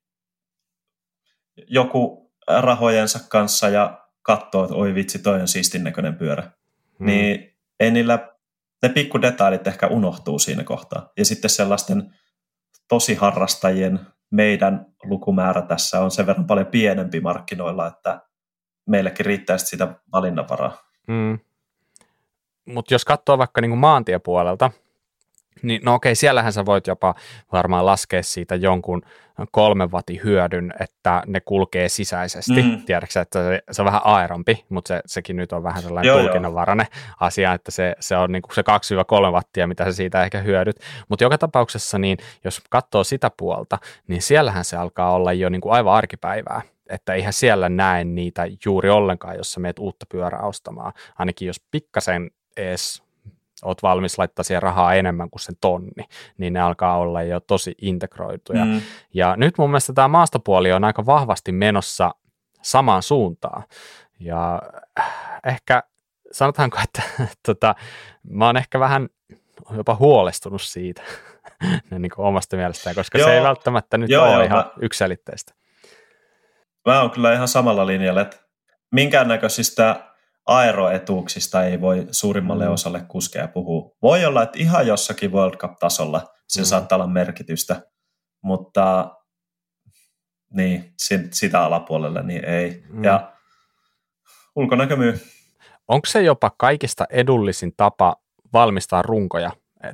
joku 1.67 2.33
rahojensa 2.47 3.19
kanssa 3.29 3.69
ja 3.69 4.07
katsoo, 4.23 4.65
että 4.65 4.77
oi 4.77 4.95
vitsi, 4.95 5.19
toi 5.19 5.41
on 5.41 5.49
siistin 5.49 5.85
näköinen 5.85 6.15
pyörä. 6.15 6.43
Mm. 6.99 7.07
Niin 7.07 7.57
ei 7.81 7.91
niillä, 7.91 8.33
ne 8.83 8.89
pikku 8.89 9.23
detailit 9.23 9.67
ehkä 9.67 9.87
unohtuu 9.87 10.39
siinä 10.39 10.65
kohtaa. 10.65 11.13
Ja 11.17 11.25
sitten 11.25 11.51
sellaisten 11.51 12.15
tosi 12.89 13.15
harrastajien 13.15 14.01
meidän 14.31 14.87
lukumäärä 15.05 15.63
tässä 15.63 16.01
on 16.01 16.11
sen 16.11 16.27
verran 16.27 16.47
paljon 16.47 16.67
pienempi 16.67 17.21
markkinoilla, 17.21 17.87
että 17.87 18.21
meillekin 18.87 19.27
riittää 19.27 19.59
sit 19.59 19.69
sitä 19.69 19.95
valinnanvaraa. 20.13 20.79
Mm. 21.07 21.39
Mutta 22.65 22.95
jos 22.95 23.05
katsoo 23.05 23.39
vaikka 23.39 23.61
niin 23.61 23.71
kuin 23.71 23.79
maantiepuolelta, 23.79 24.71
niin 25.63 25.81
no 25.85 25.95
okei, 25.95 26.15
siellähän 26.15 26.53
sä 26.53 26.67
voit 26.67 26.87
jopa 26.87 27.15
varmaan 27.53 27.87
laskea 27.87 28.23
siitä 28.23 28.55
jonkun 28.55 29.03
kolmen 29.51 29.91
watin 29.91 30.21
hyödyn, 30.25 30.75
että 30.81 31.23
ne 31.27 31.41
kulkee 31.41 31.89
sisäisesti. 31.89 32.63
Mm. 32.63 32.83
Tiedätkö, 32.83 33.21
että 33.21 33.45
se, 33.45 33.63
se 33.71 33.83
on 33.83 33.87
vähän 33.87 34.01
aerompi, 34.05 34.65
mutta 34.69 34.89
se, 34.89 35.01
sekin 35.07 35.37
nyt 35.37 35.53
on 35.53 35.63
vähän 35.63 35.83
sellainen 35.83 36.09
Joo, 36.09 36.17
joo. 36.17 36.27
tulkinnanvarainen 36.27 36.87
asia, 37.21 37.53
että 37.53 37.71
se, 37.71 37.95
se 38.01 38.17
on 38.17 38.33
niin 38.33 38.43
kuin 38.43 38.55
se 38.55 38.63
2-3 39.31 39.33
wattia, 39.33 39.67
mitä 39.67 39.85
sä 39.85 39.93
siitä 39.93 40.25
ehkä 40.25 40.39
hyödyt. 40.39 40.77
Mutta 41.09 41.25
joka 41.25 41.39
tapauksessa, 41.39 41.99
niin 41.99 42.19
jos 42.45 42.63
katsoo 42.71 43.05
sitä 43.05 43.31
puolta, 43.37 43.79
niin 44.09 44.23
siellähän 44.23 44.65
se 44.65 44.77
alkaa 44.77 45.13
olla 45.13 45.33
jo 45.33 45.49
niin 45.49 45.61
kuin 45.61 45.73
aivan 45.73 45.95
arkipäivää 45.95 46.63
että 46.91 47.15
eihän 47.15 47.33
siellä 47.33 47.69
näe 47.69 48.05
niitä 48.05 48.47
juuri 48.65 48.91
ollenkaan, 48.91 49.37
jos 49.37 49.53
sä 49.53 49.61
meet 49.61 49.79
uutta 49.79 50.07
pyörää 50.09 50.43
ostamaan. 50.43 50.93
Ainakin 51.19 51.47
jos 51.47 51.61
pikkasen 51.71 52.31
edes 52.57 53.03
oot 53.63 53.83
valmis 53.83 54.19
laittaa 54.19 54.43
siihen 54.43 54.63
rahaa 54.63 54.95
enemmän 54.95 55.31
kuin 55.31 55.41
sen 55.41 55.57
tonni, 55.61 56.05
niin 56.39 56.53
ne 56.53 56.61
alkaa 56.61 56.99
olla 56.99 57.23
jo 57.23 57.41
tosi 57.41 57.75
integroituja. 57.83 58.65
Mm. 58.65 58.81
Ja 59.15 59.37
nyt 59.37 59.59
mun 59.59 59.71
mielestä 59.71 59.93
tämä 59.93 60.09
maastopuoli 60.09 60.73
on 60.73 60.85
aika 60.85 61.07
vahvasti 61.07 61.53
menossa 61.53 62.15
samaan 62.63 63.03
suuntaan. 63.03 63.63
Ja 64.21 64.63
äh, 65.01 65.41
ehkä 65.47 65.83
sanotaanko, 66.33 66.79
että 66.85 67.03
tota, 67.47 67.75
mä 68.31 68.47
oon 68.47 68.57
ehkä 68.57 68.81
vähän 68.81 69.09
jopa 69.77 69.95
huolestunut 69.95 70.63
siitä 70.63 71.03
niin 71.99 72.11
kuin 72.15 72.27
omasta 72.27 72.57
mielestään, 72.57 72.97
koska 72.97 73.19
joo, 73.19 73.29
se 73.29 73.37
ei 73.37 73.43
välttämättä 73.43 73.99
nyt 73.99 74.11
Joo, 74.11 74.25
ole 74.25 74.33
joo, 74.33 74.43
ihan 74.43 74.59
mä- 74.59 74.71
yksilitteistä. 74.81 75.55
Mä 76.87 77.01
oon 77.01 77.11
kyllä 77.11 77.33
ihan 77.33 77.49
samalla 77.49 77.87
linjalla, 77.87 78.21
että 78.21 78.37
minkäännäköisistä 78.91 80.12
aeroetuuksista 80.47 81.65
ei 81.65 81.81
voi 81.81 82.07
suurimmalle 82.11 82.67
Mm. 82.67 82.73
osalle 82.73 83.01
kuskeja 83.09 83.49
puhua. 83.49 83.91
Voi 84.03 84.25
olla, 84.25 84.43
että 84.43 84.59
ihan 84.59 84.87
jossakin 84.87 85.33
World 85.33 85.57
Cup-tasolla 85.57 86.29
se 86.49 86.61
Mm. 86.61 86.65
saattaa 86.65 86.97
olla 86.97 87.07
merkitystä, 87.07 87.83
mutta 88.43 89.17
niin, 90.53 90.95
si- 90.99 91.29
sitä 91.33 91.63
alapuolella 91.65 92.23
niin 92.23 92.45
ei. 92.45 92.85
Mm. 92.89 93.05
Ja 93.05 93.33
ulkonäkö 94.57 94.97
myy. 94.97 95.21
Onko 95.89 96.07
se 96.07 96.23
jopa 96.23 96.51
kaikista 96.59 97.07
edullisin 97.11 97.73
tapa 97.77 98.17
valmistaa 98.53 99.03
runkoja, 99.03 99.51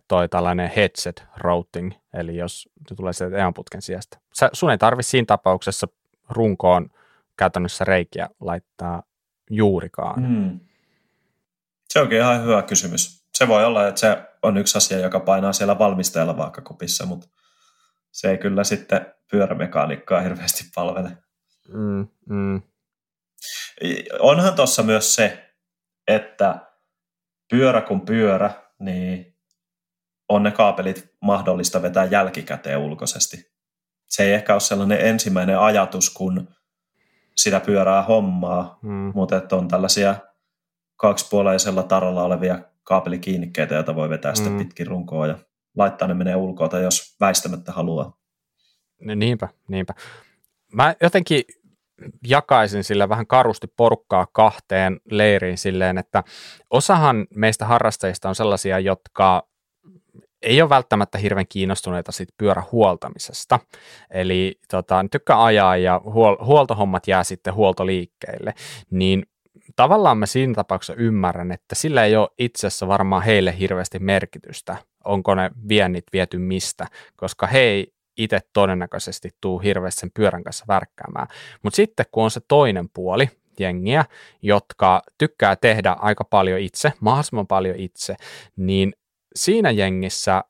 toi 0.09 0.29
tällainen 0.29 0.71
headset 0.77 1.25
routing, 1.37 1.93
eli 2.15 2.37
jos 2.37 2.69
se 2.89 2.95
tulee 2.95 3.13
sieltä 3.13 3.37
EAN-putken 3.37 3.83
sijasta. 3.83 4.19
Sä, 4.35 4.51
sun 4.53 4.71
ei 4.71 4.79
tarvi 4.79 5.03
siinä 5.03 5.27
tapauksessa 5.27 5.87
runkoon 6.31 6.89
käytännössä 7.37 7.85
reikiä 7.85 8.29
laittaa 8.41 9.03
juurikaan. 9.51 10.23
Mm. 10.23 10.61
Se 11.89 12.01
onkin 12.01 12.19
ihan 12.19 12.43
hyvä 12.43 12.63
kysymys. 12.63 13.29
Se 13.35 13.49
voi 13.49 13.65
olla, 13.65 13.89
että 13.89 14.01
se 14.01 14.23
on 14.43 14.57
yksi 14.57 14.79
asia, 14.79 14.99
joka 14.99 15.21
painaa 15.21 15.53
siellä 15.53 15.79
valmistajalla 15.79 16.37
vaakakupissa, 16.37 17.07
mutta 17.07 17.29
se 18.11 18.31
ei 18.31 18.39
kyllä 18.39 18.65
sitten 18.65 19.15
pyörämekaanikkaa 19.31 20.21
hirveästi 20.21 20.65
palvele. 20.75 21.17
Mm, 21.69 22.09
mm, 22.29 22.63
Onhan 24.19 24.55
tuossa 24.55 24.83
myös 24.83 25.15
se, 25.15 25.55
että 26.09 26.67
pyörä 27.51 27.81
kun 27.81 28.01
pyörä, 28.01 28.51
niin 28.79 29.37
on 30.29 30.43
ne 30.43 30.51
kaapelit 30.51 31.15
mahdollista 31.23 31.83
vetää 31.83 32.05
jälkikäteen 32.05 32.79
ulkoisesti. 32.79 33.53
Se 34.07 34.25
ei 34.25 34.33
ehkä 34.33 34.53
ole 34.53 34.61
sellainen 34.61 35.01
ensimmäinen 35.01 35.59
ajatus, 35.59 36.11
kun 36.11 36.55
sitä 37.43 37.61
pyörää 37.61 38.03
hommaa, 38.03 38.78
mm. 38.82 39.12
mutta 39.14 39.36
että 39.36 39.57
on 39.57 39.68
tällaisia 39.68 40.14
kaksipuoleisella 40.97 41.82
taralla 41.82 42.22
olevia 42.22 42.59
kaapelikiinnikkeitä, 42.82 43.74
joita 43.74 43.95
voi 43.95 44.09
vetää 44.09 44.32
mm. 44.32 44.36
sitten 44.36 44.57
pitkin 44.57 44.86
runkoa 44.86 45.26
ja 45.26 45.39
laittaa 45.76 46.09
ne 46.09 46.14
menee 46.14 46.36
ulkoa, 46.36 46.78
jos 46.78 47.16
väistämättä 47.20 47.72
haluaa. 47.72 48.18
Ni- 49.01 49.16
Niinpä, 49.16 49.49
niinpä. 49.68 49.95
Mä 50.72 50.95
jotenkin 51.03 51.43
jakaisin 52.26 52.84
sillä 52.84 53.09
vähän 53.09 53.26
karusti 53.26 53.66
porukkaa 53.76 54.26
kahteen 54.32 55.01
leiriin 55.11 55.59
silleen, 55.59 55.99
että 55.99 56.24
osahan 56.70 57.26
meistä 57.34 57.66
harrastajista 57.66 58.28
on 58.28 58.34
sellaisia, 58.34 58.78
jotka 58.78 59.49
ei 60.43 60.62
ole 60.62 60.70
välttämättä 60.70 61.18
hirveän 61.18 61.47
kiinnostuneita 61.49 62.12
siitä 62.12 62.32
pyörähuoltamisesta. 62.36 63.61
Eli 64.11 64.59
tota, 64.70 65.05
tykkää 65.11 65.45
ajaa 65.45 65.76
ja 65.76 66.01
huol- 66.05 66.45
huoltohommat 66.45 67.09
jää 67.09 67.24
sitten 67.24 67.55
huoltoliikkeille. 67.55 68.55
Niin 68.91 69.22
tavallaan 69.76 70.18
mä 70.18 70.26
siinä 70.26 70.55
tapauksessa 70.55 71.03
ymmärrän, 71.03 71.53
että 71.53 71.74
sillä 71.74 72.05
ei 72.05 72.16
ole 72.16 72.28
itse 72.39 72.66
asiassa 72.66 72.89
varmaan 72.89 73.22
heille 73.22 73.59
hirveästi 73.59 73.99
merkitystä, 73.99 74.76
onko 75.05 75.34
ne 75.34 75.51
viennit 75.68 76.05
viety 76.12 76.39
mistä, 76.39 76.86
koska 77.16 77.47
he 77.47 77.59
ei 77.59 77.93
itse 78.16 78.41
todennäköisesti 78.53 79.30
tuu 79.41 79.59
hirveästi 79.59 80.01
sen 80.01 80.11
pyörän 80.14 80.45
kanssa 80.45 80.64
värkkäämään. 80.68 81.26
Mutta 81.62 81.76
sitten 81.76 82.07
kun 82.12 82.24
on 82.24 82.30
se 82.30 82.41
toinen 82.49 82.89
puoli, 82.95 83.28
jengiä, 83.61 84.05
jotka 84.43 85.03
tykkää 85.18 85.57
tehdä 85.57 85.93
aika 85.93 86.24
paljon 86.24 86.61
itse, 86.61 86.93
mahdollisimman 87.01 87.47
paljon 87.47 87.76
itse, 87.76 88.16
niin 88.57 88.93
siinä 89.39 89.70
jengissä 89.70 90.45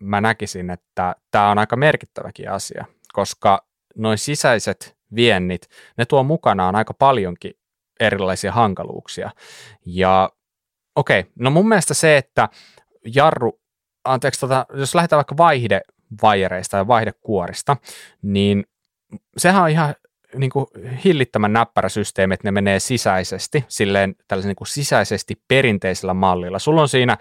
mä 0.00 0.20
näkisin, 0.20 0.70
että 0.70 1.14
tämä 1.30 1.50
on 1.50 1.58
aika 1.58 1.76
merkittäväkin 1.76 2.50
asia, 2.50 2.84
koska 3.12 3.66
noin 3.96 4.18
sisäiset 4.18 4.96
viennit, 5.14 5.68
ne 5.98 6.04
tuo 6.04 6.22
mukanaan 6.22 6.76
aika 6.76 6.94
paljonkin 6.94 7.54
erilaisia 8.00 8.52
hankaluuksia. 8.52 9.30
Ja 9.86 10.30
okei, 10.96 11.20
okay, 11.20 11.32
no 11.38 11.50
mun 11.50 11.68
mielestä 11.68 11.94
se, 11.94 12.16
että 12.16 12.48
jarru, 13.14 13.60
anteeksi, 14.04 14.40
tota, 14.40 14.66
jos 14.74 14.94
lähdetään 14.94 15.18
vaikka 15.18 15.36
vaihdevajereista 15.36 16.76
ja 16.76 16.86
vaihdekuorista, 16.86 17.76
niin 18.22 18.64
sehän 19.36 19.62
on 19.62 19.70
ihan 19.70 19.94
niin 20.34 20.50
kuin 20.50 20.66
hillittömän 21.04 21.52
näppärä 21.52 21.88
systeemi, 21.88 22.34
että 22.34 22.46
ne 22.46 22.50
menee 22.50 22.80
sisäisesti, 22.80 23.64
silleen 23.68 24.14
tällaisen 24.28 24.48
niin 24.48 24.56
kuin 24.56 24.68
sisäisesti 24.68 25.42
perinteisellä 25.48 26.14
mallilla. 26.14 26.58
Sulla 26.58 26.82
on 26.82 26.88
siinä 26.88 27.18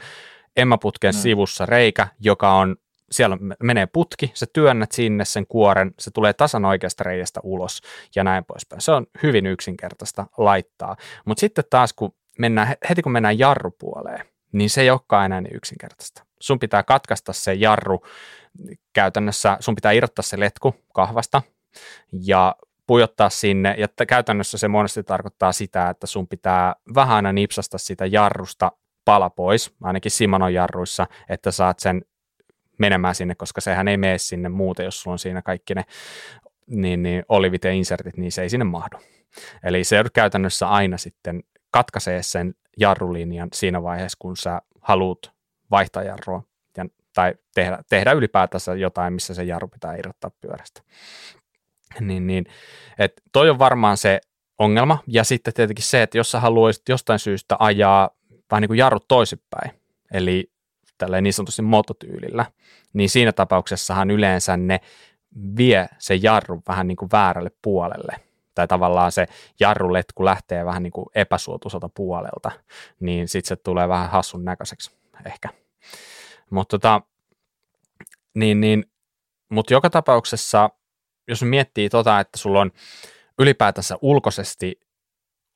Emmaputken 0.58 1.14
Mm. 1.16 1.20
sivussa 1.20 1.66
reikä, 1.66 2.08
joka 2.20 2.54
on, 2.54 2.76
siellä 3.12 3.38
menee 3.64 3.86
putki, 3.86 4.32
sä 4.34 4.46
työnnät 4.54 4.92
sinne 4.92 5.26
sen 5.26 5.48
kuoren, 5.48 5.92
se 6.00 6.12
tulee 6.12 6.34
tasan 6.34 6.66
oikeasta 6.66 7.04
reiästä 7.04 7.40
ulos 7.44 7.82
ja 8.16 8.24
näin 8.24 8.46
poispäin. 8.46 8.82
Se 8.82 8.92
on 8.92 9.08
hyvin 9.24 9.46
yksinkertaista 9.46 10.28
laittaa. 10.38 10.96
Mutta 11.26 11.42
sitten 11.42 11.64
taas 11.70 11.94
kun 11.94 12.14
mennään, 12.40 12.76
heti 12.90 13.02
kun 13.02 13.12
mennään 13.12 13.40
jarrupuoleen, 13.40 14.26
niin 14.52 14.70
se 14.70 14.82
ei 14.82 14.90
olekaan 14.90 15.26
enää 15.26 15.42
niin 15.42 15.56
yksinkertaista. 15.56 16.26
Sun 16.40 16.60
pitää 16.60 16.84
katkaista 16.84 17.34
se 17.34 17.54
jarru, 17.54 18.06
käytännössä 18.94 19.58
sun 19.60 19.76
pitää 19.76 19.92
irrottaa 19.92 20.24
se 20.24 20.40
letku 20.40 20.76
kahvasta 20.94 21.42
ja 22.12 22.56
pujottaa 22.88 23.30
sinne, 23.30 23.76
ja 23.78 23.88
käytännössä 24.08 24.58
se 24.58 24.68
monesti 24.68 25.04
tarkoittaa 25.04 25.52
sitä, 25.52 25.90
että 25.90 26.08
sun 26.08 26.28
pitää 26.28 26.76
vähän 26.96 27.16
aina 27.16 27.34
nipsasta 27.34 27.78
sitä 27.78 28.06
jarrusta 28.06 28.72
pala 29.06 29.30
pois, 29.30 29.76
ainakin 29.82 30.12
Simanon 30.12 30.54
jarruissa, 30.54 31.08
että 31.30 31.52
saat 31.52 31.80
sen 31.80 32.02
menemään 32.80 33.16
sinne, 33.16 33.36
koska 33.36 33.62
sehän 33.62 33.88
ei 33.88 33.98
mene 33.98 34.18
sinne 34.18 34.50
muuten, 34.50 34.84
jos 34.84 35.02
sulla 35.02 35.14
on 35.14 35.20
siinä 35.20 35.42
kaikki 35.42 35.76
ne 35.76 35.84
niin, 36.68 37.04
niin 37.04 37.24
olivit 37.30 37.64
ja 37.64 37.72
insertit, 37.72 38.18
niin 38.18 38.32
se 38.32 38.42
ei 38.42 38.50
sinne 38.50 38.66
mahdu. 38.66 38.98
Eli 39.64 39.84
se 39.84 39.96
joudut 39.96 40.14
käytännössä 40.14 40.68
aina 40.68 40.98
sitten 40.98 41.44
katkaisee 41.72 42.24
sen 42.24 42.54
jarrulinjan 42.78 43.50
siinä 43.54 43.84
vaiheessa, 43.84 44.18
kun 44.20 44.38
sä 44.38 44.62
haluat 44.82 45.32
vaihtaa 45.72 46.04
jarrua 46.04 46.44
ja, 46.78 46.86
tai 47.14 47.34
tehdä, 47.54 47.80
tehdä 47.90 48.12
ylipäätänsä 48.12 48.76
jotain, 48.76 49.14
missä 49.14 49.34
se 49.34 49.44
jarru 49.44 49.68
pitää 49.68 49.96
irrottaa 49.96 50.32
pyörästä. 50.42 50.82
Niin, 52.00 52.28
niin, 52.28 52.46
et 53.00 53.14
toi 53.32 53.50
on 53.50 53.60
varmaan 53.60 53.98
se 53.98 54.22
ongelma. 54.58 54.98
Ja 55.08 55.24
sitten 55.24 55.54
tietenkin 55.54 55.86
se, 55.86 56.02
että 56.02 56.18
jos 56.18 56.32
sä 56.32 56.40
haluaisit 56.40 56.90
jostain 56.90 57.20
syystä 57.20 57.56
ajaa 57.60 58.10
vähän 58.52 58.62
niin 58.62 58.70
kuin 58.70 58.78
jarrut 58.78 59.08
toisinpäin, 59.08 59.72
eli 60.14 60.52
tällä 60.98 61.22
niin 61.22 61.34
sanotusti 61.34 61.62
mototyylillä, 61.62 62.46
niin 62.94 63.10
siinä 63.10 63.32
tapauksessahan 63.32 64.12
yleensä 64.12 64.58
ne 64.58 64.80
vie 65.58 65.90
se 66.00 66.16
jarru 66.16 66.62
vähän 66.68 66.88
niin 66.88 66.96
kuin 66.96 67.10
väärälle 67.12 67.52
puolelle. 67.62 68.16
Tai 68.56 68.68
tavallaan 68.68 69.12
se 69.12 69.26
jarruletku 69.60 70.26
lähtee 70.26 70.66
vähän 70.66 70.84
niin 70.84 70.92
kuin 70.92 71.06
epäsuotuiselta 71.16 71.90
puolelta, 71.90 72.52
niin 73.00 73.28
sitten 73.28 73.48
se 73.48 73.56
tulee 73.56 73.88
vähän 73.88 74.10
hassun 74.10 74.46
näköiseksi 74.46 74.92
ehkä. 75.26 75.50
Mutta 76.50 76.80
tota, 76.80 77.02
niin, 78.34 78.62
niin, 78.62 78.86
mut 79.50 79.72
joka 79.72 79.90
tapauksessa, 79.90 80.70
jos 81.28 81.44
miettii 81.44 81.90
tota, 81.90 82.20
että 82.20 82.38
sulla 82.38 82.62
on 82.62 82.72
ylipäätänsä 83.40 83.98
ulkoisesti, 84.02 84.80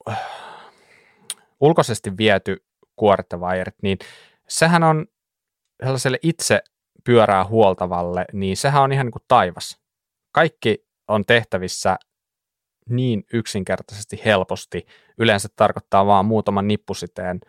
äh, 0.09 0.19
ulkoisesti 1.59 2.17
viety 2.17 2.64
kuorettavairit, 2.95 3.75
niin 3.81 3.97
sehän 4.47 4.83
on 4.83 5.05
sellaiselle 5.83 6.19
itse 6.21 6.61
pyörää 7.03 7.45
huoltavalle, 7.45 8.25
niin 8.33 8.57
sehän 8.57 8.83
on 8.83 8.91
ihan 8.91 9.05
niin 9.05 9.11
kuin 9.11 9.23
taivas. 9.27 9.79
Kaikki 10.31 10.85
on 11.07 11.25
tehtävissä 11.25 11.97
niin 12.89 13.23
yksinkertaisesti 13.33 14.21
helposti. 14.25 14.85
Yleensä 15.17 15.49
tarkoittaa 15.55 16.05
vaan 16.05 16.25
muutaman 16.25 16.67
nippusiteen 16.67 17.39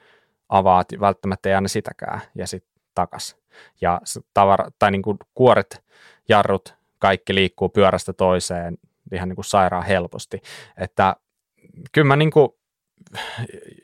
avaat, 0.49 0.89
välttämättä 1.01 1.49
ei 1.49 1.55
aina 1.55 1.69
sitäkään, 1.69 2.21
ja 2.35 2.47
sitten 2.47 2.83
takas. 2.95 3.37
Ja 3.81 4.01
tavara, 4.35 4.71
tai 4.79 4.91
niin 4.91 5.03
kuin 5.03 5.19
kuoret, 5.35 5.85
jarrut, 6.29 6.75
kaikki 6.99 7.35
liikkuu 7.35 7.69
pyörästä 7.69 8.13
toiseen 8.13 8.79
ihan 9.13 9.29
niin 9.29 9.37
kuin 9.37 9.45
sairaan 9.45 9.87
helposti. 9.87 10.43
Että 10.77 11.17
kyllä 11.93 12.07
mä 12.09 12.17
niin 12.17 12.31
kuin, 12.31 12.49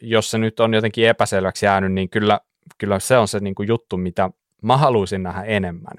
jos 0.00 0.30
se 0.30 0.38
nyt 0.38 0.60
on 0.60 0.74
jotenkin 0.74 1.08
epäselväksi 1.08 1.66
jäänyt, 1.66 1.92
niin 1.92 2.08
kyllä, 2.08 2.40
kyllä 2.78 2.98
se 2.98 3.18
on 3.18 3.28
se 3.28 3.40
niin 3.40 3.54
kuin 3.54 3.68
juttu, 3.68 3.96
mitä 3.96 4.30
mä 4.62 4.76
haluaisin 4.76 5.22
nähdä 5.22 5.42
enemmän. 5.42 5.96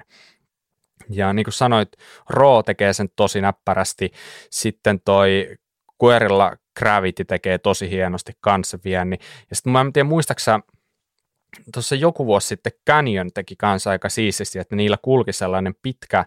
Ja 1.10 1.32
niin 1.32 1.44
kuin 1.44 1.52
sanoit, 1.52 1.88
Ro 2.28 2.62
tekee 2.62 2.92
sen 2.92 3.08
tosi 3.16 3.40
näppärästi, 3.40 4.12
sitten 4.50 5.00
toi 5.00 5.56
Querilla 6.04 6.52
Gravity 6.78 7.24
tekee 7.24 7.58
tosi 7.58 7.90
hienosti 7.90 8.32
kanssa 8.40 8.78
vienni. 8.84 9.16
Ja 9.50 9.56
sitten 9.56 9.72
mä 9.72 9.80
en 9.80 9.92
tiedä, 9.92 10.08
muistaaksä, 10.08 10.60
tuossa 11.74 11.94
joku 11.94 12.26
vuosi 12.26 12.46
sitten 12.46 12.72
Canyon 12.90 13.30
teki 13.34 13.56
kanssa 13.56 13.90
aika 13.90 14.08
siististi, 14.08 14.58
että 14.58 14.76
niillä 14.76 14.96
kulki 15.02 15.32
sellainen 15.32 15.74
pitkä 15.82 16.24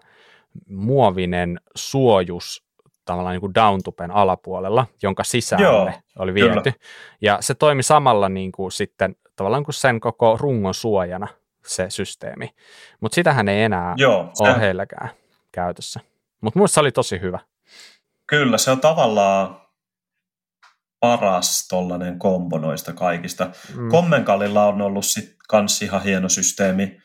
muovinen 0.68 1.60
suojus 1.74 2.67
tavallaan 3.08 3.32
niin 3.32 3.40
kuin 3.40 3.54
downtupen 3.54 4.10
alapuolella, 4.10 4.86
jonka 5.02 5.24
sisään 5.24 5.62
Joo, 5.62 5.90
oli 6.18 6.34
viety. 6.34 6.48
Kyllä. 6.48 6.72
Ja 7.20 7.38
se 7.40 7.54
toimi 7.54 7.82
samalla 7.82 8.28
niin 8.28 8.52
kuin 8.52 8.72
sitten 8.72 9.16
tavallaan 9.36 9.64
kuin 9.64 9.74
sen 9.74 10.00
koko 10.00 10.36
rungon 10.40 10.74
suojana 10.74 11.28
se 11.66 11.90
systeemi. 11.90 12.50
Mutta 13.00 13.14
sitähän 13.14 13.48
ei 13.48 13.62
enää 13.62 13.94
Joo, 13.96 14.30
se... 14.34 14.44
ole 14.44 14.60
heilläkään 14.60 15.10
käytössä. 15.52 16.00
Mutta 16.40 16.58
minusta 16.58 16.74
se 16.74 16.80
oli 16.80 16.92
tosi 16.92 17.20
hyvä. 17.20 17.38
Kyllä, 18.26 18.58
se 18.58 18.70
on 18.70 18.80
tavallaan 18.80 19.60
paras 21.00 21.68
tollainen 21.68 22.18
kombo 22.18 22.58
noista 22.58 22.92
kaikista. 22.92 23.50
Mm. 23.76 23.88
Kommenkalilla 23.88 24.64
on 24.66 24.82
ollut 24.82 25.04
sitten 25.04 25.36
kans 25.48 25.82
ihan 25.82 26.02
hieno 26.02 26.28
systeemi. 26.28 26.98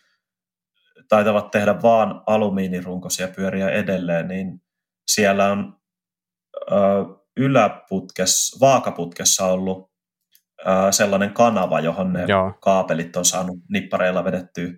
Taitavat 1.10 1.52
tehdä 1.52 1.82
vaan 1.82 2.22
alumiinirunkoisia 2.26 3.28
pyöriä 3.28 3.70
edelleen, 3.70 4.28
niin 4.28 4.62
siellä 5.08 5.52
on 5.52 5.83
yläputkessa, 7.38 8.60
vaakaputkessa 8.60 9.46
ollut 9.46 9.92
sellainen 10.92 11.34
kanava, 11.34 11.80
johon 11.80 12.14
ne 12.14 12.26
Joo. 12.28 12.54
kaapelit 12.62 13.16
on 13.16 13.26
saanut 13.26 13.58
nippareilla 13.70 14.24
vedettyä. 14.24 14.70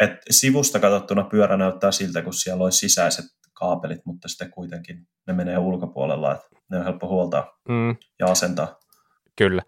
Et 0.00 0.10
sivusta 0.30 0.80
katsottuna 0.80 1.24
pyörä 1.24 1.56
näyttää 1.56 1.92
siltä, 1.92 2.22
kun 2.22 2.34
siellä 2.34 2.64
olisi 2.64 2.78
sisäiset 2.78 3.24
kaapelit, 3.52 4.00
mutta 4.04 4.28
sitten 4.28 4.50
kuitenkin 4.50 5.06
ne 5.26 5.32
menee 5.32 5.58
ulkopuolella, 5.58 6.32
että 6.32 6.46
ne 6.70 6.78
on 6.78 6.84
helppo 6.84 7.08
huoltaa 7.08 7.58
mm. 7.68 7.96
ja 8.18 8.26
asentaa. 8.26 8.78
Kyllä. 9.36 9.62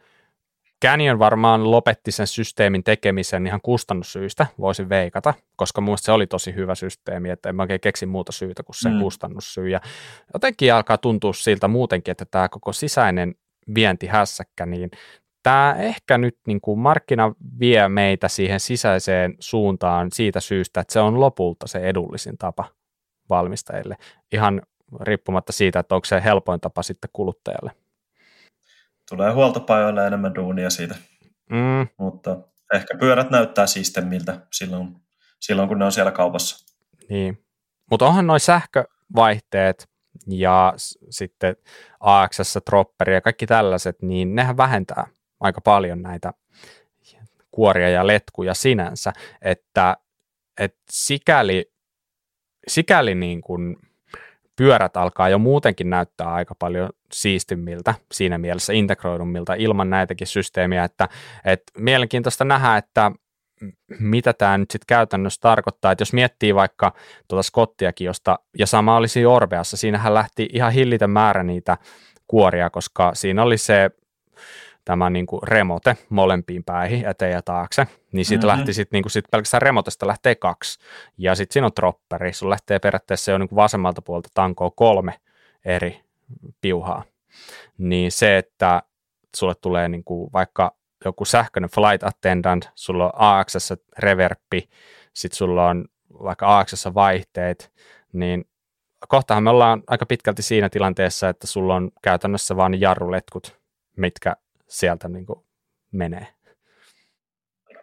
Canyon 0.83 1.18
varmaan 1.18 1.70
lopetti 1.70 2.12
sen 2.12 2.26
systeemin 2.26 2.85
tekemisen 2.85 3.47
ihan 3.47 3.61
kustannussyistä, 3.61 4.47
voisin 4.61 4.89
veikata, 4.89 5.35
koska 5.57 5.80
minusta 5.80 6.05
se 6.05 6.12
oli 6.12 6.26
tosi 6.26 6.55
hyvä 6.55 6.74
systeemi, 6.74 7.30
että 7.30 7.49
en 7.49 7.57
mä 7.57 7.62
oikein 7.62 7.80
keksi 7.80 8.07
muuta 8.07 8.33
syytä 8.33 8.62
kuin 8.62 8.76
sen 8.76 8.93
mm. 8.93 9.01
kustannussyy. 9.01 9.68
Ja 9.68 9.80
jotenkin 10.35 10.74
alkaa 10.74 10.99
tuntua 10.99 11.33
siltä 11.33 11.68
muutenkin, 11.68 12.12
että 12.12 12.24
tämä 12.24 12.49
koko 12.49 12.72
sisäinen 12.72 13.35
vientihässäkkä, 13.74 14.66
niin 14.66 14.91
tämä 15.43 15.76
ehkä 15.78 16.18
nyt 16.18 16.39
niin 16.47 16.61
kuin 16.61 16.78
markkina 16.78 17.35
vie 17.61 17.89
meitä 17.89 18.28
siihen 18.28 18.61
sisäiseen 18.61 19.35
suuntaan 19.41 20.09
siitä 20.12 20.41
syystä, 20.41 20.80
että 20.80 20.93
se 20.93 21.01
on 21.01 21.20
lopulta 21.20 21.66
se 21.66 21.78
edullisin 21.78 22.39
tapa 22.39 22.64
valmistajille, 23.30 23.97
ihan 24.33 24.62
riippumatta 25.01 25.53
siitä, 25.53 25.78
että 25.78 25.95
onko 25.95 26.05
se 26.05 26.22
helpoin 26.24 26.61
tapa 26.61 26.83
sitten 26.83 27.11
kuluttajalle. 27.12 27.82
Tulee 29.11 29.33
huoltopajoille 29.33 30.07
enemmän 30.07 30.35
duunia 30.35 30.71
siitä, 30.71 30.95
mm. 31.51 31.89
mutta 31.99 32.39
ehkä 32.75 32.99
pyörät 32.99 33.31
näyttää 33.31 33.67
siistemmiltä 33.67 34.47
silloin, 34.53 34.97
silloin, 35.41 35.69
kun 35.69 35.79
ne 35.79 35.85
on 35.85 35.93
siellä 35.93 36.13
kaupassa. 36.13 36.67
Niin, 37.09 37.45
mutta 37.91 38.07
onhan 38.07 38.27
noin 38.27 38.41
sähkövaihteet 38.41 39.89
ja 40.27 40.75
sitten 41.11 41.57
AXS, 42.01 42.59
Tropperi 42.67 43.15
ja 43.15 43.21
kaikki 43.21 43.47
tällaiset, 43.47 44.03
niin 44.03 44.35
nehän 44.35 44.57
vähentää 44.57 45.07
aika 45.41 45.61
paljon 45.61 46.03
näitä 46.03 46.33
kuoria 47.51 47.89
ja 47.91 48.07
letkuja 48.07 48.55
sinänsä, 48.55 49.13
että, 49.43 49.97
että 50.61 50.83
sikäli, 50.91 51.73
sikäli 52.69 53.15
niin 53.15 53.41
kuin 53.41 53.77
pyörät 54.57 54.97
alkaa 54.97 55.29
jo 55.29 55.39
muutenkin 55.39 55.91
näyttää 55.91 56.33
aika 56.33 56.55
paljon 56.59 56.91
siistimmiltä 57.13 57.95
siinä 58.13 58.39
mielessä 58.39 58.73
integroidummilta 58.73 59.55
ilman 59.55 59.91
näitäkin 59.91 60.27
systeemiä, 60.27 60.85
että, 60.85 61.09
että 61.45 61.73
mielenkiintoista 61.79 62.45
nähdä, 62.45 62.77
että 62.77 63.13
mitä 64.01 64.33
tämä 64.33 64.59
nyt 64.59 64.71
sitten 64.71 64.87
käytännössä 64.87 65.41
tarkoittaa, 65.41 65.93
että 65.93 66.03
jos 66.03 66.13
miettii 66.13 66.55
vaikka 66.55 66.93
tuota 67.29 67.43
Scottiakin, 67.43 68.05
josta, 68.05 68.39
ja 68.59 68.67
sama 68.67 68.97
olisi 68.97 69.27
Orbeassa, 69.27 69.77
siinähän 69.77 70.15
lähti 70.15 70.49
ihan 70.53 70.73
hillitön 70.73 71.11
määrä 71.11 71.43
niitä 71.43 71.79
kuoria, 72.27 72.71
koska 72.71 73.15
siinä 73.15 73.43
oli 73.43 73.59
se 73.59 73.91
tämä 74.85 75.11
niin 75.11 75.26
kuin 75.26 75.43
remote 75.43 75.97
molempiin 76.09 76.64
päihin, 76.64 77.07
eteen 77.07 77.33
ja 77.33 77.43
taakse, 77.43 77.87
niin 78.12 78.24
siitä 78.24 78.47
mm-hmm. 78.47 78.59
lähti 78.59 78.72
sitten 78.72 78.97
niin 78.97 79.03
kuin 79.03 79.11
sit 79.11 79.24
pelkästään 79.30 79.62
remotesta 79.62 80.07
lähtee 80.07 80.35
kaksi. 80.35 80.78
Ja 81.18 81.35
sitten 81.35 81.53
siinä 81.53 81.66
on 81.66 81.72
dropperi, 81.80 82.33
sun 82.33 82.51
lähtee 82.51 82.78
periaatteessa 82.78 83.30
jo 83.30 83.39
niin 83.39 83.49
kuin 83.49 83.57
vasemmalta 83.57 84.03
puolelta 84.03 84.28
tankoa 84.35 84.70
kolme 84.70 85.20
eri 85.64 86.01
piuhaa. 86.61 87.05
Niin 87.78 88.12
se, 88.12 88.39
että 88.39 88.83
sulle 89.37 89.55
tulee 89.55 89.89
niin 89.89 90.05
kuin 90.05 90.33
vaikka 90.33 90.74
joku 91.05 91.24
sähköinen 91.24 91.70
flight 91.70 92.03
attendant, 92.03 92.70
sulla 92.74 93.05
on 93.05 93.12
AXS 93.14 93.72
reverppi, 93.99 94.68
sitten 95.12 95.37
sulla 95.37 95.68
on 95.68 95.85
vaikka 96.22 96.59
AXS 96.59 96.89
vaihteet, 96.95 97.72
niin 98.12 98.45
kohtahan 99.09 99.43
me 99.43 99.51
ollaan 99.51 99.83
aika 99.87 100.07
pitkälti 100.07 100.43
siinä 100.43 100.68
tilanteessa, 100.68 101.28
että 101.28 101.47
sulla 101.47 101.74
on 101.74 101.91
käytännössä 102.03 102.57
vain 102.57 102.80
jarruletkut, 102.80 103.61
mitkä 103.97 104.37
sieltä 104.73 105.09
niin 105.09 105.27
kuin 105.27 105.45
menee. 105.93 106.27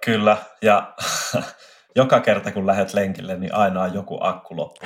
Kyllä, 0.05 0.37
ja 0.61 0.93
joka 1.95 2.19
kerta 2.19 2.51
kun 2.51 2.67
lähdet 2.67 2.93
lenkille, 2.93 3.37
niin 3.37 3.55
aina 3.55 3.81
on 3.81 3.93
joku 3.93 4.17
akku 4.21 4.57
loppu. 4.57 4.85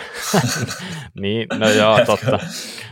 niin, 1.21 1.47
no 1.59 1.69
joo, 1.69 1.99
totta. 2.05 2.39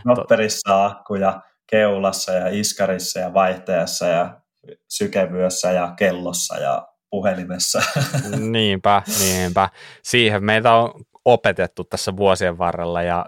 Nopperissa 0.04 0.84
akkuja, 0.84 1.40
keulassa 1.66 2.32
ja 2.32 2.48
iskarissa 2.48 3.20
ja 3.20 3.34
vaihteessa 3.34 4.06
ja 4.06 4.40
sykevyössä 4.88 5.72
ja 5.72 5.94
kellossa 5.96 6.58
ja 6.58 6.88
puhelimessa. 7.10 7.82
niinpä, 8.50 9.02
niinpä. 9.18 9.68
Siihen 10.02 10.44
meitä 10.44 10.72
on 10.72 11.04
opetettu 11.24 11.84
tässä 11.84 12.16
vuosien 12.16 12.58
varrella 12.58 13.02
ja 13.02 13.26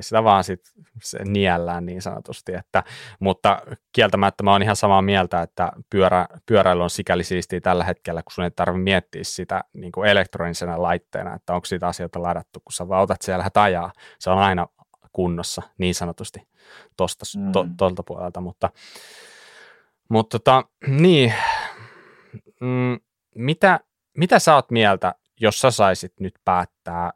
sitä 0.00 0.24
vaan 0.24 0.44
sit 0.44 0.60
se 1.02 1.18
niellään 1.24 1.86
niin 1.86 2.02
sanotusti, 2.02 2.54
että, 2.54 2.82
mutta 3.20 3.62
kieltämättä 3.92 4.42
mä 4.42 4.52
oon 4.52 4.62
ihan 4.62 4.76
samaa 4.76 5.02
mieltä, 5.02 5.42
että 5.42 5.72
pyörä, 5.90 6.26
pyöräily 6.46 6.82
on 6.82 6.90
sikäli 6.90 7.24
siistiä 7.24 7.60
tällä 7.60 7.84
hetkellä, 7.84 8.22
kun 8.22 8.32
sun 8.32 8.44
ei 8.44 8.50
tarvitse 8.50 8.82
miettiä 8.82 9.24
sitä 9.24 9.64
niin 9.72 9.92
kuin 9.92 10.08
elektronisena 10.08 10.82
laitteena, 10.82 11.34
että 11.34 11.54
onko 11.54 11.64
siitä 11.64 11.88
asioita 11.88 12.22
ladattu, 12.22 12.60
kun 12.60 12.72
sä 12.72 12.88
vaan 12.88 13.02
otat 13.02 13.22
siellä 13.22 13.50
ajaa, 13.54 13.92
se 14.18 14.30
on 14.30 14.38
aina 14.38 14.66
kunnossa 15.12 15.62
niin 15.78 15.94
sanotusti 15.94 16.48
tosta, 16.96 17.24
mm. 17.38 17.52
to, 17.52 17.66
tolta 17.76 18.02
puolelta, 18.02 18.40
mutta, 18.40 18.70
mutta 20.08 20.38
tota, 20.38 20.64
niin, 20.86 21.34
mm, 22.60 23.00
mitä, 23.34 23.80
mitä 24.16 24.38
sä 24.38 24.54
oot 24.54 24.70
mieltä, 24.70 25.14
jos 25.40 25.60
sä 25.60 25.70
saisit 25.70 26.12
nyt 26.20 26.34
päättää 26.44 27.12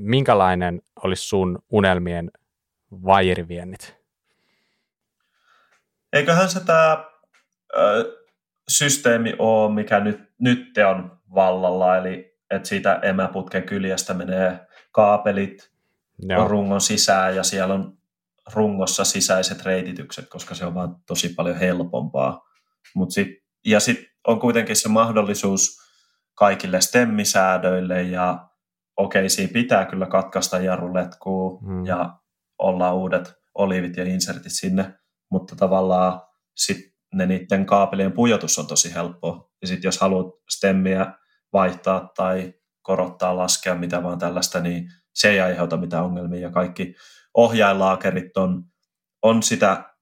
minkälainen 0.00 0.82
olisi 1.04 1.28
sun 1.28 1.58
unelmien 1.70 2.30
vairiviennit? 2.92 3.96
Eiköhän 6.12 6.48
se 6.48 6.64
tämä 6.64 7.04
systeemi 8.68 9.34
ole, 9.38 9.74
mikä 9.74 10.00
nyt, 10.00 10.20
nyt 10.38 10.78
on 10.90 11.18
vallalla, 11.34 11.96
eli 11.96 12.38
että 12.50 12.68
siitä 12.68 12.94
emäputken 13.02 13.62
kyljestä 13.62 14.14
menee 14.14 14.66
kaapelit 14.92 15.70
Joo. 16.18 16.48
rungon 16.48 16.80
sisään 16.80 17.36
ja 17.36 17.42
siellä 17.42 17.74
on 17.74 17.98
rungossa 18.52 19.04
sisäiset 19.04 19.64
reititykset, 19.64 20.28
koska 20.28 20.54
se 20.54 20.64
on 20.64 20.74
vaan 20.74 20.96
tosi 21.06 21.28
paljon 21.28 21.56
helpompaa. 21.56 22.48
Mut 22.94 23.10
sit, 23.10 23.28
ja 23.64 23.80
sitten 23.80 24.06
on 24.26 24.40
kuitenkin 24.40 24.76
se 24.76 24.88
mahdollisuus 24.88 25.80
kaikille 26.34 26.80
stemmisäädöille 26.80 28.02
ja 28.02 28.49
okei, 28.96 29.28
siinä 29.28 29.52
pitää 29.52 29.86
kyllä 29.86 30.06
katkaista 30.06 30.58
jarruletkuu 30.58 31.60
hmm. 31.60 31.86
ja 31.86 32.18
olla 32.58 32.92
uudet 32.92 33.34
olivit 33.54 33.96
ja 33.96 34.04
insertit 34.04 34.52
sinne, 34.52 34.94
mutta 35.30 35.56
tavallaan 35.56 36.20
sitten 36.56 36.92
ne 37.14 37.26
niiden 37.26 37.66
kaapelien 37.66 38.12
pujotus 38.12 38.58
on 38.58 38.66
tosi 38.66 38.94
helppoa. 38.94 39.50
Ja 39.62 39.68
sitten 39.68 39.88
jos 39.88 40.00
haluat 40.00 40.34
stemmiä 40.50 41.14
vaihtaa 41.52 42.10
tai 42.16 42.54
korottaa, 42.82 43.36
laskea, 43.36 43.74
mitä 43.74 44.02
vaan 44.02 44.18
tällaista, 44.18 44.60
niin 44.60 44.88
se 45.14 45.30
ei 45.30 45.40
aiheuta 45.40 45.76
mitään 45.76 46.04
ongelmia. 46.04 46.40
Ja 46.40 46.50
kaikki 46.50 46.94
ohjailaakerit 47.34 48.36
on, 48.36 48.64
on 49.22 49.42
sitä 49.42 49.94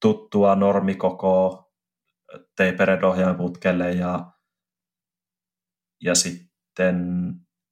tuttua 0.00 0.54
normikokoa 0.54 1.70
tapered 2.56 3.02
ohjainputkelle 3.02 3.92
ja, 3.92 4.32
ja 6.02 6.14
sitten 6.14 7.06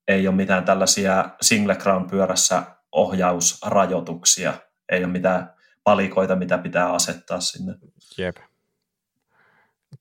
ei 0.09 0.29
ole 0.29 0.37
mitään 0.37 0.65
tällaisia 0.65 1.29
single 1.41 1.75
crown 1.75 2.11
pyörässä 2.11 2.63
ohjausrajoituksia, 2.93 4.55
ei 4.89 5.05
ole 5.05 5.13
mitään 5.13 5.53
palikoita, 5.85 6.37
mitä 6.37 6.59
pitää 6.59 6.93
asettaa 6.93 7.41
sinne. 7.41 7.75
Jep. 8.19 8.37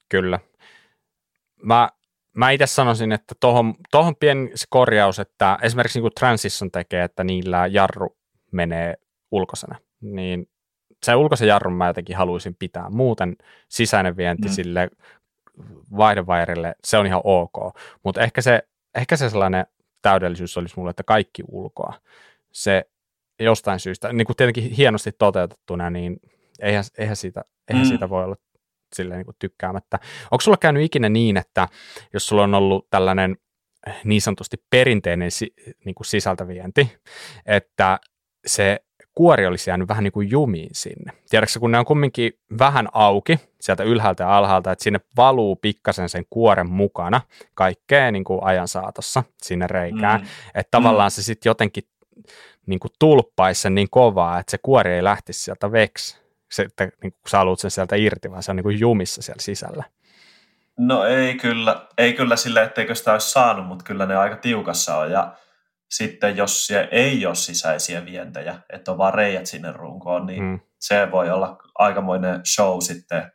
Kyllä. 0.09 0.39
Mä, 1.63 1.89
mä 2.33 2.51
itse 2.51 2.67
sanoisin, 2.67 3.11
että 3.11 3.35
tuohon, 3.39 3.75
tohon 3.91 4.15
pieni 4.15 4.51
korjaus, 4.69 5.19
että 5.19 5.57
esimerkiksi 5.61 5.99
niin 5.99 6.03
kuin 6.03 6.15
Transition 6.19 6.71
tekee, 6.71 7.03
että 7.03 7.23
niillä 7.23 7.67
jarru 7.67 8.17
menee 8.51 8.93
ulkoisena, 9.31 9.75
niin 10.01 10.49
se 11.03 11.15
ulkoisen 11.15 11.47
jarrun 11.47 11.73
mä 11.73 11.87
jotenkin 11.87 12.17
haluaisin 12.17 12.55
pitää. 12.59 12.89
Muuten 12.89 13.35
sisäinen 13.69 14.17
vienti 14.17 14.47
mm. 14.47 14.53
sille 14.53 14.89
vaihdevairille, 15.97 16.75
se 16.83 16.97
on 16.97 17.05
ihan 17.05 17.21
ok. 17.23 17.77
Mutta 18.03 18.21
ehkä 18.21 18.41
se, 18.41 18.63
ehkä 18.95 19.17
se 19.17 19.29
sellainen 19.29 19.65
täydellisyys 20.01 20.57
olisi 20.57 20.73
mulle, 20.77 20.89
että 20.89 21.03
kaikki 21.03 21.43
ulkoa. 21.47 21.93
Se 22.51 22.83
jostain 23.39 23.79
syystä, 23.79 24.13
niin 24.13 24.25
kuin 24.25 24.37
tietenkin 24.37 24.71
hienosti 24.71 25.11
toteutettuna, 25.11 25.89
niin 25.89 26.19
eihän, 26.59 26.83
eihän, 26.97 27.15
siitä, 27.15 27.43
eihän 27.67 27.85
mm. 27.85 27.89
siitä 27.89 28.09
voi 28.09 28.23
olla 28.23 28.35
silleen 28.95 29.17
niin 29.17 29.25
kuin 29.25 29.35
tykkäämättä. 29.39 29.99
Onko 30.31 30.41
sulla 30.41 30.57
käynyt 30.57 30.83
ikinä 30.83 31.09
niin, 31.09 31.37
että 31.37 31.67
jos 32.13 32.27
sulla 32.27 32.43
on 32.43 32.53
ollut 32.53 32.87
tällainen 32.89 33.37
niin 34.03 34.21
sanotusti 34.21 34.57
perinteinen 34.69 35.29
niin 35.85 35.95
kuin 35.95 36.07
sisältävienti, 36.07 36.97
että 37.45 37.99
se 38.45 38.79
kuori 39.15 39.45
olisi 39.45 39.69
jäänyt 39.69 39.87
vähän 39.87 40.03
niin 40.03 40.11
kuin 40.11 40.31
jumiin 40.31 40.69
sinne. 40.73 41.11
Tiedätkö, 41.29 41.59
kun 41.59 41.71
ne 41.71 41.79
on 41.79 41.85
kumminkin 41.85 42.33
vähän 42.59 42.87
auki 42.93 43.39
sieltä 43.67 43.83
ylhäältä 43.83 44.23
ja 44.23 44.37
alhaalta, 44.37 44.71
että 44.71 44.83
sinne 44.83 44.99
valuu 45.17 45.55
pikkasen 45.55 46.09
sen 46.09 46.25
kuoren 46.29 46.69
mukana 46.69 47.21
kaikkea 47.53 48.11
niin 48.11 48.23
kuin 48.23 48.43
ajan 48.43 48.67
saatossa 48.67 49.23
sinne 49.41 49.67
reikään. 49.67 50.21
Mm. 50.21 50.27
Että 50.55 50.71
tavallaan 50.71 51.07
mm. 51.07 51.11
se 51.11 51.23
sitten 51.23 51.49
jotenkin 51.49 51.83
niin 52.65 52.79
kuin 52.79 52.91
tulppaisi 52.99 53.61
sen 53.61 53.75
niin 53.75 53.89
kovaa, 53.89 54.39
että 54.39 54.51
se 54.51 54.57
kuori 54.57 54.93
ei 54.93 55.03
lähtisi 55.03 55.41
sieltä 55.41 55.71
veksi, 55.71 56.17
se, 56.51 56.61
että 56.61 56.83
niin 56.83 57.11
kuin 57.11 57.29
sä 57.29 57.37
haluat 57.37 57.59
sen 57.59 57.71
sieltä 57.71 57.95
irti, 57.95 58.31
vaan 58.31 58.43
se 58.43 58.51
on 58.51 58.55
niin 58.55 58.63
kuin 58.63 58.79
jumissa 58.79 59.21
siellä 59.21 59.41
sisällä. 59.41 59.83
No 60.77 61.03
ei 61.03 61.35
kyllä, 61.35 61.87
ei 61.97 62.13
kyllä 62.13 62.35
sille, 62.35 62.63
etteikö 62.63 62.95
sitä 62.95 63.13
olisi 63.13 63.31
saanut, 63.31 63.67
mutta 63.67 63.85
kyllä 63.85 64.05
ne 64.05 64.15
aika 64.15 64.35
tiukassa 64.35 64.97
on. 64.97 65.11
Ja 65.11 65.33
sitten 65.89 66.37
jos 66.37 66.67
siellä 66.67 66.87
ei 66.91 67.25
ole 67.25 67.35
sisäisiä 67.35 68.05
vientejä, 68.05 68.59
että 68.69 68.91
on 68.91 68.97
vaan 68.97 69.13
reijät 69.13 69.45
sinne 69.45 69.71
runkoon, 69.71 70.25
niin 70.25 70.43
mm. 70.43 70.59
se 70.79 71.11
voi 71.11 71.29
olla 71.29 71.57
aikamoinen 71.75 72.41
show 72.45 72.77
sitten, 72.81 73.31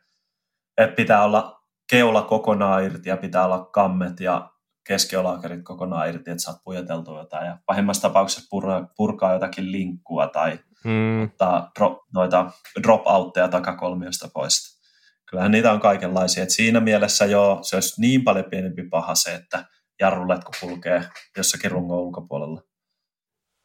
että 0.77 0.95
pitää 0.95 1.23
olla 1.23 1.63
keula 1.89 2.21
kokonaan 2.21 2.83
irti 2.83 3.09
ja 3.09 3.17
pitää 3.17 3.45
olla 3.45 3.65
kammet 3.65 4.19
ja 4.19 4.49
keskiolaakerit 4.87 5.63
kokonaan 5.63 6.09
irti, 6.09 6.31
että 6.31 6.43
saat 6.43 6.63
pujoteltua 6.63 7.19
jotain 7.19 7.47
ja 7.47 7.57
pahimmassa 7.65 8.01
tapauksessa 8.01 8.47
purkaa, 8.49 8.87
purkaa 8.97 9.33
jotakin 9.33 9.71
linkkua 9.71 10.27
tai 10.27 10.59
mm. 10.83 11.23
ottaa 11.23 11.71
drop, 11.79 11.97
noita 12.13 12.51
drop-outteja 12.83 13.47
takakolmiosta 13.47 14.29
pois. 14.33 14.83
Kyllähän 15.29 15.51
niitä 15.51 15.71
on 15.71 15.79
kaikenlaisia. 15.79 16.43
että 16.43 16.55
siinä 16.55 16.79
mielessä 16.79 17.25
jo 17.25 17.59
se 17.61 17.75
olisi 17.75 18.01
niin 18.01 18.23
paljon 18.23 18.45
pienempi 18.45 18.83
paha 18.89 19.15
se, 19.15 19.35
että 19.35 19.65
jarruletko 19.99 20.51
kulkee 20.61 21.03
jossakin 21.37 21.71
rungon 21.71 21.97
ulkopuolella. 21.97 22.61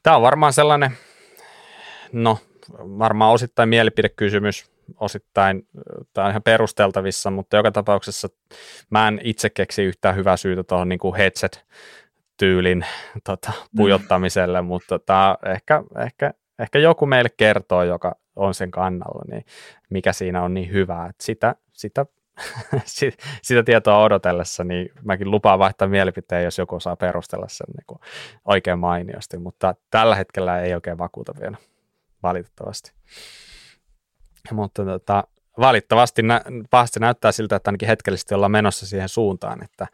Tämä 0.03 0.17
on 0.17 0.23
varmaan 0.23 0.53
sellainen, 0.53 0.91
no 2.13 2.39
varmaan 2.79 3.33
osittain 3.33 3.69
mielipidekysymys, 3.69 4.71
osittain 5.01 5.69
tämä 6.13 6.25
on 6.25 6.31
ihan 6.31 6.43
perusteltavissa, 6.43 7.31
mutta 7.31 7.57
joka 7.57 7.73
tapauksessa 7.73 8.29
mä 8.91 9.09
en 9.09 9.21
itse 9.25 9.51
keksi 9.51 9.83
yhtään 9.83 10.17
hyvää 10.17 10.37
syytä 10.37 10.65
tuohon 10.65 10.89
niin 10.89 11.15
headset-tyylin 11.19 12.85
tota, 13.25 13.53
pujottamiselle, 13.77 14.63
mm. 14.63 14.67
mutta 14.67 14.99
tota, 14.99 15.39
ehkä, 15.55 15.83
ehkä, 16.05 16.35
ehkä 16.59 16.79
joku 16.79 17.07
meille 17.07 17.31
kertoo, 17.37 17.83
joka 17.83 18.17
on 18.37 18.55
sen 18.55 18.71
kannalla, 18.71 19.25
niin 19.31 19.45
mikä 19.91 20.13
siinä 20.13 20.43
on 20.43 20.55
niin 20.55 20.73
hyvää, 20.73 21.07
että 21.07 21.25
sitä, 21.25 21.55
sitä 21.73 22.07
sitä 23.43 23.63
tietoa 23.63 24.03
odotellessa, 24.03 24.65
niin 24.65 24.91
mäkin 25.05 25.31
lupaan 25.31 25.59
vaihtaa 25.59 25.89
mielipiteen, 25.89 26.45
jos 26.45 26.59
joku 26.59 26.81
saa 26.81 26.97
perustella 26.97 27.47
sen 27.49 27.67
niin 27.77 27.85
kuin 27.87 27.99
oikein 28.45 28.79
mainiosti, 28.79 29.39
mutta 29.39 29.75
tällä 29.91 30.15
hetkellä 30.15 30.61
ei 30.61 30.75
oikein 30.75 30.99
vakuuta 30.99 31.33
vielä, 31.41 31.57
valitettavasti. 32.23 32.93
Mutta 34.53 34.85
tota, 34.85 35.25
valitettavasti 35.61 36.23
nä- 36.23 36.43
pahasti 36.71 37.01
näyttää 37.01 37.33
siltä, 37.33 37.57
että 37.57 37.69
ainakin 37.69 37.89
hetkellisesti 37.89 38.35
ollaan 38.35 38.53
menossa 38.53 38.87
siihen 38.87 39.09
suuntaan, 39.09 39.65
että 39.65 39.87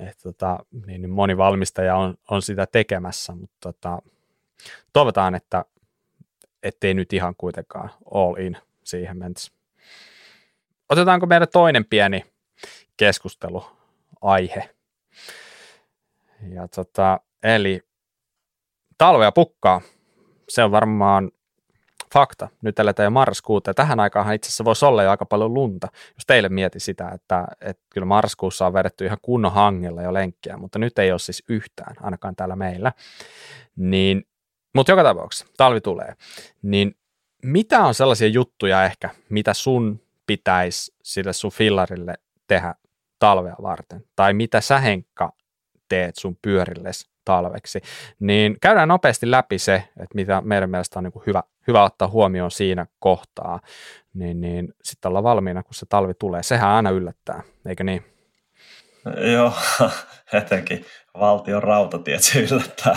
et, 0.00 0.18
tota, 0.22 0.58
niin, 0.86 1.02
niin 1.02 1.10
moni 1.10 1.36
valmistaja 1.36 1.96
on, 1.96 2.14
on 2.30 2.42
sitä 2.42 2.66
tekemässä, 2.66 3.34
mutta 3.34 3.56
tota, 3.60 3.98
toivotaan, 4.92 5.34
että 5.34 5.64
ettei 6.62 6.94
nyt 6.94 7.12
ihan 7.12 7.34
kuitenkaan 7.38 7.90
all 8.14 8.36
in 8.36 8.56
siihen 8.84 9.16
mentäisi 9.16 9.52
otetaanko 10.88 11.26
meidän 11.26 11.48
toinen 11.52 11.84
pieni 11.84 12.24
keskusteluaihe. 12.96 14.70
Ja 16.48 16.68
tota, 16.68 17.20
eli 17.42 17.80
talvea 18.98 19.32
pukkaa. 19.32 19.80
Se 20.48 20.64
on 20.64 20.70
varmaan 20.70 21.30
fakta. 22.14 22.48
Nyt 22.62 22.78
eletään 22.78 23.04
jo 23.04 23.10
marraskuuta 23.10 23.70
ja 23.70 23.74
tähän 23.74 24.00
aikaan 24.00 24.34
itse 24.34 24.48
asiassa 24.48 24.64
voisi 24.64 24.84
olla 24.84 25.02
jo 25.02 25.10
aika 25.10 25.26
paljon 25.26 25.54
lunta. 25.54 25.88
Jos 25.92 26.26
teille 26.26 26.48
mieti 26.48 26.80
sitä, 26.80 27.08
että, 27.08 27.46
että 27.60 27.82
kyllä 27.90 28.04
marraskuussa 28.04 28.66
on 28.66 28.72
vedetty 28.72 29.04
ihan 29.04 29.18
kunnon 29.22 29.52
hangella 29.52 30.02
jo 30.02 30.14
lenkkiä, 30.14 30.56
mutta 30.56 30.78
nyt 30.78 30.98
ei 30.98 31.10
ole 31.10 31.18
siis 31.18 31.42
yhtään, 31.48 31.96
ainakaan 32.02 32.36
täällä 32.36 32.56
meillä. 32.56 32.92
Niin, 33.76 34.26
mutta 34.74 34.92
joka 34.92 35.02
tapauksessa 35.02 35.46
talvi 35.56 35.80
tulee. 35.80 36.14
Niin 36.62 36.94
mitä 37.42 37.80
on 37.80 37.94
sellaisia 37.94 38.28
juttuja 38.28 38.84
ehkä, 38.84 39.10
mitä 39.28 39.54
sun 39.54 40.00
pitäisi 40.26 40.94
sille 41.02 41.32
sun 41.32 41.50
fillarille 41.52 42.14
tehdä 42.46 42.74
talvea 43.18 43.56
varten, 43.62 44.04
tai 44.16 44.34
mitä 44.34 44.60
sä 44.60 44.78
Henkka 44.78 45.32
teet 45.88 46.16
sun 46.16 46.36
pyörilles 46.42 47.10
talveksi, 47.24 47.80
niin 48.20 48.56
käydään 48.60 48.88
nopeasti 48.88 49.30
läpi 49.30 49.58
se, 49.58 49.74
että 49.74 50.14
mitä 50.14 50.40
meidän 50.40 50.70
mielestä 50.70 50.98
on 50.98 51.04
niin 51.04 51.22
hyvä, 51.26 51.42
hyvä 51.68 51.84
ottaa 51.84 52.08
huomioon 52.08 52.50
siinä 52.50 52.86
kohtaa, 52.98 53.60
niin, 54.14 54.40
niin 54.40 54.74
sitten 54.82 55.08
olla 55.08 55.22
valmiina, 55.22 55.62
kun 55.62 55.74
se 55.74 55.86
talvi 55.88 56.14
tulee. 56.14 56.42
Sehän 56.42 56.70
aina 56.70 56.90
yllättää, 56.90 57.42
eikö 57.66 57.84
niin? 57.84 58.04
Joo, 59.32 59.52
etenkin 60.32 60.84
valtion 61.20 61.62
rautatiet 61.62 62.22
se 62.22 62.40
yllättää. 62.40 62.96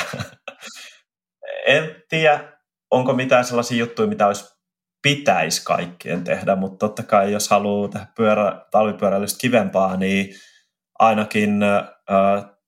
en 1.67 2.03
tiedä, 2.09 2.53
onko 2.91 3.13
mitään 3.13 3.45
sellaisia 3.45 3.77
juttuja, 3.77 4.07
mitä 4.07 4.27
olisi 4.27 4.57
pitäisi 5.01 5.63
kaikkien 5.65 6.23
tehdä, 6.23 6.55
mutta 6.55 6.87
totta 6.87 7.03
kai 7.03 7.31
jos 7.31 7.49
haluaa 7.49 7.89
tehdä 7.89 8.05
pyörä, 8.15 8.65
talvipyöräilystä 8.71 9.39
kivempaa, 9.39 9.97
niin 9.97 10.35
ainakin 10.99 11.63
ä, 11.63 11.83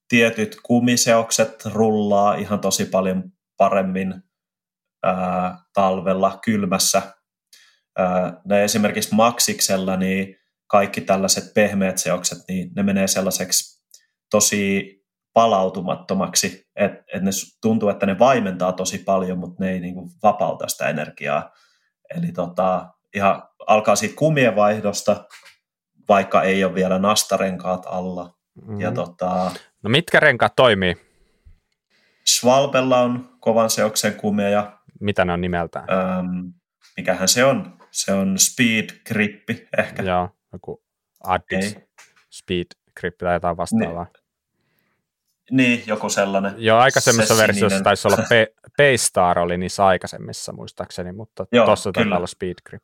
tietyt 0.09 0.57
kumiseokset 0.63 1.65
rullaa 1.65 2.35
ihan 2.35 2.59
tosi 2.59 2.85
paljon 2.85 3.23
paremmin 3.57 4.23
ä, 5.05 5.11
talvella 5.73 6.39
kylmässä. 6.45 7.01
Ä, 7.99 8.33
ne 8.45 8.63
esimerkiksi 8.63 9.15
Maxiksella, 9.15 9.97
niin 9.97 10.35
kaikki 10.67 11.01
tällaiset 11.01 11.53
pehmeät 11.53 11.97
seokset, 11.97 12.37
niin 12.47 12.71
ne 12.75 12.83
menee 12.83 13.07
sellaiseksi 13.07 13.83
tosi 14.31 14.95
palautumattomaksi, 15.33 16.67
että 16.75 17.03
et 17.13 17.23
ne 17.23 17.31
tuntuu, 17.61 17.89
että 17.89 18.05
ne 18.05 18.19
vaimentaa 18.19 18.73
tosi 18.73 18.97
paljon, 18.97 19.37
mutta 19.37 19.63
ne 19.63 19.71
ei 19.71 19.79
niinku 19.79 20.09
vapauta 20.23 20.67
sitä 20.67 20.89
energiaa. 20.89 21.51
Eli 22.17 22.31
tota, 22.31 22.93
ihan 23.15 23.43
alkaa 23.67 23.95
siitä 23.95 24.15
kumien 24.15 24.55
vaihdosta, 24.55 25.25
vaikka 26.09 26.43
ei 26.43 26.63
ole 26.63 26.75
vielä 26.75 26.99
nastarenkaat 26.99 27.83
alla. 27.85 28.33
Mm-hmm. 28.55 28.81
Ja 28.81 28.91
tota, 28.91 29.51
no 29.83 29.89
mitkä 29.89 30.19
renkaat 30.19 30.55
toimii? 30.55 30.95
Schwalbella 32.29 32.99
on 32.99 33.29
kovan 33.39 33.69
seoksen 33.69 34.15
kumeja. 34.15 34.78
Mitä 34.99 35.25
ne 35.25 35.33
on 35.33 35.41
nimeltään? 35.41 35.87
Öm, 35.89 36.53
mikähän 36.97 37.27
se 37.27 37.45
on? 37.45 37.79
Se 37.91 38.13
on 38.13 38.39
Speed 38.39 38.89
Grippi 39.07 39.67
ehkä. 39.77 40.03
Joo, 40.03 40.29
joku 40.53 40.83
Addis 41.23 41.77
Speed 42.31 42.65
Grippi 42.99 43.25
tai 43.25 43.33
jotain 43.33 43.57
vastaavaa. 43.57 44.03
Ne, 44.03 44.19
niin, 45.51 45.83
joku 45.87 46.09
sellainen. 46.09 46.53
Joo, 46.57 46.79
aikaisemmissa 46.79 47.37
versioissa 47.37 47.83
taisi 47.83 48.07
olla 48.07 48.17
Paystar 48.77 49.39
oli 49.39 49.57
niissä 49.57 49.85
aikaisemmissa 49.85 50.53
muistaakseni, 50.53 51.11
mutta 51.11 51.45
tuossa 51.65 51.91
taitaa 51.91 52.17
olla 52.17 52.27
Speed 52.27 52.55
Grip. 52.69 52.83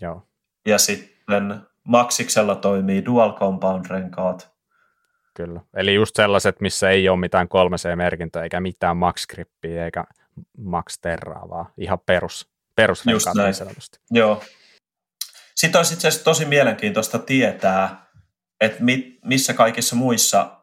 Joo. 0.00 0.22
Ja 0.66 0.78
sitten 0.78 1.54
Maxiksella 1.84 2.54
toimii 2.54 3.04
Dual 3.04 3.32
Compound-renkaat. 3.32 4.50
Kyllä, 5.34 5.60
eli 5.74 5.94
just 5.94 6.16
sellaiset, 6.16 6.60
missä 6.60 6.90
ei 6.90 7.08
ole 7.08 7.18
mitään 7.18 7.46
3C-merkintöä, 7.46 8.42
eikä 8.42 8.60
mitään 8.60 8.96
Max 8.96 9.26
Grippiä, 9.26 9.84
eikä 9.84 10.04
Max 10.58 10.98
Terraa, 11.02 11.48
vaan 11.48 11.66
ihan 11.78 11.98
perus, 12.06 12.50
perusrenkaat 12.76 13.36
niin 13.36 13.54
sanotusti. 13.54 13.98
Joo. 14.10 14.42
Sitten 15.54 15.78
olisi 15.78 15.94
itse 15.94 16.08
asiassa 16.08 16.24
tosi 16.24 16.44
mielenkiintoista 16.44 17.18
tietää, 17.18 18.06
että 18.60 18.84
mit, 18.84 19.18
missä 19.24 19.54
kaikissa 19.54 19.96
muissa 19.96 20.58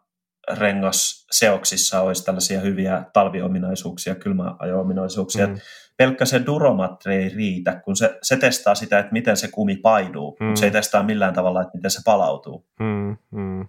rengasseoksissa 0.51 2.01
olisi 2.01 2.25
tällaisia 2.25 2.59
hyviä 2.59 3.03
talviominaisuuksia, 3.13 4.15
kylmäajo-ominaisuuksia. 4.15 5.47
Mm. 5.47 5.57
Pelkkä 5.97 6.25
se 6.25 6.45
duromatri 6.45 7.15
ei 7.15 7.29
riitä, 7.29 7.81
kun 7.85 7.95
se, 7.95 8.17
se 8.21 8.37
testaa 8.37 8.75
sitä, 8.75 8.99
että 8.99 9.13
miten 9.13 9.37
se 9.37 9.47
kumi 9.47 9.77
painuu, 9.77 10.37
mm. 10.39 10.45
mutta 10.45 10.59
se 10.59 10.65
ei 10.65 10.71
testaa 10.71 11.03
millään 11.03 11.33
tavalla, 11.33 11.61
että 11.61 11.77
miten 11.77 11.91
se 11.91 12.01
palautuu. 12.05 12.67
Mm. 12.79 13.17
Mm. 13.31 13.61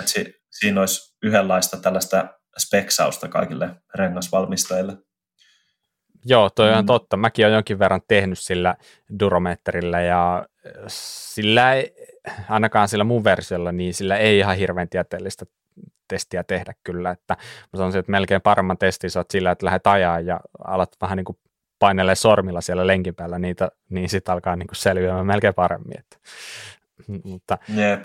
Et 0.00 0.08
si, 0.08 0.34
siinä 0.50 0.80
olisi 0.80 1.16
yhdenlaista 1.22 1.76
tällaista 1.76 2.28
speksausta 2.58 3.28
kaikille 3.28 3.70
rengasvalmistajille. 3.94 4.96
Joo, 6.24 6.50
toi 6.50 6.72
on 6.72 6.84
mm. 6.84 6.86
totta. 6.86 7.16
Mäkin 7.16 7.46
olen 7.46 7.54
jonkin 7.54 7.78
verran 7.78 8.00
tehnyt 8.08 8.38
sillä 8.38 8.74
durometrillä 9.20 10.00
ja 10.00 10.46
sillä 10.86 11.74
ei, 11.74 11.94
ainakaan 12.48 12.88
sillä 12.88 13.04
mun 13.04 13.24
versiolla, 13.24 13.72
niin 13.72 13.94
sillä 13.94 14.16
ei 14.16 14.38
ihan 14.38 14.56
hirveän 14.56 14.88
tieteellistä 14.88 15.46
testiä 16.08 16.44
tehdä 16.44 16.74
kyllä, 16.84 17.10
että 17.10 17.36
mä 17.72 17.76
sanoisin, 17.76 17.98
että 17.98 18.12
melkein 18.12 18.42
paremman 18.42 18.78
testin 18.78 19.10
saat 19.10 19.30
sillä, 19.30 19.50
että 19.50 19.66
lähdet 19.66 19.86
ajaa 19.86 20.20
ja 20.20 20.40
alat 20.64 20.96
vähän 21.00 21.16
niin 21.16 21.24
kuin 21.24 21.38
painelee 21.78 22.14
sormilla 22.14 22.60
siellä 22.60 22.86
lenkin 22.86 23.14
päällä 23.14 23.38
niitä, 23.38 23.70
niin 23.88 24.08
sitten 24.08 24.32
alkaa 24.32 24.56
niin 24.56 24.66
kuin 24.66 24.76
selviämään 24.76 25.26
melkein 25.26 25.54
paremmin. 25.54 25.98
Että, 25.98 26.16
mutta, 27.24 27.58
yep. 27.76 28.04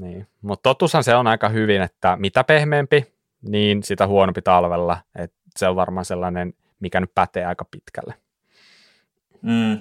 niin. 0.00 0.26
mutta 0.42 0.62
totushan 0.62 1.04
se 1.04 1.14
on 1.14 1.26
aika 1.26 1.48
hyvin, 1.48 1.82
että 1.82 2.16
mitä 2.16 2.44
pehmeämpi, 2.44 3.14
niin 3.42 3.82
sitä 3.82 4.06
huonompi 4.06 4.42
talvella, 4.42 4.98
että 5.14 5.36
se 5.56 5.68
on 5.68 5.76
varmaan 5.76 6.04
sellainen, 6.04 6.54
mikä 6.80 7.00
nyt 7.00 7.14
pätee 7.14 7.44
aika 7.44 7.64
pitkälle. 7.64 8.14
Mm. 9.42 9.80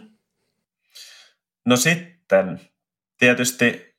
No 1.66 1.76
sitten, 1.78 2.60
tietysti 3.18 3.96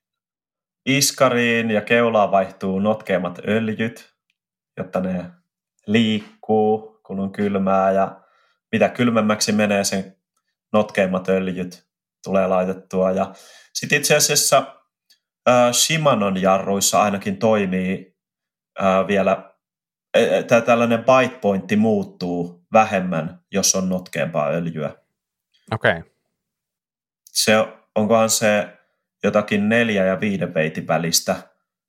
iskariin 0.86 1.70
ja 1.70 1.80
keulaan 1.80 2.30
vaihtuu 2.30 2.78
notkeimmat 2.78 3.38
öljyt, 3.48 4.14
jotta 4.76 5.00
ne 5.00 5.24
liikkuu, 5.86 7.00
kun 7.06 7.20
on 7.20 7.32
kylmää 7.32 7.92
ja 7.92 8.20
mitä 8.72 8.88
kylmemmäksi 8.88 9.52
menee 9.52 9.84
sen 9.84 10.16
notkeimmat 10.72 11.28
öljyt 11.28 11.86
tulee 12.24 12.46
laitettua. 12.46 13.10
Ja 13.10 13.32
sitten 13.72 13.98
itse 13.98 14.16
asiassa 14.16 14.76
äh, 15.48 15.72
Shimanon 15.72 16.42
jarruissa 16.42 17.02
ainakin 17.02 17.36
toimii 17.36 18.16
äh, 18.82 19.06
vielä, 19.06 19.54
tämä 20.46 20.60
tällainen 20.60 21.04
bite 21.04 21.38
pointti 21.38 21.76
muuttuu 21.76 22.63
vähemmän, 22.74 23.40
jos 23.50 23.74
on 23.74 23.88
notkeampaa 23.88 24.48
öljyä. 24.48 24.94
Okei. 25.70 25.98
Okay. 25.98 26.10
Se, 27.24 27.52
onkohan 27.94 28.30
se 28.30 28.78
jotakin 29.22 29.68
neljä 29.68 30.04
ja 30.04 30.20
viiden 30.20 30.54
veitin 30.54 30.86
välistä 30.86 31.36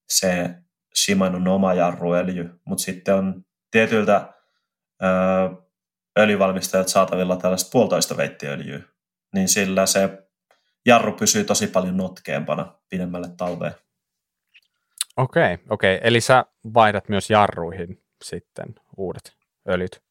se 0.10 0.56
Shimanon 0.96 1.48
oma 1.48 1.74
jarruöljy, 1.74 2.60
mutta 2.66 2.84
sitten 2.84 3.16
on 3.16 3.46
tietyiltä 3.72 4.34
ö, 5.04 5.08
öljyvalmistajat 6.20 6.88
saatavilla 6.88 7.36
tällaista 7.36 7.70
puolitoista 7.72 8.18
veittiöljyä, 8.18 8.80
niin 9.34 9.48
sillä 9.48 9.86
se 9.86 10.28
jarru 10.86 11.12
pysyy 11.12 11.44
tosi 11.44 11.68
paljon 11.68 11.98
notkeampana 11.98 12.76
pidemmälle 12.90 13.28
talveen. 13.38 13.74
Okei, 15.18 15.54
okay, 15.54 15.66
okei. 15.70 15.96
Okay. 15.96 16.08
Eli 16.08 16.22
sä 16.22 16.46
vaihdat 16.74 17.10
myös 17.10 17.30
jarruihin 17.30 18.04
sitten 18.24 18.76
uudet 18.98 19.34
öljyt? 19.70 20.05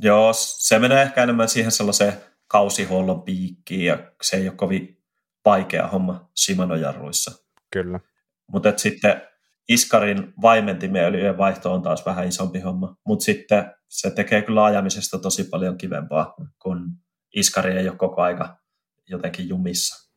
Joo, 0.00 0.32
se 0.34 0.78
menee 0.78 1.02
ehkä 1.02 1.22
enemmän 1.22 1.48
siihen 1.48 1.72
sellaiseen 1.72 2.12
kausihuollon 2.46 3.22
piikkiin 3.22 3.84
ja 3.84 4.12
se 4.22 4.36
ei 4.36 4.48
ole 4.48 4.56
kovin 4.56 5.02
vaikea 5.44 5.88
homma 5.88 6.30
Shimano-jarruissa. 6.44 7.46
Kyllä. 7.72 8.00
Mutta 8.52 8.72
sitten 8.76 9.22
Iskarin 9.68 10.32
vaimentimien 10.42 11.38
vaihto 11.38 11.72
on 11.72 11.82
taas 11.82 12.06
vähän 12.06 12.28
isompi 12.28 12.60
homma, 12.60 12.96
mutta 13.06 13.24
sitten 13.24 13.72
se 13.88 14.10
tekee 14.10 14.42
kyllä 14.42 14.64
ajamisesta 14.64 15.18
tosi 15.18 15.44
paljon 15.44 15.78
kivempaa, 15.78 16.34
kun 16.62 16.90
Iskari 17.36 17.76
ei 17.76 17.88
ole 17.88 17.96
koko 17.96 18.22
aika 18.22 18.56
jotenkin 19.08 19.48
jumissa. 19.48 20.10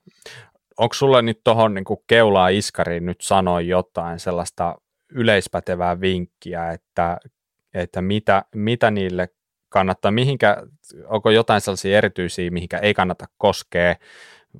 Onko 0.77 0.93
sulla 0.93 1.21
nyt 1.21 1.41
tuohon 1.43 1.73
niin 1.73 1.85
keulaa 2.07 2.49
Iskariin 2.49 3.05
nyt 3.05 3.21
sanoa 3.21 3.61
jotain 3.61 4.19
sellaista 4.19 4.75
yleispätevää 5.11 6.01
vinkkiä, 6.01 6.71
että, 6.71 7.17
että 7.73 8.01
mitä, 8.01 8.45
mitä 8.55 8.91
niille 8.91 9.29
kannattaa, 9.69 10.11
mihinkä, 10.11 10.57
onko 11.05 11.31
jotain 11.31 11.61
sellaisia 11.61 11.97
erityisiä, 11.97 12.51
mihinkä 12.51 12.77
ei 12.77 12.93
kannata 12.93 13.25
koskea, 13.37 13.95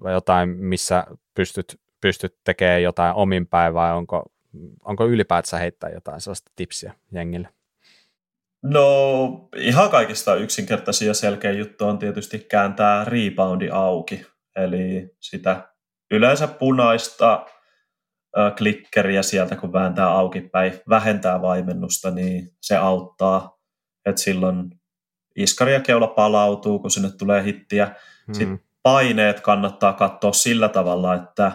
vai 0.04 0.14
jotain, 0.14 0.50
missä 0.50 1.06
pystyt, 1.34 1.80
pystyt 2.02 2.36
tekemään 2.44 2.84
jotain 2.84 3.14
omin 3.16 3.48
päin, 3.48 3.74
vai 3.74 3.94
onko, 3.94 4.24
onko 4.86 5.06
ylipäätään 5.06 5.62
heittää 5.62 5.90
jotain 5.90 6.22
sellaista 6.22 6.52
tipsiä 6.56 6.94
jengille? 7.12 7.50
No 8.64 9.50
ihan 9.56 9.90
kaikista 9.90 10.36
yksinkertaisia 10.36 11.14
selkeä 11.14 11.52
juttu 11.52 11.86
on 11.86 12.00
tietysti 12.00 12.40
kääntää 12.40 13.06
reboundi 13.06 13.70
auki, 13.70 14.26
eli 14.56 15.16
sitä 15.20 15.70
yleensä 16.12 16.48
punaista 16.48 17.46
klikkeriä 18.58 19.24
sieltä, 19.24 19.56
kun 19.56 19.74
vääntää 19.74 20.10
auki 20.10 20.42
päin, 20.42 20.74
vähentää 20.90 21.42
vaimennusta, 21.42 22.12
niin 22.12 22.50
se 22.62 22.78
auttaa, 22.78 23.58
että 24.06 24.22
silloin 24.22 24.80
iskari 25.36 25.74
ja 25.74 25.80
keula 25.80 26.08
palautuu, 26.08 26.80
kun 26.80 26.92
sinne 26.92 27.10
tulee 27.12 27.44
hittiä. 27.44 27.96
Mm. 28.28 28.34
Sitten 28.34 28.60
paineet 28.84 29.40
kannattaa 29.40 29.94
katsoa 29.94 30.34
sillä 30.34 30.70
tavalla, 30.70 31.14
että 31.14 31.52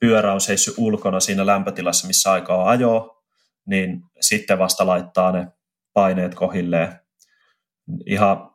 pyörä 0.00 0.32
on 0.32 0.40
seissyt 0.40 0.74
ulkona 0.78 1.20
siinä 1.20 1.46
lämpötilassa, 1.46 2.06
missä 2.06 2.32
aikaa 2.32 2.68
ajoa, 2.68 3.22
niin 3.66 4.02
sitten 4.20 4.58
vasta 4.58 4.86
laittaa 4.86 5.32
ne 5.32 5.48
paineet 5.92 6.34
kohilleen. 6.34 7.00
Ihan 8.06 8.50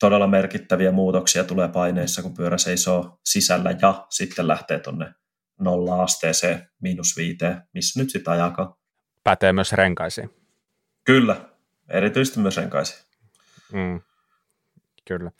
todella 0.00 0.26
merkittäviä 0.26 0.92
muutoksia 0.92 1.44
tulee 1.44 1.68
paineissa, 1.68 2.22
kun 2.22 2.34
pyörä 2.34 2.58
seisoo 2.58 3.18
sisällä 3.24 3.74
ja 3.82 4.06
sitten 4.10 4.48
lähtee 4.48 4.78
tuonne 4.78 5.14
nolla 5.64 6.02
asteeseen, 6.02 6.68
miinus 6.80 7.16
viiteen, 7.16 7.62
missä 7.74 8.00
nyt 8.00 8.10
sitä 8.10 8.30
ajakaan. 8.30 8.74
Pätee 9.24 9.52
myös 9.52 9.72
renkaisiin. 9.72 10.30
Kyllä, 11.04 11.36
erityisesti 11.88 12.40
myös 12.40 12.56
renkaisiin. 12.56 13.04
Mm, 13.72 14.00
kyllä. 15.04 15.30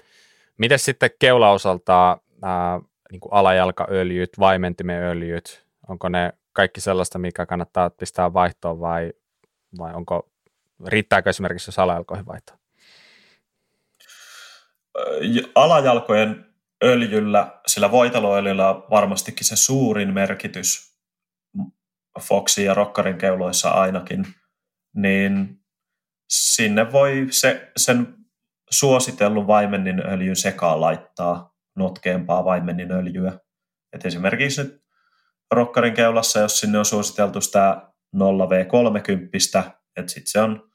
Miten 0.59 0.79
sitten 0.79 1.11
keulaosalta 1.19 2.19
ää, 2.43 2.81
niin 3.13 3.21
alajalkaöljyt, 3.31 4.39
vaimenttimenöljyt, 4.39 5.67
onko 5.89 6.09
ne 6.09 6.33
kaikki 6.53 6.81
sellaista, 6.81 7.19
mikä 7.19 7.47
kannattaa 7.47 7.91
pistää 7.91 8.33
vaihtoon 8.33 8.81
vai, 8.81 9.13
vai 9.79 9.95
onko, 9.95 10.31
riittääkö 10.87 11.31
esimerkiksi 11.31 11.69
jos 11.69 11.79
alajalkoihin 11.79 12.27
vaihtoa? 12.27 12.59
Alajalkojen 15.55 16.52
öljyllä, 16.83 17.61
sillä 17.67 17.91
voiteluöljyllä 17.91 18.71
on 18.71 18.85
varmastikin 18.91 19.47
se 19.47 19.57
suurin 19.57 20.15
merkitys 20.15 20.93
Foxin 22.21 22.65
ja 22.65 22.75
Rockarin 22.75 23.19
keuloissa 23.19 23.71
ainakin, 23.71 24.27
niin 24.97 25.61
sinne 26.29 26.93
voi 26.93 27.27
se, 27.31 27.73
sen 27.77 28.15
suositellun 28.71 29.47
vaimennin 29.47 30.07
öljyn 30.07 30.37
sekaan 30.37 30.81
laittaa 30.81 31.55
notkeampaa 31.77 32.45
vaimennin 32.45 32.93
öljyä. 32.93 33.39
Et 33.93 34.07
esimerkiksi 34.07 34.63
nyt 34.63 34.83
Rockarin 35.51 35.95
keulassa, 35.95 36.41
jos 36.41 36.61
sinne 36.61 36.79
on 36.79 36.85
suositeltu 36.85 37.41
sitä 37.41 37.93
0V30, 38.17 39.71
että 39.97 40.13
sitten 40.13 40.31
se 40.31 40.41
on, 40.41 40.73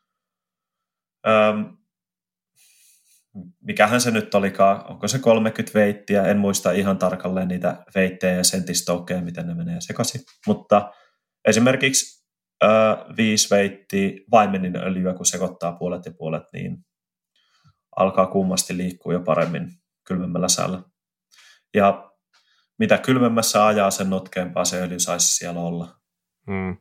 mikähän 3.61 4.01
se 4.01 4.11
nyt 4.11 4.35
olikaan, 4.35 4.85
onko 4.88 5.07
se 5.07 5.19
30 5.19 5.71
veittiä, 5.73 6.23
en 6.23 6.38
muista 6.38 6.71
ihan 6.71 6.97
tarkalleen 6.97 7.47
niitä 7.47 7.83
veittejä 7.95 8.33
ja 8.33 8.43
sentistoukkeja, 8.43 9.21
miten 9.21 9.47
ne 9.47 9.53
menee 9.53 9.81
sekaisin, 9.81 10.21
mutta 10.47 10.91
esimerkiksi 11.45 12.27
ö, 12.63 12.67
viisi 13.17 13.49
veittiä 13.55 14.11
vaimenin 14.31 14.75
öljyä, 14.75 15.13
kun 15.13 15.25
sekoittaa 15.25 15.71
puolet 15.71 16.05
ja 16.05 16.11
puolet, 16.17 16.43
niin 16.53 16.77
alkaa 17.95 18.27
kummasti 18.27 18.77
liikkua 18.77 19.13
jo 19.13 19.19
paremmin 19.19 19.69
kylmemmällä 20.07 20.49
säällä. 20.49 20.81
Ja 21.73 22.11
mitä 22.79 22.97
kylmemmässä 22.97 23.65
ajaa, 23.65 23.91
sen 23.91 24.09
notkeampaa 24.09 24.65
se 24.65 24.81
öljy 24.81 24.99
saisi 24.99 25.35
siellä 25.35 25.61
olla. 25.61 25.88
Hmm. 26.47 26.77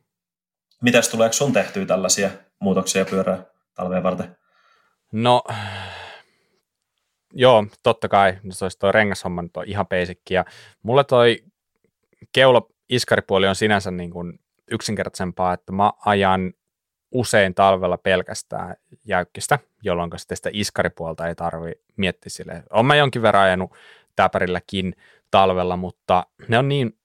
Mitäs 0.81 1.09
tuleeko 1.09 1.33
sun 1.33 1.53
tehtyä 1.53 1.85
tällaisia 1.85 2.29
muutoksia 2.61 3.05
pyörää 3.05 3.45
talveen 3.73 4.03
varten? 4.03 4.37
No, 5.11 5.43
joo, 7.33 7.65
totta 7.83 8.07
kai. 8.07 8.37
Se 8.49 8.65
olisi 8.65 8.79
tuo 8.79 8.91
rengashomma 8.91 9.41
nyt 9.41 9.57
on 9.57 9.63
ihan 9.67 9.87
basic. 9.87 10.19
Ja 10.29 10.45
mulle 10.83 11.03
toi 11.03 11.43
keula 12.31 12.67
iskaripuoli 12.89 13.47
on 13.47 13.55
sinänsä 13.55 13.91
niin 13.91 14.11
kuin 14.11 14.39
yksinkertaisempaa, 14.71 15.53
että 15.53 15.71
mä 15.71 15.91
ajan 16.05 16.53
usein 17.11 17.53
talvella 17.55 17.97
pelkästään 17.97 18.75
jäykkistä, 19.05 19.59
jolloin 19.83 20.11
sitten 20.17 20.37
sitä 20.37 20.49
iskaripuolta 20.53 21.27
ei 21.27 21.35
tarvi 21.35 21.71
miettiä 21.97 22.29
sille. 22.29 22.63
Olen 22.69 22.85
mä 22.85 22.95
jonkin 22.95 23.21
verran 23.21 23.43
ajanut 23.43 23.71
täpärilläkin 24.15 24.95
talvella, 25.31 25.77
mutta 25.77 26.25
ne 26.47 26.57
on 26.57 26.67
niin 26.67 26.97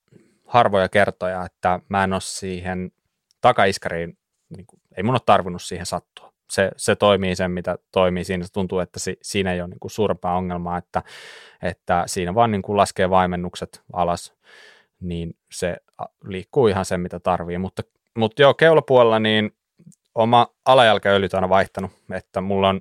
harvoja 0.46 0.88
kertoja, 0.88 1.44
että 1.44 1.80
mä 1.88 2.04
en 2.04 2.12
ole 2.12 2.20
siihen 2.20 2.92
takaiskariin, 3.40 4.18
niin 4.56 4.66
kuin, 4.66 4.80
ei 4.96 5.02
mun 5.02 5.14
ole 5.14 5.20
tarvinnut 5.26 5.62
siihen 5.62 5.86
sattua. 5.86 6.31
Se, 6.52 6.70
se 6.76 6.96
toimii 6.96 7.36
sen, 7.36 7.50
mitä 7.50 7.78
toimii 7.92 8.24
siinä. 8.24 8.44
Tuntuu, 8.52 8.78
että 8.78 9.00
si, 9.00 9.16
siinä 9.22 9.52
ei 9.52 9.60
ole 9.60 9.68
niin 9.68 9.80
kuin 9.80 9.90
suurempaa 9.90 10.36
ongelmaa, 10.36 10.78
että, 10.78 11.02
että 11.62 12.04
siinä 12.06 12.34
vaan 12.34 12.50
niin 12.50 12.62
kuin 12.62 12.76
laskee 12.76 13.10
vaimennukset 13.10 13.82
alas, 13.92 14.34
niin 15.00 15.36
se 15.52 15.76
liikkuu 16.24 16.66
ihan 16.66 16.84
sen, 16.84 17.00
mitä 17.00 17.20
tarvii. 17.20 17.58
Mutta, 17.58 17.82
mutta 18.16 18.42
joo, 18.42 18.54
keulapuolella 18.54 19.18
niin 19.18 19.50
oma 20.14 20.46
alajalkaöljyt 20.64 21.34
aina 21.34 21.48
vaihtanut, 21.48 21.90
että 22.12 22.40
mulla 22.40 22.68
on 22.68 22.80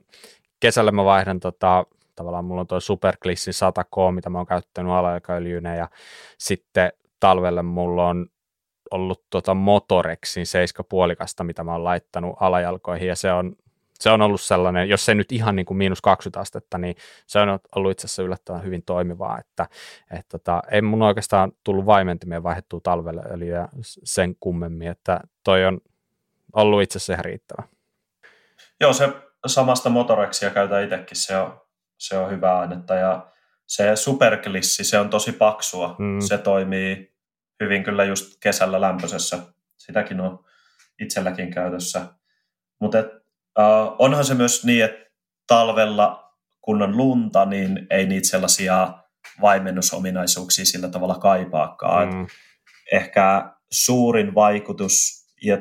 kesällä 0.59 0.91
mä 0.91 1.05
vaihdan 1.05 1.39
tota, 1.39 1.85
tavallaan 2.15 2.45
mulla 2.45 2.61
on 2.61 2.67
tuo 2.67 2.79
Superglissin 2.79 3.53
100K, 3.53 4.11
mitä 4.11 4.29
mä 4.29 4.37
oon 4.37 4.47
käyttänyt 4.47 4.91
alajalkaöljynä 4.91 5.75
ja 5.75 5.89
sitten 6.37 6.91
talvelle 7.19 7.63
mulla 7.63 8.07
on 8.07 8.27
ollut 8.91 9.23
tota 9.29 9.53
Motorexin 9.53 10.45
7,5, 11.39 11.43
mitä 11.43 11.63
mä 11.63 11.71
oon 11.71 11.83
laittanut 11.83 12.35
alajalkoihin 12.39 13.07
ja 13.07 13.15
se 13.15 13.31
on, 13.31 13.55
se 13.99 14.09
on 14.09 14.21
ollut 14.21 14.41
sellainen, 14.41 14.89
jos 14.89 15.05
se 15.05 15.15
nyt 15.15 15.31
ihan 15.31 15.55
niin 15.55 15.65
kuin 15.65 15.77
miinus 15.77 16.01
20 16.01 16.39
astetta, 16.39 16.77
niin 16.77 16.95
se 17.27 17.39
on 17.39 17.59
ollut 17.75 17.91
itse 17.91 18.07
asiassa 18.07 18.23
yllättävän 18.23 18.63
hyvin 18.63 18.83
toimivaa, 18.83 19.39
että 19.39 19.67
et 20.11 20.25
tota, 20.29 20.61
ei 20.71 20.81
mun 20.81 21.01
oikeastaan 21.01 21.51
tullut 21.63 21.85
vaimentimeen 21.85 22.43
vaihdettua 22.43 22.79
talvelle 22.83 23.21
öljyä 23.31 23.67
sen 24.03 24.35
kummemmin, 24.39 24.87
että 24.87 25.21
toi 25.43 25.65
on 25.65 25.81
ollut 26.53 26.81
itse 26.81 26.97
asiassa 26.97 27.13
ihan 27.13 27.25
riittävä. 27.25 27.63
Joo, 28.79 28.93
se 28.93 29.09
samasta 29.45 29.89
motoreksia 29.89 30.49
käytän 30.49 30.83
itsekin, 30.83 31.17
se 31.17 31.37
on, 31.37 31.61
se 31.97 32.17
on 32.17 32.31
hyvä 32.31 32.59
ainetta 32.59 32.95
ja 32.95 33.27
se 33.67 33.95
superklissi, 33.95 34.83
se 34.83 34.99
on 34.99 35.09
tosi 35.09 35.31
paksua, 35.31 35.95
mm. 35.99 36.19
se 36.19 36.37
toimii 36.37 37.10
hyvin 37.61 37.83
kyllä 37.83 38.03
just 38.03 38.37
kesällä 38.39 38.81
lämpöisessä, 38.81 39.39
sitäkin 39.77 40.19
on 40.19 40.45
itselläkin 40.99 41.51
käytössä. 41.53 42.05
Mutta 42.79 42.99
uh, 42.99 43.95
onhan 43.99 44.25
se 44.25 44.33
myös 44.33 44.65
niin, 44.65 44.85
että 44.85 45.11
talvella 45.47 46.33
kun 46.61 46.81
on 46.81 46.97
lunta, 46.97 47.45
niin 47.45 47.87
ei 47.89 48.05
niitä 48.05 48.27
sellaisia 48.27 48.93
vaimennusominaisuuksia 49.41 50.65
sillä 50.65 50.87
tavalla 50.89 51.15
kaipaakaan. 51.15 52.13
Mm. 52.13 52.27
Ehkä 52.91 53.51
suurin 53.71 54.35
vaikutus 54.35 55.25
ja 55.43 55.57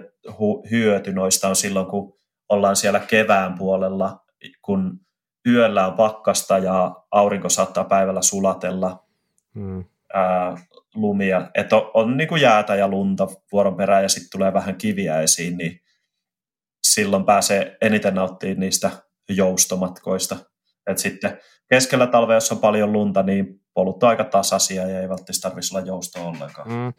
hyöty 0.70 1.12
noista 1.12 1.48
on 1.48 1.56
silloin, 1.56 1.86
kun 1.86 2.18
ollaan 2.48 2.76
siellä 2.76 3.00
kevään 3.00 3.58
puolella, 3.58 4.24
kun 4.62 5.00
yöllä 5.46 5.86
on 5.86 5.94
pakkasta 5.94 6.58
ja 6.58 6.96
aurinko 7.10 7.48
saattaa 7.48 7.84
päivällä 7.84 8.22
sulatella 8.22 9.04
hmm. 9.54 9.84
Ää, 10.14 10.56
lumia. 10.94 11.50
Että 11.54 11.76
on, 11.76 11.90
on 11.94 12.16
niin 12.16 12.28
kuin 12.28 12.42
jäätä 12.42 12.74
ja 12.74 12.88
lunta 12.88 13.28
vuoron 13.52 13.76
perään 13.76 14.02
ja 14.02 14.08
sitten 14.08 14.30
tulee 14.32 14.52
vähän 14.52 14.76
kiviä 14.76 15.20
esiin, 15.20 15.56
niin 15.56 15.80
silloin 16.82 17.24
pääsee 17.24 17.76
eniten 17.80 18.14
nauttimaan 18.14 18.60
niistä 18.60 18.90
joustomatkoista. 19.28 20.36
Et 20.86 20.98
sitten 20.98 21.38
keskellä 21.68 22.06
talvea, 22.06 22.36
jos 22.36 22.52
on 22.52 22.58
paljon 22.58 22.92
lunta, 22.92 23.22
niin 23.22 23.60
polut 23.74 24.02
on 24.02 24.08
aika 24.08 24.24
tasaisia 24.24 24.86
ja 24.86 25.00
ei 25.00 25.08
välttämättä 25.08 25.42
tarvitsisi 25.42 25.76
olla 25.76 25.86
joustoa 25.86 26.24
ollenkaan. 26.24 26.68
Mm, 26.68 26.92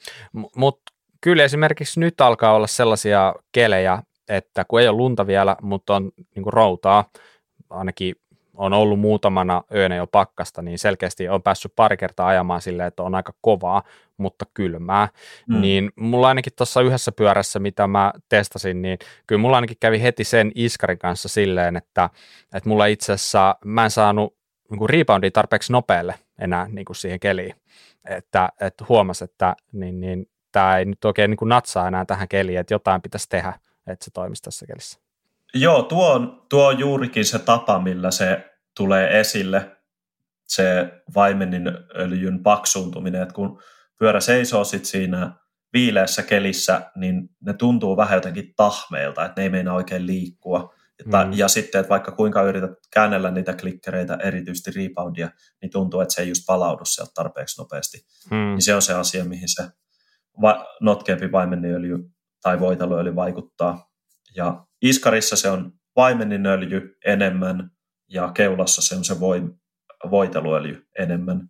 Mutta 0.55 0.82
kyllä 1.22 1.43
esimerkiksi 1.43 1.99
nyt 1.99 2.22
alkaa 2.22 2.53
olla 2.53 2.68
sellaisia 2.68 3.36
kelejä, 3.51 4.03
että 4.30 4.66
kun 4.68 4.82
ei 4.82 4.88
ole 4.88 4.97
lunta 4.97 5.28
vielä, 5.28 5.55
mutta 5.62 5.95
on 5.95 6.12
niin 6.36 6.45
routaa, 6.45 7.09
ainakin 7.70 8.16
on 8.62 8.74
ollut 8.74 8.99
muutamana 8.99 9.64
yönä 9.76 9.95
jo 9.95 10.07
pakkasta, 10.07 10.62
niin 10.62 10.80
selkeästi 10.80 11.30
on 11.30 11.43
päässyt 11.43 11.74
pari 11.76 11.97
kertaa 11.97 12.28
ajamaan 12.28 12.62
silleen, 12.62 12.88
että 12.88 13.03
on 13.03 13.16
aika 13.16 13.34
kovaa, 13.41 13.84
mutta 14.18 14.45
kylmää. 14.53 15.07
Mm. 15.49 15.62
Niin 15.62 15.91
mulla 15.95 16.28
ainakin 16.28 16.53
tuossa 16.55 16.82
yhdessä 16.82 17.12
pyörässä, 17.12 17.59
mitä 17.59 17.88
mä 17.88 18.14
testasin, 18.30 18.82
niin 18.82 18.99
kyllä 19.28 19.41
mulla 19.41 19.57
ainakin 19.57 19.78
kävi 19.80 20.01
heti 20.01 20.24
sen 20.24 20.51
iskarin 20.55 20.99
kanssa 20.99 21.30
silleen, 21.30 21.78
että, 21.78 22.09
että 22.55 22.70
mulla 22.70 22.86
itse 22.86 23.14
asiassa 23.14 23.55
mä 23.66 23.84
en 23.84 23.91
saanut 23.91 24.36
niin 24.72 24.89
reboundia 24.89 25.32
tarpeeksi 25.32 25.72
nopealle 25.72 26.16
enää 26.39 26.68
niin 26.68 26.86
kuin 26.86 26.95
siihen 26.95 27.20
keliin. 27.20 27.55
Että, 28.09 28.49
että 28.59 28.86
huomasi, 28.89 29.24
että 29.24 29.55
niin, 29.72 29.99
niin, 29.99 30.30
tämä 30.51 30.78
ei 30.78 30.86
nyt 30.86 31.05
oikein 31.05 31.30
niin 31.30 31.38
kuin 31.38 31.49
natsaa 31.49 31.88
enää 31.88 32.05
tähän 32.05 32.28
keliin, 32.28 32.59
että 32.59 32.74
jotain 32.74 33.01
pitäisi 33.01 33.30
tehdä, 33.30 33.53
että 33.88 34.05
se 34.05 34.12
toimisi 34.12 34.41
tässä 34.41 34.66
kelissä. 34.66 34.99
Joo, 35.53 35.84
tuo 35.84 36.14
on, 36.14 36.41
tuo 36.49 36.68
on 36.68 36.80
juurikin 36.80 37.26
se 37.26 37.39
tapa, 37.39 37.80
millä 37.80 38.12
se 38.12 38.51
tulee 38.78 39.19
esille, 39.19 39.78
se 40.47 40.91
vaimenin 41.15 41.67
öljyn 41.95 42.43
paksuuntuminen, 42.43 43.22
että 43.22 43.34
kun 43.34 43.61
pyörä 43.99 44.19
seisoo 44.19 44.63
sit 44.63 44.86
siinä 44.86 45.34
viileässä 45.74 46.24
kelissä, 46.24 46.91
niin 46.95 47.30
ne 47.41 47.53
tuntuu 47.53 47.97
vähän 47.97 48.17
jotenkin 48.17 48.53
tahmeilta, 48.55 49.26
että 49.26 49.41
ne 49.41 49.43
ei 49.43 49.49
meinaa 49.49 49.76
oikein 49.76 50.07
liikkua. 50.07 50.74
Että, 50.99 51.26
mm. 51.26 51.34
Ja 51.34 51.47
sitten, 51.47 51.80
että 51.80 51.89
vaikka 51.89 52.11
kuinka 52.11 52.43
yrität 52.43 52.72
käännellä 52.93 53.32
niitä 53.32 53.53
klikkereitä, 53.53 54.17
erityisesti 54.24 54.72
reboundia, 54.72 55.30
niin 55.61 55.72
tuntuu, 55.72 55.99
että 55.99 56.13
se 56.13 56.22
ei 56.22 56.30
just 56.30 56.45
palaudu 56.47 56.86
sieltä 56.86 57.11
tarpeeksi 57.15 57.61
nopeasti. 57.61 57.97
Mm. 58.32 58.38
Niin 58.38 58.61
se 58.61 58.76
on 58.76 58.82
se 58.82 58.93
asia, 58.93 59.26
mihin 59.26 59.49
se 59.49 59.63
va- 60.41 60.65
notkeampi 60.82 61.32
vaimenniöljy 61.32 61.97
tai 62.41 62.59
voiteluöljy 62.59 63.15
vaikuttaa. 63.15 63.91
Ja 64.36 64.65
iskarissa 64.82 65.36
se 65.36 65.49
on 65.49 65.74
vaimeninöljy 65.95 66.97
enemmän 67.05 67.72
ja 68.12 68.32
keulassa 68.34 68.82
se 68.82 68.95
on 68.95 69.03
se 69.03 69.20
voi, 69.20 69.43
voiteluöljy 70.12 70.88
enemmän. 70.99 71.49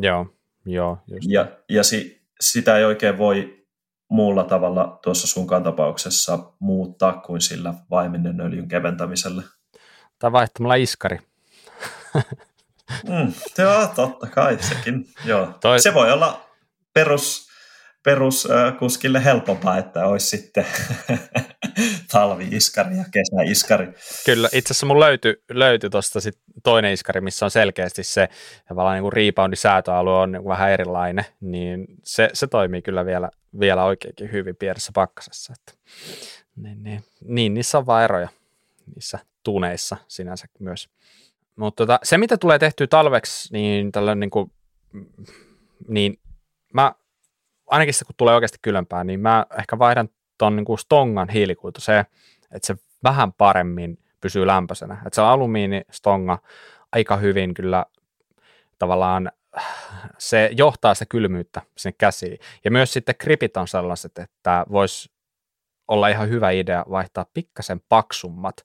Joo, 0.00 0.26
joo. 0.66 0.98
Just 1.06 1.28
ja 1.28 1.46
ja 1.68 1.82
si, 1.82 2.22
sitä 2.40 2.78
ei 2.78 2.84
oikein 2.84 3.18
voi 3.18 3.66
muulla 4.08 4.44
tavalla 4.44 4.98
tuossa 5.02 5.26
sunkaan 5.26 5.62
tapauksessa 5.62 6.38
muuttaa 6.58 7.12
kuin 7.12 7.40
sillä 7.40 7.74
vaimenen 7.90 8.40
öljyn 8.40 8.68
keventämisellä. 8.68 9.42
Tai 10.18 10.32
vaihtamalla 10.32 10.74
iskari. 10.74 11.18
mm, 13.08 13.32
joo, 13.58 13.86
totta 13.86 14.26
kai 14.26 14.62
sekin. 14.62 15.06
Joo. 15.24 15.46
Toi... 15.60 15.80
Se 15.80 15.94
voi 15.94 16.12
olla 16.12 16.40
perus 16.94 17.46
peruskuskille 18.06 19.24
helpompaa, 19.24 19.78
että 19.78 20.06
olisi 20.06 20.26
sitten 20.26 20.66
talvi-iskari 22.12 22.96
ja 22.96 23.04
kesäiskari. 23.10 23.88
Kyllä, 24.26 24.48
itse 24.52 24.72
asiassa 24.72 24.86
mun 24.86 25.00
löytyi, 25.00 25.42
löytyi 25.50 25.90
tuosta 25.90 26.18
toinen 26.64 26.92
iskari, 26.92 27.20
missä 27.20 27.46
on 27.46 27.50
selkeästi 27.50 28.04
se 28.04 28.28
tavallaan 28.68 29.02
niin 29.02 29.12
reboundin 29.12 29.56
säätöalue 29.56 30.12
on 30.12 30.32
niin 30.32 30.44
vähän 30.44 30.70
erilainen, 30.70 31.24
niin 31.40 31.86
se, 32.04 32.30
se 32.32 32.46
toimii 32.46 32.82
kyllä 32.82 33.06
vielä, 33.06 33.30
vielä 33.60 33.84
oikeinkin 33.84 34.32
hyvin 34.32 34.56
pienessä 34.56 34.92
pakkasessa. 34.94 35.52
Että, 35.52 35.72
niin, 36.56 36.82
niin, 36.82 37.04
niin, 37.24 37.54
niissä 37.54 37.78
on 37.78 37.86
vaan 37.86 38.04
eroja 38.04 38.28
niissä 38.94 39.18
tuneissa 39.42 39.96
sinänsä 40.08 40.46
myös. 40.58 40.88
Mutta 41.56 41.82
tota, 41.86 41.98
se, 42.02 42.18
mitä 42.18 42.36
tulee 42.36 42.58
tehtyä 42.58 42.86
talveksi, 42.86 43.52
niin 43.52 43.92
tällainen 43.92 44.20
niin 44.20 44.30
kuin, 44.30 44.52
niin 45.88 46.20
mä 46.74 46.92
ainakin 47.66 47.94
se, 47.94 48.04
kun 48.04 48.14
tulee 48.16 48.34
oikeasti 48.34 48.58
kylempää, 48.62 49.04
niin 49.04 49.20
mä 49.20 49.46
ehkä 49.58 49.78
vaihdan 49.78 50.08
ton 50.38 50.56
niin 50.56 50.64
kuin 50.64 50.78
stongan 50.78 51.28
hiilikuitu 51.28 51.80
se, 51.80 51.98
että 52.52 52.66
se 52.66 52.76
vähän 53.04 53.32
paremmin 53.32 53.98
pysyy 54.20 54.46
lämpöisenä. 54.46 54.94
Että 54.94 55.14
se 55.14 55.22
alumiinistonga 55.22 56.38
aika 56.92 57.16
hyvin 57.16 57.54
kyllä 57.54 57.86
tavallaan 58.78 59.32
se 60.18 60.50
johtaa 60.56 60.94
sitä 60.94 61.06
kylmyyttä 61.08 61.62
sinne 61.76 61.94
käsiin. 61.98 62.38
Ja 62.64 62.70
myös 62.70 62.92
sitten 62.92 63.14
kripit 63.18 63.56
on 63.56 63.68
sellaiset, 63.68 64.18
että 64.18 64.66
voisi 64.70 65.10
olla 65.88 66.08
ihan 66.08 66.28
hyvä 66.28 66.50
idea 66.50 66.84
vaihtaa 66.90 67.26
pikkasen 67.34 67.80
paksummat, 67.88 68.56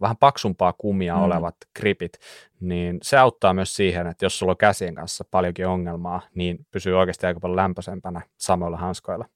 vähän 0.00 0.16
paksumpaa 0.16 0.72
kumia 0.72 1.16
mm. 1.16 1.22
olevat 1.22 1.56
kripit, 1.74 2.12
niin 2.60 2.98
se 3.02 3.18
auttaa 3.18 3.54
myös 3.54 3.76
siihen, 3.76 4.06
että 4.06 4.24
jos 4.24 4.38
sulla 4.38 4.52
on 4.52 4.56
käsien 4.56 4.94
kanssa 4.94 5.24
paljonkin 5.30 5.66
ongelmaa, 5.66 6.20
niin 6.34 6.66
pysyy 6.70 6.98
oikeasti 6.98 7.26
aika 7.26 7.40
paljon 7.40 7.56
lämpöisempänä 7.56 8.20
samoilla 8.38 8.76
hanskoilla. 8.76 9.26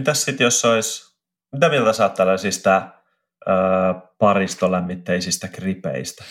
Mitäs 0.00 0.24
sitten, 0.24 0.44
jos 0.44 0.64
olisi, 0.64 1.16
mitä 1.52 1.68
mieltä 1.68 1.92
sä 1.92 2.04
oot 2.04 2.14
tällaisista 2.14 2.88
ö, 3.48 3.52
paristolämmitteisistä 4.18 5.48
kripeistä? 5.48 6.24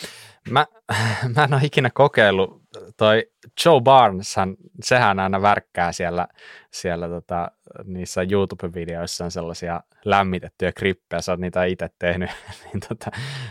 Mä, 0.50 0.66
mä 1.36 1.44
en 1.44 1.54
ole 1.54 1.60
ikinä 1.64 1.90
kokeillut, 1.94 2.62
toi 2.96 3.26
Joe 3.64 3.80
Barnes, 3.80 4.36
sehän 4.82 5.18
aina 5.18 5.42
värkkää 5.42 5.92
siellä, 5.92 6.28
siellä 6.72 7.08
tota, 7.08 7.50
niissä 7.84 8.22
YouTube-videoissa 8.22 9.24
on 9.24 9.30
sellaisia 9.30 9.80
lämmitettyjä 10.04 10.72
krippejä, 10.72 11.20
sä 11.20 11.32
oot 11.32 11.40
niitä 11.40 11.64
itse 11.64 11.88
tehnyt, 11.98 12.30
niin 12.64 12.80
tota, 12.88 13.10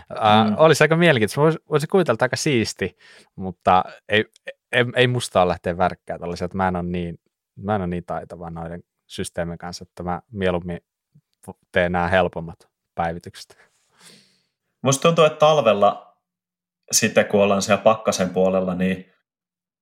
mm. 0.10 0.54
uh, 0.54 0.62
olisi 0.62 0.84
aika 0.84 0.96
mielenkiintoista, 0.96 1.42
voisi, 1.42 1.60
voisi 1.70 1.88
kuvitella 1.88 2.18
aika 2.22 2.36
siisti, 2.36 2.98
mutta 3.36 3.84
ei, 4.10 4.26
ei, 4.72 4.86
ei 4.96 5.08
musta 5.08 5.42
ole 5.42 5.50
lähteä 5.50 5.78
värkkää 5.78 6.20
tällaisia, 6.20 6.46
että 6.46 6.58
mä 6.58 6.68
en 6.68 6.76
ole 6.76 6.84
niin, 6.84 7.20
mä 7.58 7.76
en 7.76 7.82
ole 7.82 7.88
niin 7.88 8.06
taitava 8.06 8.50
noiden 8.50 8.84
systeemin 9.10 9.58
kanssa, 9.58 9.84
että 9.84 10.04
mä 10.04 10.22
mieluummin 10.32 10.80
teen 11.72 11.92
nämä 11.92 12.08
helpommat 12.08 12.70
päivitykset. 12.96 13.58
Musta 14.82 15.02
tuntuu, 15.02 15.26
että 15.26 15.40
talvella 15.40 16.18
sitten 16.92 17.26
kun 17.26 17.42
ollaan 17.42 17.62
siellä 17.62 17.84
pakkasen 17.84 18.30
puolella, 18.30 18.76
niin 18.76 19.14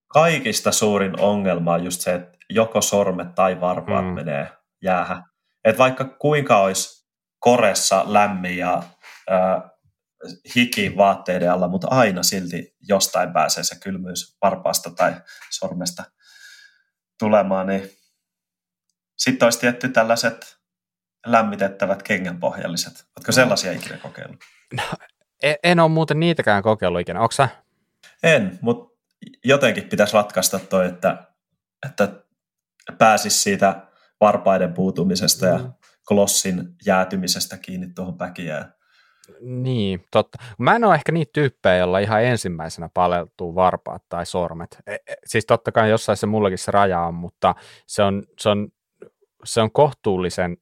kaikista 0.08 0.72
suurin 0.72 1.20
ongelma 1.20 1.74
on 1.74 1.84
just 1.84 2.02
se, 2.02 2.14
että 2.14 2.38
joko 2.50 2.82
sormet 2.82 3.36
tai 3.36 3.62
varpaat 3.62 4.06
mm. 4.06 4.12
menee 4.12 4.52
jäähän. 4.84 5.24
Että 5.64 5.78
vaikka 5.78 6.06
kuinka 6.06 6.58
olisi 6.58 7.08
koressa 7.40 8.04
lämmin 8.08 8.58
ja 8.58 8.84
äh, 9.32 9.72
hiki 10.56 10.98
vaatteiden 10.98 11.52
alla, 11.52 11.68
mutta 11.68 11.88
aina 11.88 12.24
silti 12.24 12.76
jostain 12.90 13.34
pääsee 13.34 13.64
se 13.64 13.80
kylmyys 13.80 14.38
varpaasta 14.42 14.90
tai 14.90 15.16
sormesta 15.50 16.04
tulemaan, 17.20 17.68
niin 17.68 17.97
sitten 19.18 19.46
olisi 19.46 19.60
tietty 19.60 19.90
tällaiset 19.90 20.58
lämmitettävät 21.26 22.04
kengänpohjalliset. 22.04 23.06
Oletko 23.18 23.32
sellaisia 23.32 23.72
ikinä 23.72 23.98
kokeillut? 23.98 24.40
No, 24.74 24.84
en, 25.44 25.56
en 25.64 25.80
ole 25.80 25.90
muuten 25.90 26.20
niitäkään 26.20 26.64
kokeillut 26.64 27.02
ikinä. 27.02 27.22
Onko 27.22 27.32
sä? 27.32 27.50
En, 28.24 28.60
mutta 28.62 28.98
jotenkin 29.46 29.84
pitäisi 29.84 30.14
ratkaista 30.14 30.60
toi, 30.60 30.88
että, 30.88 31.24
että 31.86 32.10
pääsisi 32.98 33.38
siitä 33.38 33.88
varpaiden 34.22 34.74
puutumisesta 34.74 35.46
mm. 35.46 35.52
ja 35.52 35.60
klossin 36.08 36.76
jäätymisestä 36.86 37.58
kiinni 37.58 37.88
tuohon 37.96 38.18
päkiään. 38.18 38.74
Niin, 39.42 40.06
totta. 40.12 40.38
Mä 40.60 40.76
en 40.76 40.84
ole 40.84 40.96
ehkä 40.96 41.12
niitä 41.12 41.30
tyyppejä, 41.34 41.78
joilla 41.78 42.00
ihan 42.00 42.24
ensimmäisenä 42.24 42.90
paleltuu 42.94 43.56
varpaat 43.56 44.04
tai 44.10 44.26
sormet. 44.26 44.78
E, 44.88 44.94
e, 44.94 45.16
siis 45.26 45.46
totta 45.46 45.72
kai 45.72 45.90
jossain 45.90 46.18
se 46.18 46.26
mullakin 46.26 46.58
se 46.58 46.72
raja 46.72 47.02
on, 47.02 47.14
mutta 47.14 47.56
se 47.88 48.04
on, 48.04 48.24
se 48.40 48.50
on, 48.50 48.68
se 49.44 49.62
on 49.62 49.72
kohtuullisen 49.72 50.58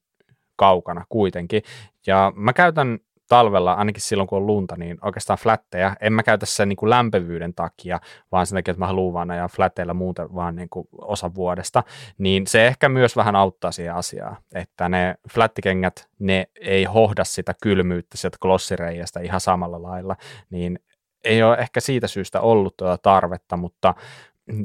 kaukana 0.56 1.04
kuitenkin. 1.08 1.62
Ja 2.06 2.32
mä 2.36 2.52
käytän 2.52 2.98
talvella, 3.28 3.72
ainakin 3.72 4.02
silloin 4.02 4.26
kun 4.26 4.38
on 4.38 4.46
lunta, 4.46 4.76
niin 4.76 4.98
oikeastaan 5.02 5.38
flättejä. 5.38 5.96
En 6.00 6.12
mä 6.12 6.22
käytä 6.22 6.46
sen 6.46 6.68
niin 6.68 6.76
kuin 6.76 6.90
lämpevyyden 6.90 7.54
takia, 7.54 8.00
vaan 8.32 8.46
sen 8.46 8.56
takia, 8.56 8.72
että 8.72 8.78
mä 8.78 8.86
haluan 8.86 9.14
vaan 9.14 9.30
ajaa 9.30 9.48
fläteillä 9.48 9.94
muuten 9.94 10.34
vaan 10.34 10.56
niin 10.56 10.68
kuin 10.68 10.88
osa 11.00 11.34
vuodesta. 11.34 11.82
Niin 12.18 12.46
se 12.46 12.66
ehkä 12.66 12.88
myös 12.88 13.16
vähän 13.16 13.36
auttaa 13.36 13.72
siihen 13.72 13.94
asiaan, 13.94 14.36
että 14.54 14.88
ne 14.88 15.14
flättikengät, 15.32 16.08
ne 16.18 16.46
ei 16.60 16.84
hohda 16.84 17.24
sitä 17.24 17.54
kylmyyttä 17.62 18.16
sieltä 18.16 18.38
glossireijästä 18.40 19.20
ihan 19.20 19.40
samalla 19.40 19.82
lailla, 19.82 20.16
niin 20.50 20.78
ei 21.24 21.42
ole 21.42 21.56
ehkä 21.56 21.80
siitä 21.80 22.08
syystä 22.08 22.40
ollut 22.40 22.76
tuota 22.76 22.98
tarvetta, 22.98 23.56
mutta 23.56 23.94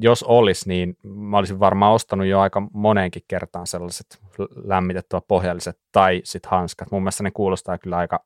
jos 0.01 0.23
olisi, 0.23 0.69
niin 0.69 0.97
mä 1.03 1.37
olisin 1.37 1.59
varmaan 1.59 1.93
ostanut 1.93 2.27
jo 2.27 2.39
aika 2.39 2.61
moneenkin 2.73 3.23
kertaan 3.27 3.67
sellaiset 3.67 4.19
lämmitettyä 4.63 5.21
pohjalliset 5.27 5.79
tai 5.91 6.21
sitten 6.23 6.51
hanskat. 6.51 6.91
Mun 6.91 7.01
mielestä 7.01 7.23
ne 7.23 7.31
kuulostaa 7.31 7.77
kyllä 7.77 7.97
aika 7.97 8.23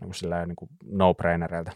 niin 0.00 0.12
kuin 0.20 0.30
niin 0.46 0.56
kuin 0.56 0.70
no-brainereilta. 0.84 1.72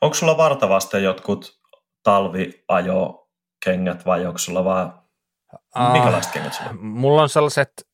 Onko 0.00 0.14
sulla 0.14 0.36
vartavasti 0.36 1.02
jotkut 1.02 1.60
talviajo-kengät 2.02 4.06
vai 4.06 4.26
onko 4.26 4.38
sulla 4.38 4.64
vaan, 4.64 5.02
uh, 5.52 5.92
minkälaiset 5.92 6.32
kengät 6.32 6.52
sulla? 6.52 6.72
Mulla 6.72 7.22
on 7.22 7.28
sellaiset 7.28 7.86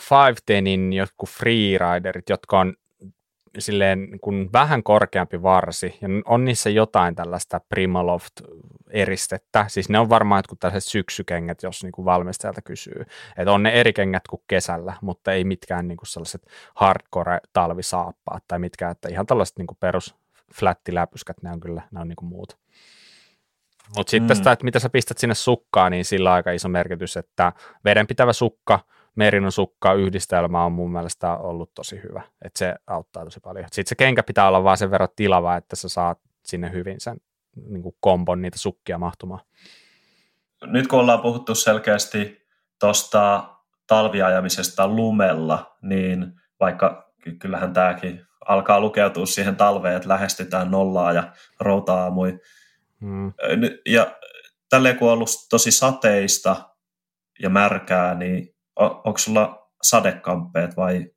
510in 0.00 0.92
jotkut 0.92 1.28
freeriderit, 1.28 2.28
jotka 2.28 2.60
on 2.60 2.74
silleen 3.58 4.20
kun 4.20 4.50
vähän 4.52 4.82
korkeampi 4.82 5.42
varsi, 5.42 5.98
ja 6.00 6.08
on 6.24 6.44
niissä 6.44 6.70
jotain 6.70 7.14
tällaista 7.14 7.60
Primaloft-eristettä, 7.68 9.64
siis 9.68 9.88
ne 9.88 9.98
on 9.98 10.08
varmaan 10.08 10.38
jotkut 10.38 10.60
tällaiset 10.60 10.90
syksykengät, 10.90 11.62
jos 11.62 11.82
niin 11.82 11.92
kuin 11.92 12.04
valmistajalta 12.04 12.62
kysyy, 12.62 13.04
että 13.36 13.52
on 13.52 13.62
ne 13.62 13.70
eri 13.70 13.92
kengät 13.92 14.28
kuin 14.30 14.42
kesällä, 14.46 14.94
mutta 15.00 15.32
ei 15.32 15.44
mitkään 15.44 15.88
niin 15.88 15.98
kuin 15.98 16.08
sellaiset 16.08 16.46
hardcore-talvisaappaat 16.74 18.44
tai 18.48 18.58
mitkään, 18.58 18.92
että 18.92 19.08
ihan 19.08 19.26
tällaiset 19.26 19.58
niin 19.58 19.66
kuin 19.66 19.78
perus 19.80 20.14
flättiläpyskät, 20.54 21.42
ne 21.42 21.52
on 21.52 21.60
kyllä, 21.60 21.82
ne 21.90 22.00
on 22.00 22.08
niin 22.08 22.16
kuin 22.16 22.28
muut. 22.28 22.58
Mutta 23.96 24.10
sitten 24.10 24.36
mm. 24.36 24.38
sitä, 24.38 24.52
että 24.52 24.64
mitä 24.64 24.78
sä 24.78 24.88
pistät 24.88 25.18
sinne 25.18 25.34
sukkaan, 25.34 25.92
niin 25.92 26.04
sillä 26.04 26.30
on 26.30 26.34
aika 26.34 26.52
iso 26.52 26.68
merkitys, 26.68 27.16
että 27.16 27.52
vedenpitävä 27.84 28.32
sukka– 28.32 28.80
merinon 29.18 29.52
sukka 29.52 29.92
yhdistelmä 29.92 30.64
on 30.64 30.72
mun 30.72 30.92
mielestä 30.92 31.36
ollut 31.36 31.74
tosi 31.74 32.00
hyvä, 32.02 32.22
että 32.44 32.58
se 32.58 32.74
auttaa 32.86 33.24
tosi 33.24 33.40
paljon. 33.40 33.66
Sitten 33.72 33.88
se 33.88 33.94
kenkä 33.94 34.22
pitää 34.22 34.48
olla 34.48 34.64
vaan 34.64 34.76
sen 34.76 34.90
verran 34.90 35.08
tilava, 35.16 35.56
että 35.56 35.76
sä 35.76 35.88
saat 35.88 36.18
sinne 36.44 36.72
hyvin 36.72 37.00
sen 37.00 37.16
niin 37.68 37.82
kuin 37.82 37.96
kombon 38.00 38.42
niitä 38.42 38.58
sukkia 38.58 38.98
mahtumaan. 38.98 39.40
Nyt 40.64 40.86
kun 40.86 40.98
ollaan 40.98 41.20
puhuttu 41.20 41.54
selkeästi 41.54 42.46
tuosta 42.80 43.54
talviajamisesta 43.86 44.88
lumella, 44.88 45.76
niin 45.82 46.32
vaikka 46.60 47.12
kyllähän 47.38 47.72
tämäkin 47.72 48.26
alkaa 48.48 48.80
lukeutua 48.80 49.26
siihen 49.26 49.56
talveen, 49.56 49.96
että 49.96 50.08
lähestytään 50.08 50.70
nollaa 50.70 51.12
ja 51.12 51.32
routaa 51.60 52.10
mui. 52.10 52.38
Hmm. 53.00 53.32
Ja 53.86 54.16
tälleen 54.70 54.96
kun 54.96 55.08
on 55.08 55.14
ollut 55.14 55.30
tosi 55.50 55.70
sateista 55.70 56.56
ja 57.42 57.50
märkää, 57.50 58.14
niin 58.14 58.57
onko 58.78 59.18
sulla 59.18 59.68
sadekamppeet 59.82 60.76
vai 60.76 61.10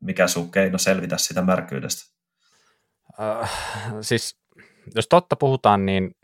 mikä 0.00 0.28
sun 0.28 0.50
keino 0.50 0.78
selvitä 0.78 1.18
sitä 1.18 1.42
märkyydestä? 1.42 2.16
Äh, 3.20 3.50
siis 4.00 4.38
jos 4.94 5.08
totta 5.08 5.36
puhutaan, 5.36 5.86
niin 5.86 6.14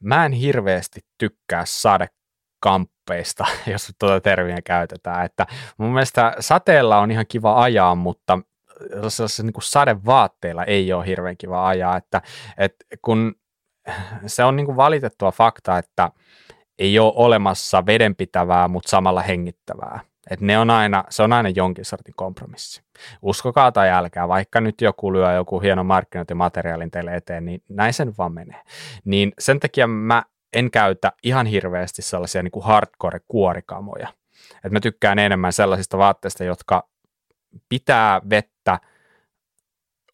mä 0.00 0.26
en 0.26 0.32
hirveästi 0.32 1.00
tykkää 1.18 1.62
sadekamppeista, 1.66 3.46
jos 3.72 3.92
tuota 3.98 4.20
termiä 4.20 4.58
käytetään. 4.64 5.24
Että 5.24 5.46
mun 5.78 5.92
mielestä 5.92 6.36
sateella 6.40 6.98
on 6.98 7.10
ihan 7.10 7.26
kiva 7.28 7.62
ajaa, 7.62 7.94
mutta 7.94 8.38
niin 9.42 9.52
kuin 9.52 9.62
sadevaatteilla 9.62 10.64
ei 10.64 10.92
ole 10.92 11.06
hirveän 11.06 11.36
kiva 11.36 11.68
ajaa. 11.68 11.96
Että, 11.96 12.22
että 12.58 12.84
kun 13.02 13.34
se 14.26 14.44
on 14.44 14.56
niin 14.56 14.66
kuin 14.66 14.76
valitettua 14.76 15.32
fakta, 15.32 15.78
että 15.78 16.10
ei 16.78 16.98
ole 16.98 17.12
olemassa 17.16 17.86
vedenpitävää, 17.86 18.68
mutta 18.68 18.90
samalla 18.90 19.22
hengittävää. 19.22 20.00
Et 20.30 20.40
ne 20.40 20.58
on 20.58 20.70
aina, 20.70 21.04
se 21.08 21.22
on 21.22 21.32
aina 21.32 21.48
jonkin 21.48 21.84
sortin 21.84 22.14
kompromissi. 22.16 22.82
Uskokaa 23.22 23.72
tai 23.72 23.90
älkää, 23.90 24.28
vaikka 24.28 24.60
nyt 24.60 24.80
joku 24.80 25.12
lyö 25.12 25.32
joku 25.32 25.60
hieno 25.60 25.84
markkinointimateriaalin 25.84 26.90
teille 26.90 27.14
eteen, 27.14 27.44
niin 27.44 27.62
näin 27.68 27.92
sen 27.92 28.14
vaan 28.18 28.32
menee. 28.32 28.62
Niin 29.04 29.32
sen 29.38 29.60
takia 29.60 29.86
mä 29.86 30.22
en 30.52 30.70
käytä 30.70 31.12
ihan 31.22 31.46
hirveästi 31.46 32.02
sellaisia 32.02 32.42
niin 32.42 32.50
kuin 32.50 32.64
hardcore-kuorikamoja. 32.64 34.08
Et 34.64 34.72
mä 34.72 34.80
tykkään 34.80 35.18
enemmän 35.18 35.52
sellaisista 35.52 35.98
vaatteista, 35.98 36.44
jotka 36.44 36.88
pitää 37.68 38.20
vettä 38.30 38.80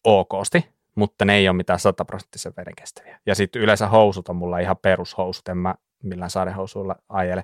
okosti, 0.03 0.69
mutta 0.95 1.25
ne 1.25 1.35
ei 1.35 1.49
ole 1.49 1.57
mitään 1.57 1.79
sataprosenttisen 1.79 2.53
veden 2.57 2.75
kestäviä. 2.75 3.19
Ja 3.25 3.35
sitten 3.35 3.61
yleensä 3.61 3.87
housut 3.87 4.29
on 4.29 4.35
mulla 4.35 4.59
ihan 4.59 4.77
perushousut, 4.81 5.47
en 5.47 5.57
mä 5.57 5.75
millään 6.03 6.29
sadehousuilla 6.29 6.95
ajele. 7.09 7.43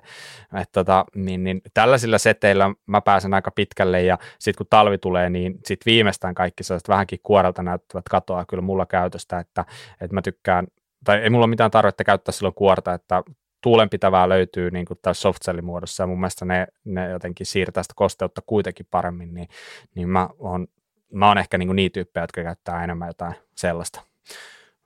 Et 0.60 0.72
tota, 0.72 1.04
niin, 1.14 1.44
niin, 1.44 1.62
tällaisilla 1.74 2.18
seteillä 2.18 2.74
mä 2.86 3.00
pääsen 3.00 3.34
aika 3.34 3.50
pitkälle 3.50 4.02
ja 4.02 4.18
sitten 4.38 4.58
kun 4.58 4.66
talvi 4.70 4.98
tulee, 4.98 5.30
niin 5.30 5.52
sitten 5.52 5.90
viimeistään 5.92 6.34
kaikki 6.34 6.64
sellaiset 6.64 6.88
vähänkin 6.88 7.20
kuorelta 7.22 7.62
näyttävät 7.62 8.04
katoaa 8.10 8.44
kyllä 8.44 8.62
mulla 8.62 8.86
käytöstä, 8.86 9.38
että, 9.38 9.64
että 10.00 10.14
mä 10.14 10.22
tykkään, 10.22 10.66
tai 11.04 11.18
ei 11.18 11.30
mulla 11.30 11.44
ole 11.44 11.50
mitään 11.50 11.70
tarvetta 11.70 12.04
käyttää 12.04 12.32
silloin 12.32 12.54
kuorta, 12.54 12.94
että 12.94 13.22
tuulenpitävää 13.62 14.28
löytyy 14.28 14.70
niin 14.70 14.86
kuin 14.86 14.98
tässä 15.02 15.20
soft 15.20 15.42
muodossa 15.62 16.02
ja 16.02 16.06
mun 16.06 16.20
mielestä 16.20 16.44
ne, 16.44 16.66
ne 16.84 17.10
jotenkin 17.10 17.46
siirtää 17.46 17.82
sitä 17.82 17.94
kosteutta 17.96 18.42
kuitenkin 18.46 18.86
paremmin, 18.90 19.34
niin, 19.34 19.48
niin 19.94 20.08
mä 20.08 20.28
oon, 20.38 20.66
mä 21.12 21.28
oon 21.28 21.38
ehkä 21.38 21.58
niin 21.58 21.68
kuin 21.68 21.76
niitä 21.76 21.94
tyyppejä, 21.94 22.24
jotka 22.24 22.42
käyttää 22.42 22.84
enemmän 22.84 23.08
jotain 23.08 23.34
sellaista. 23.56 24.02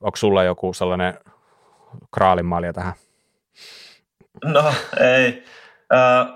Onko 0.01 0.17
sulla 0.17 0.45
joku 0.45 0.73
sellainen 0.73 1.15
kraalimalja 2.15 2.73
tähän? 2.73 2.93
No 4.45 4.75
ei. 5.01 5.45
Äh, 5.95 6.27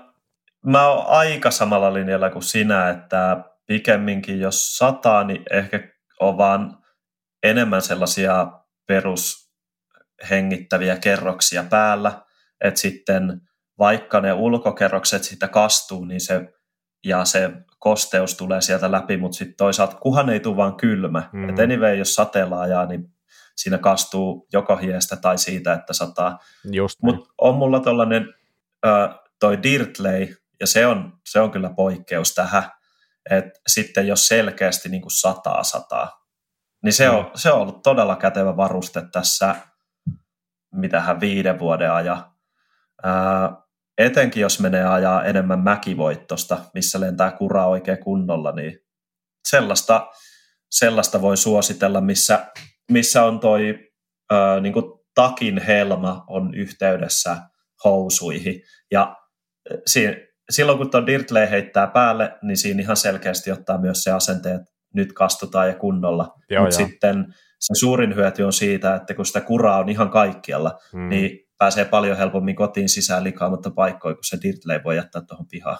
mä 0.65 0.87
oon 0.87 1.05
aika 1.07 1.51
samalla 1.51 1.93
linjalla 1.93 2.29
kuin 2.29 2.43
sinä, 2.43 2.89
että 2.89 3.43
pikemminkin 3.65 4.39
jos 4.39 4.77
sataa, 4.77 5.23
niin 5.23 5.43
ehkä 5.51 5.79
on 6.19 6.37
vaan 6.37 6.77
enemmän 7.43 7.81
sellaisia 7.81 8.51
perushengittäviä 8.87 10.97
kerroksia 10.97 11.63
päällä, 11.63 12.21
että 12.61 12.79
sitten 12.79 13.41
vaikka 13.79 14.21
ne 14.21 14.33
ulkokerrokset 14.33 15.23
sitä 15.23 15.47
kastuu, 15.47 16.05
niin 16.05 16.21
se, 16.21 16.53
ja 17.05 17.25
se 17.25 17.51
kosteus 17.79 18.37
tulee 18.37 18.61
sieltä 18.61 18.91
läpi, 18.91 19.17
mutta 19.17 19.37
sitten 19.37 19.57
toisaalta 19.57 19.95
kuhan 19.95 20.29
ei 20.29 20.39
tule 20.39 20.57
vaan 20.57 20.75
kylmä. 20.75 21.29
Mm. 21.31 21.49
Et 21.49 21.59
anyway, 21.59 21.95
jos 21.95 22.15
sateella 22.15 22.61
ajaa, 22.61 22.85
niin 22.85 23.13
siinä 23.61 23.77
kastuu 23.77 24.47
joko 24.53 24.77
hiestä 24.77 25.15
tai 25.15 25.37
siitä, 25.37 25.73
että 25.73 25.93
sataa. 25.93 26.39
Mutta 27.01 27.33
on 27.37 27.55
mulla 27.55 27.79
tollainen 27.79 28.33
toi 29.39 29.63
Dirtley, 29.63 30.35
ja 30.59 30.67
se 30.67 30.87
on, 30.87 31.13
se 31.25 31.39
on 31.39 31.51
kyllä 31.51 31.69
poikkeus 31.69 32.33
tähän, 32.33 32.63
että 33.29 33.59
sitten 33.67 34.07
jos 34.07 34.27
selkeästi 34.27 34.89
niin 34.89 35.01
kuin 35.01 35.11
sataa 35.11 35.63
sataa, 35.63 36.25
niin 36.83 36.93
se, 36.93 37.09
mm. 37.09 37.15
on, 37.15 37.31
se 37.35 37.51
on 37.51 37.61
ollut 37.61 37.83
todella 37.83 38.15
kätevä 38.15 38.57
varuste 38.57 39.01
tässä, 39.11 39.55
mitähän 40.73 41.19
viiden 41.19 41.59
vuoden 41.59 41.91
ajan. 41.91 42.31
Ää, 43.03 43.51
etenkin 43.97 44.41
jos 44.41 44.59
menee 44.59 44.85
ajaa 44.85 45.23
enemmän 45.23 45.59
mäkivoittosta, 45.59 46.57
missä 46.73 46.99
lentää 46.99 47.31
kuraa 47.31 47.67
oikein 47.67 48.03
kunnolla, 48.03 48.51
niin 48.51 48.79
sellaista, 49.47 50.07
sellaista 50.69 51.21
voi 51.21 51.37
suositella, 51.37 52.01
missä 52.01 52.45
missä 52.89 53.23
on 53.23 53.39
toi 53.39 53.89
ää, 54.29 54.59
niin 54.59 54.73
kuin 54.73 54.85
takin 55.15 55.61
helma 55.61 56.23
on 56.27 56.55
yhteydessä 56.55 57.37
housuihin. 57.83 58.61
Ja 58.91 59.15
siinä, 59.85 60.15
silloin 60.49 60.77
kun 60.77 60.91
tuon 60.91 61.07
Dirtley 61.07 61.49
heittää 61.49 61.87
päälle, 61.87 62.37
niin 62.41 62.57
siinä 62.57 62.81
ihan 62.81 62.97
selkeästi 62.97 63.51
ottaa 63.51 63.77
myös 63.77 64.03
se 64.03 64.11
asenteet, 64.11 64.55
että 64.55 64.71
nyt 64.93 65.13
kastutaan 65.13 65.67
ja 65.67 65.75
kunnolla. 65.75 66.35
Mutta 66.59 66.75
sitten 66.75 67.25
se 67.59 67.79
suurin 67.79 68.15
hyöty 68.15 68.43
on 68.43 68.53
siitä, 68.53 68.95
että 68.95 69.13
kun 69.13 69.25
sitä 69.25 69.41
kuraa 69.41 69.79
on 69.79 69.89
ihan 69.89 70.09
kaikkialla, 70.09 70.79
hmm. 70.93 71.09
niin 71.09 71.39
pääsee 71.57 71.85
paljon 71.85 72.17
helpommin 72.17 72.55
kotiin 72.55 72.89
sisään 72.89 73.23
likaamatta 73.23 73.71
paikkoja, 73.71 74.15
kun 74.15 74.23
se 74.23 74.37
Dirtley 74.43 74.83
voi 74.83 74.95
jättää 74.95 75.21
tuohon 75.21 75.47
pihaan. 75.47 75.77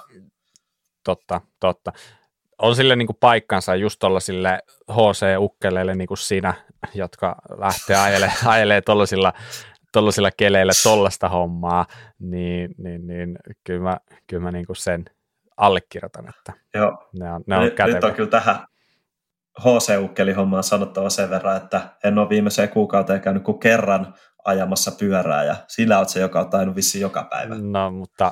Totta, 1.03 1.41
totta 1.59 1.91
on 2.59 2.75
sille 2.75 2.95
niin 2.95 3.07
kuin 3.07 3.17
paikkansa 3.19 3.75
just 3.75 4.01
sille 4.19 4.59
HC-ukkeleille 4.91 5.95
niin 5.95 6.07
kuin 6.07 6.17
sinä, 6.17 6.53
jotka 6.93 7.35
lähtee 7.57 7.95
ajelemaan, 7.95 8.37
ajelee 8.55 8.81
tuollaisilla 8.81 9.33
tuollaisilla 9.93 10.29
keleillä 10.37 10.73
tollasta 10.83 11.29
hommaa, 11.29 11.85
niin, 12.19 12.75
niin, 12.77 13.07
niin 13.07 13.37
kyllä 13.63 13.83
mä, 13.83 13.97
kyllä 14.27 14.43
mä 14.43 14.51
niin 14.51 14.65
kuin 14.65 14.75
sen 14.75 15.05
allekirjoitan, 15.57 16.29
että 16.29 16.53
Joo. 16.73 17.09
ne 17.19 17.33
on, 17.33 17.43
ne 17.47 17.57
on 17.57 17.63
nyt, 17.63 17.73
nyt 17.85 18.03
on 18.03 18.13
kyllä 18.13 18.29
tähän 18.29 18.55
HC-ukkeli-hommaan 19.59 20.63
sanottava 20.63 21.09
sen 21.09 21.29
verran, 21.29 21.57
että 21.57 21.81
en 22.03 22.17
ole 22.17 22.29
viimeiseen 22.29 22.69
kuukauteen 22.69 23.21
käynyt 23.21 23.43
kuin 23.43 23.59
kerran 23.59 24.13
ajamassa 24.45 24.91
pyörää, 24.99 25.43
ja 25.43 25.55
sillä 25.67 25.97
olet 25.97 26.09
se, 26.09 26.19
joka 26.19 26.39
on 26.39 26.49
tainnut 26.49 26.75
vissiin 26.75 27.01
joka 27.01 27.23
päivä. 27.23 27.55
No, 27.55 27.91
mutta 27.91 28.31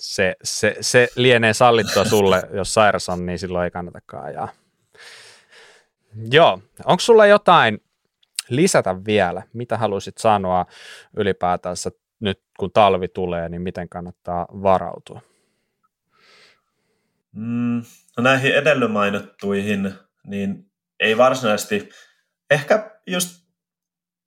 se, 0.00 0.36
se, 0.42 0.76
se 0.80 1.08
lienee 1.16 1.52
sallittua 1.52 2.04
sulle, 2.04 2.42
jos 2.52 2.74
sairas 2.74 3.08
on, 3.08 3.26
niin 3.26 3.38
silloin 3.38 3.64
ei 3.64 3.70
kannatakaan 3.70 4.24
ajaa. 4.24 4.48
Joo, 6.30 6.62
onko 6.84 7.00
sulla 7.00 7.26
jotain 7.26 7.82
lisätä 8.48 9.04
vielä? 9.04 9.42
Mitä 9.52 9.78
haluaisit 9.78 10.18
sanoa 10.18 10.66
ylipäätänsä 11.16 11.90
nyt, 12.20 12.42
kun 12.58 12.72
talvi 12.72 13.08
tulee, 13.08 13.48
niin 13.48 13.62
miten 13.62 13.88
kannattaa 13.88 14.46
varautua? 14.62 15.20
Mm, 17.32 17.82
no 18.16 18.22
näihin 18.22 18.54
edellä 18.54 18.88
mainittuihin, 18.88 19.94
niin 20.26 20.70
ei 21.00 21.16
varsinaisesti, 21.16 21.88
ehkä 22.50 22.90
just, 23.06 23.46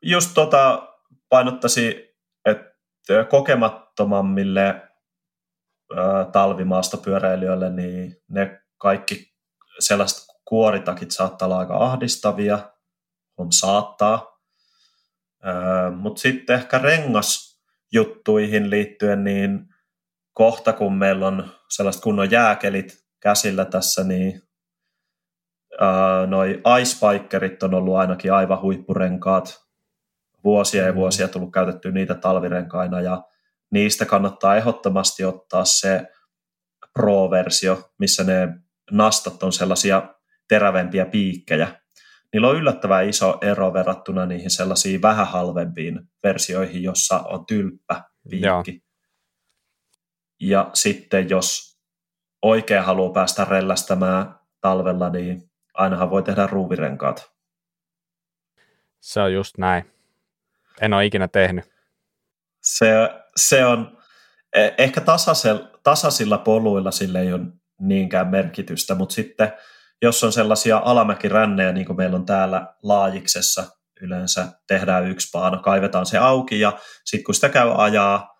just 0.01 0.31
tota 0.33 0.87
painottaisi, 1.29 2.15
että 2.45 2.73
kokemattomammille 3.29 4.81
talvimaastopyöräilijöille, 6.31 7.69
niin 7.69 8.15
ne 8.29 8.61
kaikki 8.77 9.33
sellaiset 9.79 10.27
kuoritakit 10.45 11.11
saattaa 11.11 11.45
olla 11.45 11.59
aika 11.59 11.77
ahdistavia, 11.77 12.59
on 13.37 13.51
saattaa. 13.51 14.39
Mutta 15.95 16.21
sitten 16.21 16.55
ehkä 16.55 16.77
rengasjuttuihin 16.77 18.69
liittyen, 18.69 19.23
niin 19.23 19.67
kohta 20.33 20.73
kun 20.73 20.93
meillä 20.93 21.27
on 21.27 21.51
sellaiset 21.69 22.01
kunnon 22.01 22.31
jääkelit 22.31 23.03
käsillä 23.19 23.65
tässä, 23.65 24.03
niin 24.03 24.41
noi 26.27 26.61
icebikerit 26.81 27.63
on 27.63 27.73
ollut 27.73 27.95
ainakin 27.95 28.33
aivan 28.33 28.61
huippurenkaat. 28.61 29.63
Vuosia 30.43 30.83
ja 30.83 30.91
mm. 30.91 30.95
vuosia 30.95 31.27
tullut 31.27 31.51
käytetty 31.51 31.91
niitä 31.91 32.15
talvirenkaina 32.15 33.01
ja 33.01 33.23
niistä 33.73 34.05
kannattaa 34.05 34.55
ehdottomasti 34.55 35.23
ottaa 35.23 35.65
se 35.65 36.07
Pro-versio, 36.93 37.91
missä 37.99 38.23
ne 38.23 38.47
nastat 38.91 39.43
on 39.43 39.53
sellaisia 39.53 40.15
terävempiä 40.47 41.05
piikkejä. 41.05 41.81
Niillä 42.33 42.47
on 42.47 42.55
yllättävän 42.55 43.09
iso 43.09 43.37
ero 43.41 43.73
verrattuna 43.73 44.25
niihin 44.25 44.49
sellaisiin 44.49 45.01
vähän 45.01 45.27
halvempiin 45.27 45.99
versioihin, 46.23 46.83
jossa 46.83 47.19
on 47.19 47.45
tylppä 47.45 48.03
piikki. 48.29 48.45
Joo. 48.45 48.63
Ja 50.39 50.69
sitten 50.73 51.29
jos 51.29 51.79
oikein 52.41 52.83
haluaa 52.83 53.13
päästä 53.13 53.45
rellästämään 53.45 54.35
talvella, 54.61 55.09
niin 55.09 55.51
ainahan 55.73 56.09
voi 56.09 56.23
tehdä 56.23 56.47
ruuvirenkaat. 56.47 57.31
Se 58.99 59.21
on 59.21 59.33
just 59.33 59.57
näin. 59.57 59.91
En 60.81 60.93
ole 60.93 61.05
ikinä 61.05 61.27
tehnyt. 61.27 61.73
Se, 62.61 62.87
se 63.37 63.65
on, 63.65 63.97
e, 64.55 64.69
ehkä 64.77 65.01
tasaisella, 65.01 65.69
tasaisilla 65.83 66.37
poluilla 66.37 66.91
sille 66.91 67.21
ei 67.21 67.33
ole 67.33 67.41
niinkään 67.79 68.27
merkitystä, 68.27 68.95
mutta 68.95 69.15
sitten 69.15 69.53
jos 70.01 70.23
on 70.23 70.33
sellaisia 70.33 70.81
alamäkirännejä, 70.85 71.71
niin 71.71 71.85
kuin 71.85 71.97
meillä 71.97 72.15
on 72.15 72.25
täällä 72.25 72.75
laajiksessa 72.83 73.63
yleensä, 74.01 74.47
tehdään 74.67 75.07
yksi 75.07 75.29
paano, 75.33 75.61
kaivetaan 75.61 76.05
se 76.05 76.17
auki 76.17 76.59
ja 76.59 76.79
sitten 77.05 77.23
kun 77.23 77.35
sitä 77.35 77.49
käy 77.49 77.71
ajaa 77.75 78.33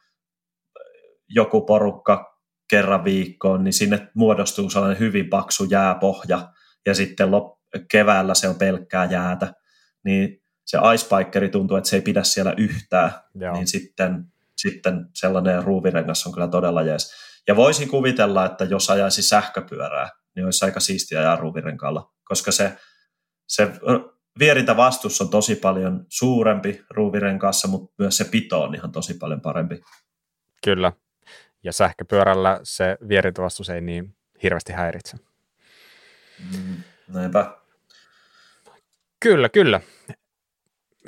joku 1.29 1.65
porukka 1.65 2.39
kerran 2.69 3.03
viikkoon, 3.03 3.63
niin 3.63 3.73
sinne 3.73 4.07
muodostuu 4.15 4.69
sellainen 4.69 4.99
hyvin 4.99 5.29
paksu 5.29 5.63
jääpohja 5.63 6.49
ja 6.85 6.95
sitten 6.95 7.27
lop- 7.27 7.81
keväällä 7.91 8.33
se 8.33 8.47
on 8.47 8.55
pelkkää 8.55 9.05
jäätä, 9.05 9.53
niin 10.05 10.43
se 10.65 10.77
icebikeri 10.93 11.49
tuntuu, 11.49 11.77
että 11.77 11.89
se 11.89 11.95
ei 11.95 12.01
pidä 12.01 12.23
siellä 12.23 12.53
yhtään, 12.57 13.11
Joo. 13.35 13.53
niin 13.53 13.67
sitten, 13.67 14.32
sitten 14.57 15.05
sellainen 15.13 15.63
ruuvirengas 15.63 16.27
on 16.27 16.33
kyllä 16.33 16.47
todella 16.47 16.81
jees. 16.81 17.13
Ja 17.47 17.55
voisin 17.55 17.89
kuvitella, 17.89 18.45
että 18.45 18.63
jos 18.63 18.89
ajaisi 18.89 19.21
sähköpyörää, 19.21 20.09
niin 20.35 20.45
olisi 20.45 20.65
aika 20.65 20.79
siistiä 20.79 21.19
ajaa 21.19 21.35
ruuvirenkaalla, 21.35 22.11
koska 22.23 22.51
se, 22.51 22.77
se 23.47 23.67
vierintä 24.39 24.77
vastus 24.77 25.21
on 25.21 25.29
tosi 25.29 25.55
paljon 25.55 26.05
suurempi 26.09 26.85
ruuvirenkaassa, 26.89 27.67
mutta 27.67 27.93
myös 27.99 28.17
se 28.17 28.25
pito 28.25 28.63
on 28.63 28.75
ihan 28.75 28.91
tosi 28.91 29.13
paljon 29.13 29.41
parempi. 29.41 29.81
Kyllä, 30.63 30.93
ja 31.63 31.73
sähköpyörällä 31.73 32.59
se 32.63 32.97
vierintävastus 33.07 33.69
ei 33.69 33.81
niin 33.81 34.15
hirveästi 34.43 34.73
häiritse. 34.73 35.17
Mm, 36.51 36.83
näinpä. 37.07 37.57
Kyllä, 39.19 39.49
kyllä 39.49 39.81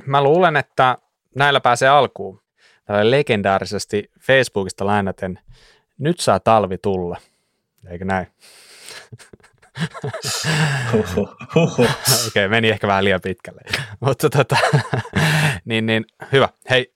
mä 0.05 0.23
luulen, 0.23 0.57
että 0.57 0.97
näillä 1.35 1.59
pääsee 1.59 1.89
alkuun. 1.89 2.41
Tällä 2.85 3.11
legendaarisesti 3.11 4.11
Facebookista 4.19 4.85
lainaten, 4.85 5.39
nyt 5.97 6.19
saa 6.19 6.39
talvi 6.39 6.77
tulla. 6.77 7.17
Eikö 7.89 8.05
näin? 8.05 8.27
Okei, 10.93 11.85
okay, 12.27 12.47
meni 12.47 12.69
ehkä 12.69 12.87
vähän 12.87 13.03
liian 13.03 13.21
pitkälle. 13.21 13.61
Mutta 13.99 14.29
tota, 14.29 14.57
niin, 15.65 15.85
niin, 15.85 16.05
hyvä. 16.31 16.49
Hei, 16.69 16.93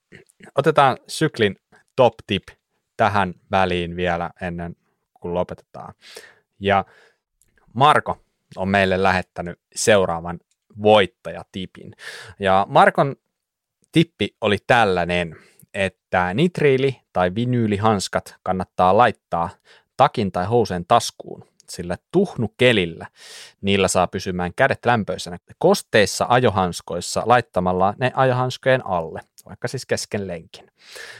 otetaan 0.55 0.97
syklin 1.07 1.55
top 1.95 2.13
tip 2.27 2.43
tähän 2.97 3.33
väliin 3.51 3.95
vielä 3.95 4.29
ennen 4.41 4.75
kuin 5.13 5.33
lopetetaan. 5.33 5.93
Ja 6.59 6.85
Marko 7.73 8.17
on 8.55 8.69
meille 8.69 9.03
lähettänyt 9.03 9.59
seuraavan 9.75 10.39
voittajatipin. 10.81 11.95
Ja 12.39 12.65
Markon 12.69 13.15
tippi 13.91 14.35
oli 14.41 14.57
tällainen, 14.67 15.35
että 15.73 16.33
nitriili- 16.33 17.01
tai 17.13 17.35
vinyylihanskat 17.35 18.35
kannattaa 18.43 18.97
laittaa 18.97 19.49
takin 19.97 20.31
tai 20.31 20.45
housen 20.45 20.85
taskuun, 20.85 21.43
sillä 21.69 21.97
tuhnukelillä 22.11 23.07
niillä 23.61 23.87
saa 23.87 24.07
pysymään 24.07 24.51
kädet 24.55 24.85
lämpöisenä 24.85 25.37
kosteissa 25.57 26.25
ajohanskoissa 26.29 27.23
laittamalla 27.25 27.93
ne 27.99 28.11
ajohanskojen 28.15 28.85
alle, 28.85 29.21
vaikka 29.45 29.67
siis 29.67 29.85
kesken 29.85 30.27
lenkin. 30.27 30.71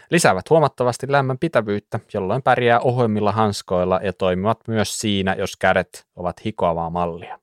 Lisäävät 0.10 0.50
huomattavasti 0.50 1.12
lämmön 1.12 1.38
pitävyyttä, 1.38 2.00
jolloin 2.14 2.44
pärjää 2.44 2.80
ohoimmilla 2.80 3.32
hanskoilla 3.32 4.00
ja 4.04 4.14
toimivat 4.14 4.60
myös 4.68 5.00
siinä, 5.00 5.34
jos 5.34 5.56
kädet 5.56 6.06
ovat 6.16 6.46
hikoavaa 6.46 6.90
mallia. 6.90 7.40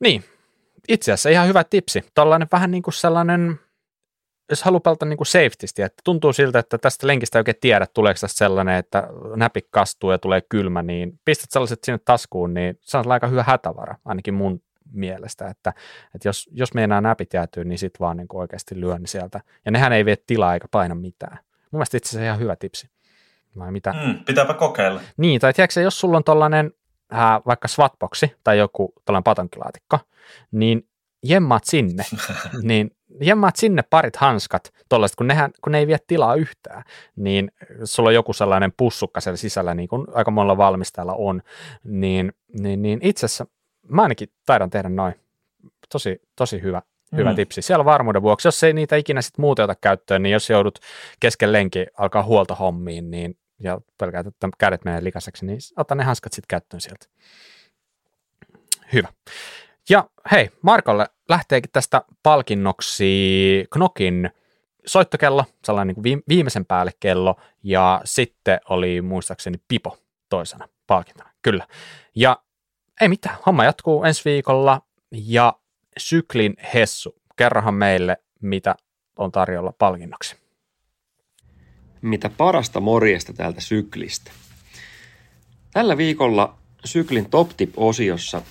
Niin, 0.00 0.24
itse 0.88 1.12
asiassa 1.12 1.28
ihan 1.28 1.48
hyvä 1.48 1.64
tipsi. 1.64 2.04
Tuollainen 2.14 2.48
vähän 2.52 2.70
niin 2.70 2.82
kuin 2.82 2.94
sellainen 2.94 3.60
jos 4.50 4.62
haluaa 4.62 4.80
pelata 4.80 5.06
niin 5.06 5.18
safetysti, 5.22 5.82
että 5.82 6.02
tuntuu 6.04 6.32
siltä, 6.32 6.58
että 6.58 6.78
tästä 6.78 7.06
lenkistä 7.06 7.38
ei 7.38 7.40
oikein 7.40 7.56
tiedä, 7.60 7.86
tuleeko 7.94 8.18
tästä 8.20 8.38
sellainen, 8.38 8.76
että 8.76 9.08
näpik 9.36 9.66
kastuu 9.70 10.10
ja 10.10 10.18
tulee 10.18 10.40
kylmä, 10.40 10.82
niin 10.82 11.20
pistät 11.24 11.50
sellaiset 11.50 11.84
sinne 11.84 12.00
taskuun, 12.04 12.54
niin 12.54 12.78
se 12.80 12.98
on 12.98 13.10
aika 13.12 13.26
hyvä 13.26 13.42
hätävara, 13.42 13.94
ainakin 14.04 14.34
mun 14.34 14.62
mielestä, 14.92 15.46
että, 15.46 15.72
että 16.14 16.28
jos, 16.28 16.48
jos 16.52 16.74
meinaa 16.74 17.00
näpit 17.00 17.34
jäätyy, 17.34 17.64
niin 17.64 17.78
sit 17.78 18.00
vaan 18.00 18.16
niin 18.16 18.26
oikeasti 18.32 18.80
lyön 18.80 19.06
sieltä. 19.06 19.40
Ja 19.64 19.70
nehän 19.70 19.92
ei 19.92 20.04
vie 20.04 20.16
tilaa 20.26 20.54
eikä 20.54 20.68
paina 20.70 20.94
mitään. 20.94 21.38
Mun 21.70 21.78
mielestä 21.78 21.96
itse 21.96 22.08
asiassa 22.08 22.26
ihan 22.26 22.38
hyvä 22.38 22.56
tipsi. 22.56 22.90
Vai 23.58 23.72
mitä? 23.72 23.94
Mm, 24.06 24.24
pitääpä 24.24 24.54
kokeilla. 24.54 25.00
Niin, 25.16 25.40
tai 25.40 25.52
tiedätkö, 25.52 25.80
jos 25.80 26.00
sulla 26.00 26.16
on 26.16 26.24
tollainen 26.24 26.72
äh, 27.14 27.40
vaikka 27.46 27.68
swatboxi 27.68 28.32
tai 28.44 28.58
joku 28.58 28.92
tällainen 29.04 29.24
patonkilaatikko, 29.24 29.98
niin 30.52 30.88
jemmaat 31.22 31.64
sinne, 31.64 32.04
niin 32.62 32.90
jemmaat 33.20 33.56
sinne 33.56 33.82
parit 33.82 34.16
hanskat, 34.16 34.72
tollaiset, 34.88 35.16
kun, 35.16 35.26
nehän, 35.26 35.50
kun 35.64 35.72
ne 35.72 35.78
ei 35.78 35.86
vie 35.86 35.98
tilaa 36.06 36.34
yhtään, 36.34 36.82
niin 37.16 37.50
sulla 37.84 38.08
on 38.08 38.14
joku 38.14 38.32
sellainen 38.32 38.72
pussukka 38.76 39.20
siellä 39.20 39.36
sisällä, 39.36 39.74
niin 39.74 39.88
kuin 39.88 40.06
aika 40.14 40.30
monella 40.30 40.56
valmistajalla 40.56 41.14
on, 41.14 41.42
niin, 41.84 42.32
niin, 42.58 42.82
niin 42.82 43.00
itse 43.02 43.26
asiassa 43.26 43.46
mä 43.88 44.02
ainakin 44.02 44.28
taidan 44.46 44.70
tehdä 44.70 44.88
noin. 44.88 45.14
Tosi, 45.92 46.22
tosi 46.36 46.62
hyvä, 46.62 46.82
hyvä 47.16 47.30
mm. 47.30 47.36
tipsi. 47.36 47.62
Siellä 47.62 47.84
varmuuden 47.84 48.22
vuoksi, 48.22 48.48
jos 48.48 48.62
ei 48.62 48.72
niitä 48.72 48.96
ikinä 48.96 49.22
sitten 49.22 49.42
muuten 49.42 49.64
ota 49.64 49.74
käyttöön, 49.74 50.22
niin 50.22 50.32
jos 50.32 50.50
joudut 50.50 50.78
kesken 51.20 51.52
lenki 51.52 51.86
alkaa 51.98 52.22
huoltohommiin, 52.22 53.10
niin 53.10 53.36
ja 53.60 53.80
pelkäät, 53.98 54.26
että 54.26 54.48
kädet 54.58 54.84
menee 54.84 55.04
likaiseksi, 55.04 55.46
niin 55.46 55.58
ota 55.76 55.94
ne 55.94 56.04
hanskat 56.04 56.32
sitten 56.32 56.48
käyttöön 56.48 56.80
sieltä. 56.80 57.06
Hyvä. 58.92 59.08
Ja 59.88 60.10
hei, 60.32 60.50
Markolle 60.62 61.06
lähteekin 61.28 61.70
tästä 61.72 62.02
palkinnoksi 62.22 63.64
Knokin 63.70 64.30
soittokello, 64.86 65.44
sellainen 65.64 65.96
niin 66.04 66.22
viimeisen 66.28 66.66
päälle 66.66 66.92
kello, 67.00 67.36
ja 67.62 68.00
sitten 68.04 68.60
oli 68.68 69.02
muistaakseni 69.02 69.58
Pipo 69.68 69.98
toisena 70.28 70.68
palkintona, 70.86 71.30
kyllä. 71.42 71.66
Ja 72.14 72.42
ei 73.00 73.08
mitään, 73.08 73.36
homma 73.46 73.64
jatkuu 73.64 74.04
ensi 74.04 74.24
viikolla, 74.24 74.82
ja 75.10 75.54
Syklin 75.98 76.54
Hessu, 76.74 77.14
kerrohan 77.36 77.74
meille, 77.74 78.16
mitä 78.42 78.74
on 79.18 79.32
tarjolla 79.32 79.72
palkinnoksi. 79.78 80.36
Mitä 82.02 82.30
parasta 82.36 82.80
morjesta 82.80 83.32
täältä 83.32 83.60
syklistä. 83.60 84.30
Tällä 85.72 85.96
viikolla 85.96 86.58
Syklin 86.84 87.30
Top 87.30 87.48
Tip-osiossa 87.56 88.42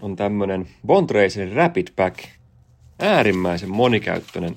on 0.00 0.16
tämmönen 0.16 0.68
Bontracerin 0.86 1.52
Rapid 1.52 1.88
Pack, 1.96 2.24
äärimmäisen 2.98 3.70
monikäyttöinen 3.70 4.54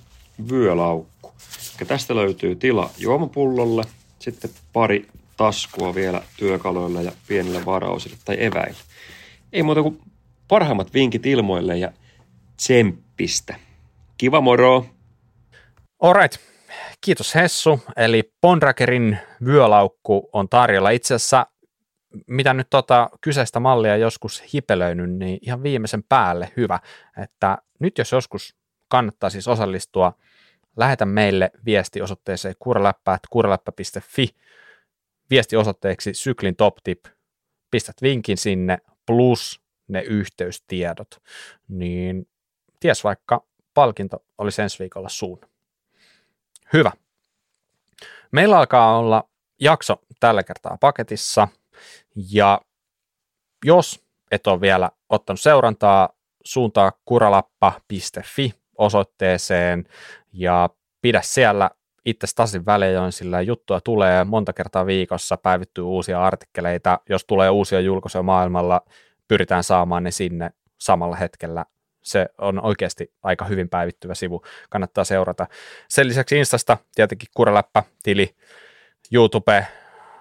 vyölaukku. 0.49 1.33
Ja 1.79 1.85
tästä 1.85 2.15
löytyy 2.15 2.55
tila 2.55 2.89
juomapullolle, 2.97 3.83
sitten 4.19 4.49
pari 4.73 5.07
taskua 5.37 5.95
vielä 5.95 6.21
työkaluille 6.37 7.03
ja 7.03 7.11
pienille 7.27 7.65
varausille 7.65 8.17
tai 8.25 8.43
eväille. 8.43 8.77
Ei 9.53 9.63
muuta 9.63 9.81
kuin 9.81 10.01
parhaimmat 10.47 10.93
vinkit 10.93 11.25
ilmoille 11.25 11.77
ja 11.77 11.91
tsemppistä. 12.57 13.55
Kiva 14.17 14.41
moro! 14.41 14.85
Alright, 16.01 16.37
kiitos 17.01 17.35
Hessu. 17.35 17.79
Eli 17.97 18.33
Bondrakerin 18.41 19.17
vyölaukku 19.45 20.29
on 20.33 20.49
tarjolla. 20.49 20.89
Itse 20.89 21.13
asiassa 21.13 21.45
mitä 22.27 22.53
nyt 22.53 22.67
tota 22.69 23.09
kyseistä 23.21 23.59
mallia 23.59 23.97
joskus 23.97 24.43
hipelöinyt, 24.53 25.11
niin 25.11 25.39
ihan 25.41 25.63
viimeisen 25.63 26.03
päälle 26.03 26.51
hyvä, 26.57 26.79
että 27.17 27.57
nyt 27.79 27.97
jos 27.97 28.11
joskus 28.11 28.55
kannattaa 28.87 29.29
siis 29.29 29.47
osallistua, 29.47 30.13
lähetä 30.77 31.05
meille 31.05 31.51
viesti 31.65 32.01
osoitteeseen 32.01 32.55
kuuraläppä.kuuraläppä.fi 32.59 34.27
viesti 35.29 35.55
osoitteeksi 35.55 36.13
syklin 36.13 36.55
top 36.55 36.75
tip, 36.83 37.05
pistät 37.71 37.95
vinkin 38.01 38.37
sinne 38.37 38.77
plus 39.05 39.61
ne 39.87 40.01
yhteystiedot, 40.01 41.21
niin 41.67 42.27
ties 42.79 43.03
vaikka 43.03 43.45
palkinto 43.73 44.25
olisi 44.37 44.61
ensi 44.61 44.79
viikolla 44.79 45.09
suun. 45.09 45.41
Hyvä. 46.73 46.91
Meillä 48.31 48.57
alkaa 48.57 48.97
olla 48.97 49.29
jakso 49.59 50.01
tällä 50.19 50.43
kertaa 50.43 50.77
paketissa– 50.81 51.47
ja 52.31 52.61
jos 53.65 54.03
et 54.31 54.47
ole 54.47 54.61
vielä 54.61 54.89
ottanut 55.09 55.39
seurantaa, 55.39 56.09
suuntaa 56.43 56.91
kuralappa.fi 57.05 58.53
osoitteeseen 58.77 59.85
ja 60.33 60.69
pidä 61.01 61.21
siellä 61.23 61.69
itse 62.05 62.27
tasin 62.35 62.65
välein, 62.65 63.11
sillä 63.11 63.41
juttua 63.41 63.81
tulee 63.81 64.23
monta 64.23 64.53
kertaa 64.53 64.85
viikossa, 64.85 65.37
päivittyy 65.37 65.83
uusia 65.83 66.23
artikkeleita, 66.23 66.99
jos 67.09 67.25
tulee 67.25 67.49
uusia 67.49 67.79
julkaisuja 67.79 68.23
maailmalla, 68.23 68.81
pyritään 69.27 69.63
saamaan 69.63 70.03
ne 70.03 70.11
sinne 70.11 70.49
samalla 70.77 71.15
hetkellä. 71.15 71.65
Se 72.03 72.29
on 72.37 72.65
oikeasti 72.65 73.13
aika 73.23 73.45
hyvin 73.45 73.69
päivittyvä 73.69 74.15
sivu, 74.15 74.41
kannattaa 74.69 75.03
seurata. 75.03 75.47
Sen 75.89 76.07
lisäksi 76.07 76.37
Instasta 76.37 76.77
tietenkin 76.95 77.29
Kuraläppä-tili, 77.33 78.35
YouTube, 79.13 79.67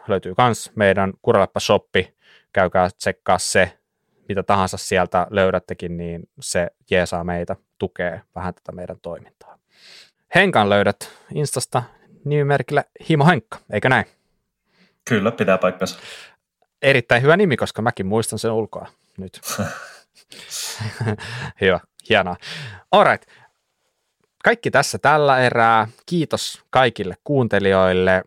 löytyy 0.09 0.35
myös 0.39 0.71
meidän 0.75 1.13
Kuraläppä-shoppi, 1.23 2.17
käykää 2.53 2.89
tsekkaa 2.99 3.39
se, 3.39 3.79
mitä 4.29 4.43
tahansa 4.43 4.77
sieltä 4.77 5.27
löydättekin, 5.31 5.97
niin 5.97 6.23
se 6.41 6.71
jeesaa 6.91 7.25
meitä, 7.25 7.57
tukee 7.79 8.23
vähän 8.35 8.55
tätä 8.55 8.73
meidän 8.73 8.97
toimintaa. 9.03 9.59
Henkan 10.35 10.71
löydät 10.71 11.11
Instasta 11.35 11.83
nimimerkillä 12.25 12.85
Himo 13.09 13.27
Henkka, 13.27 13.59
eikö 13.73 13.89
näin? 13.89 14.05
Kyllä, 15.09 15.31
pitää 15.31 15.59
paikkansa. 15.59 15.99
Erittäin 16.83 17.23
hyvä 17.23 17.37
nimi, 17.37 17.57
koska 17.57 17.83
mäkin 17.83 18.07
muistan 18.07 18.39
sen 18.39 18.51
ulkoa 18.51 18.87
nyt. 19.19 19.41
Hyvä, 21.61 21.81
hienoa. 22.09 22.37
Alright. 22.93 23.29
Kaikki 24.45 24.71
tässä 24.71 24.99
tällä 24.99 25.41
erää. 25.41 25.89
Kiitos 26.07 26.63
kaikille 26.71 27.15
kuuntelijoille. 27.25 28.23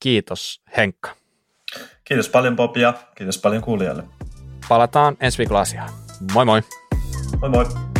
Kiitos 0.00 0.62
Henkka. 0.76 1.16
Kiitos 2.04 2.28
paljon 2.28 2.56
Bob 2.56 2.76
ja 2.76 2.94
kiitos 3.14 3.38
paljon 3.38 3.62
kuulijoille. 3.62 4.04
Palataan 4.68 5.16
ensi 5.20 5.38
viikolla 5.38 5.60
asiaan. 5.60 5.90
Moi 6.32 6.44
moi. 6.44 6.62
Moi 7.40 7.50
moi. 7.50 7.93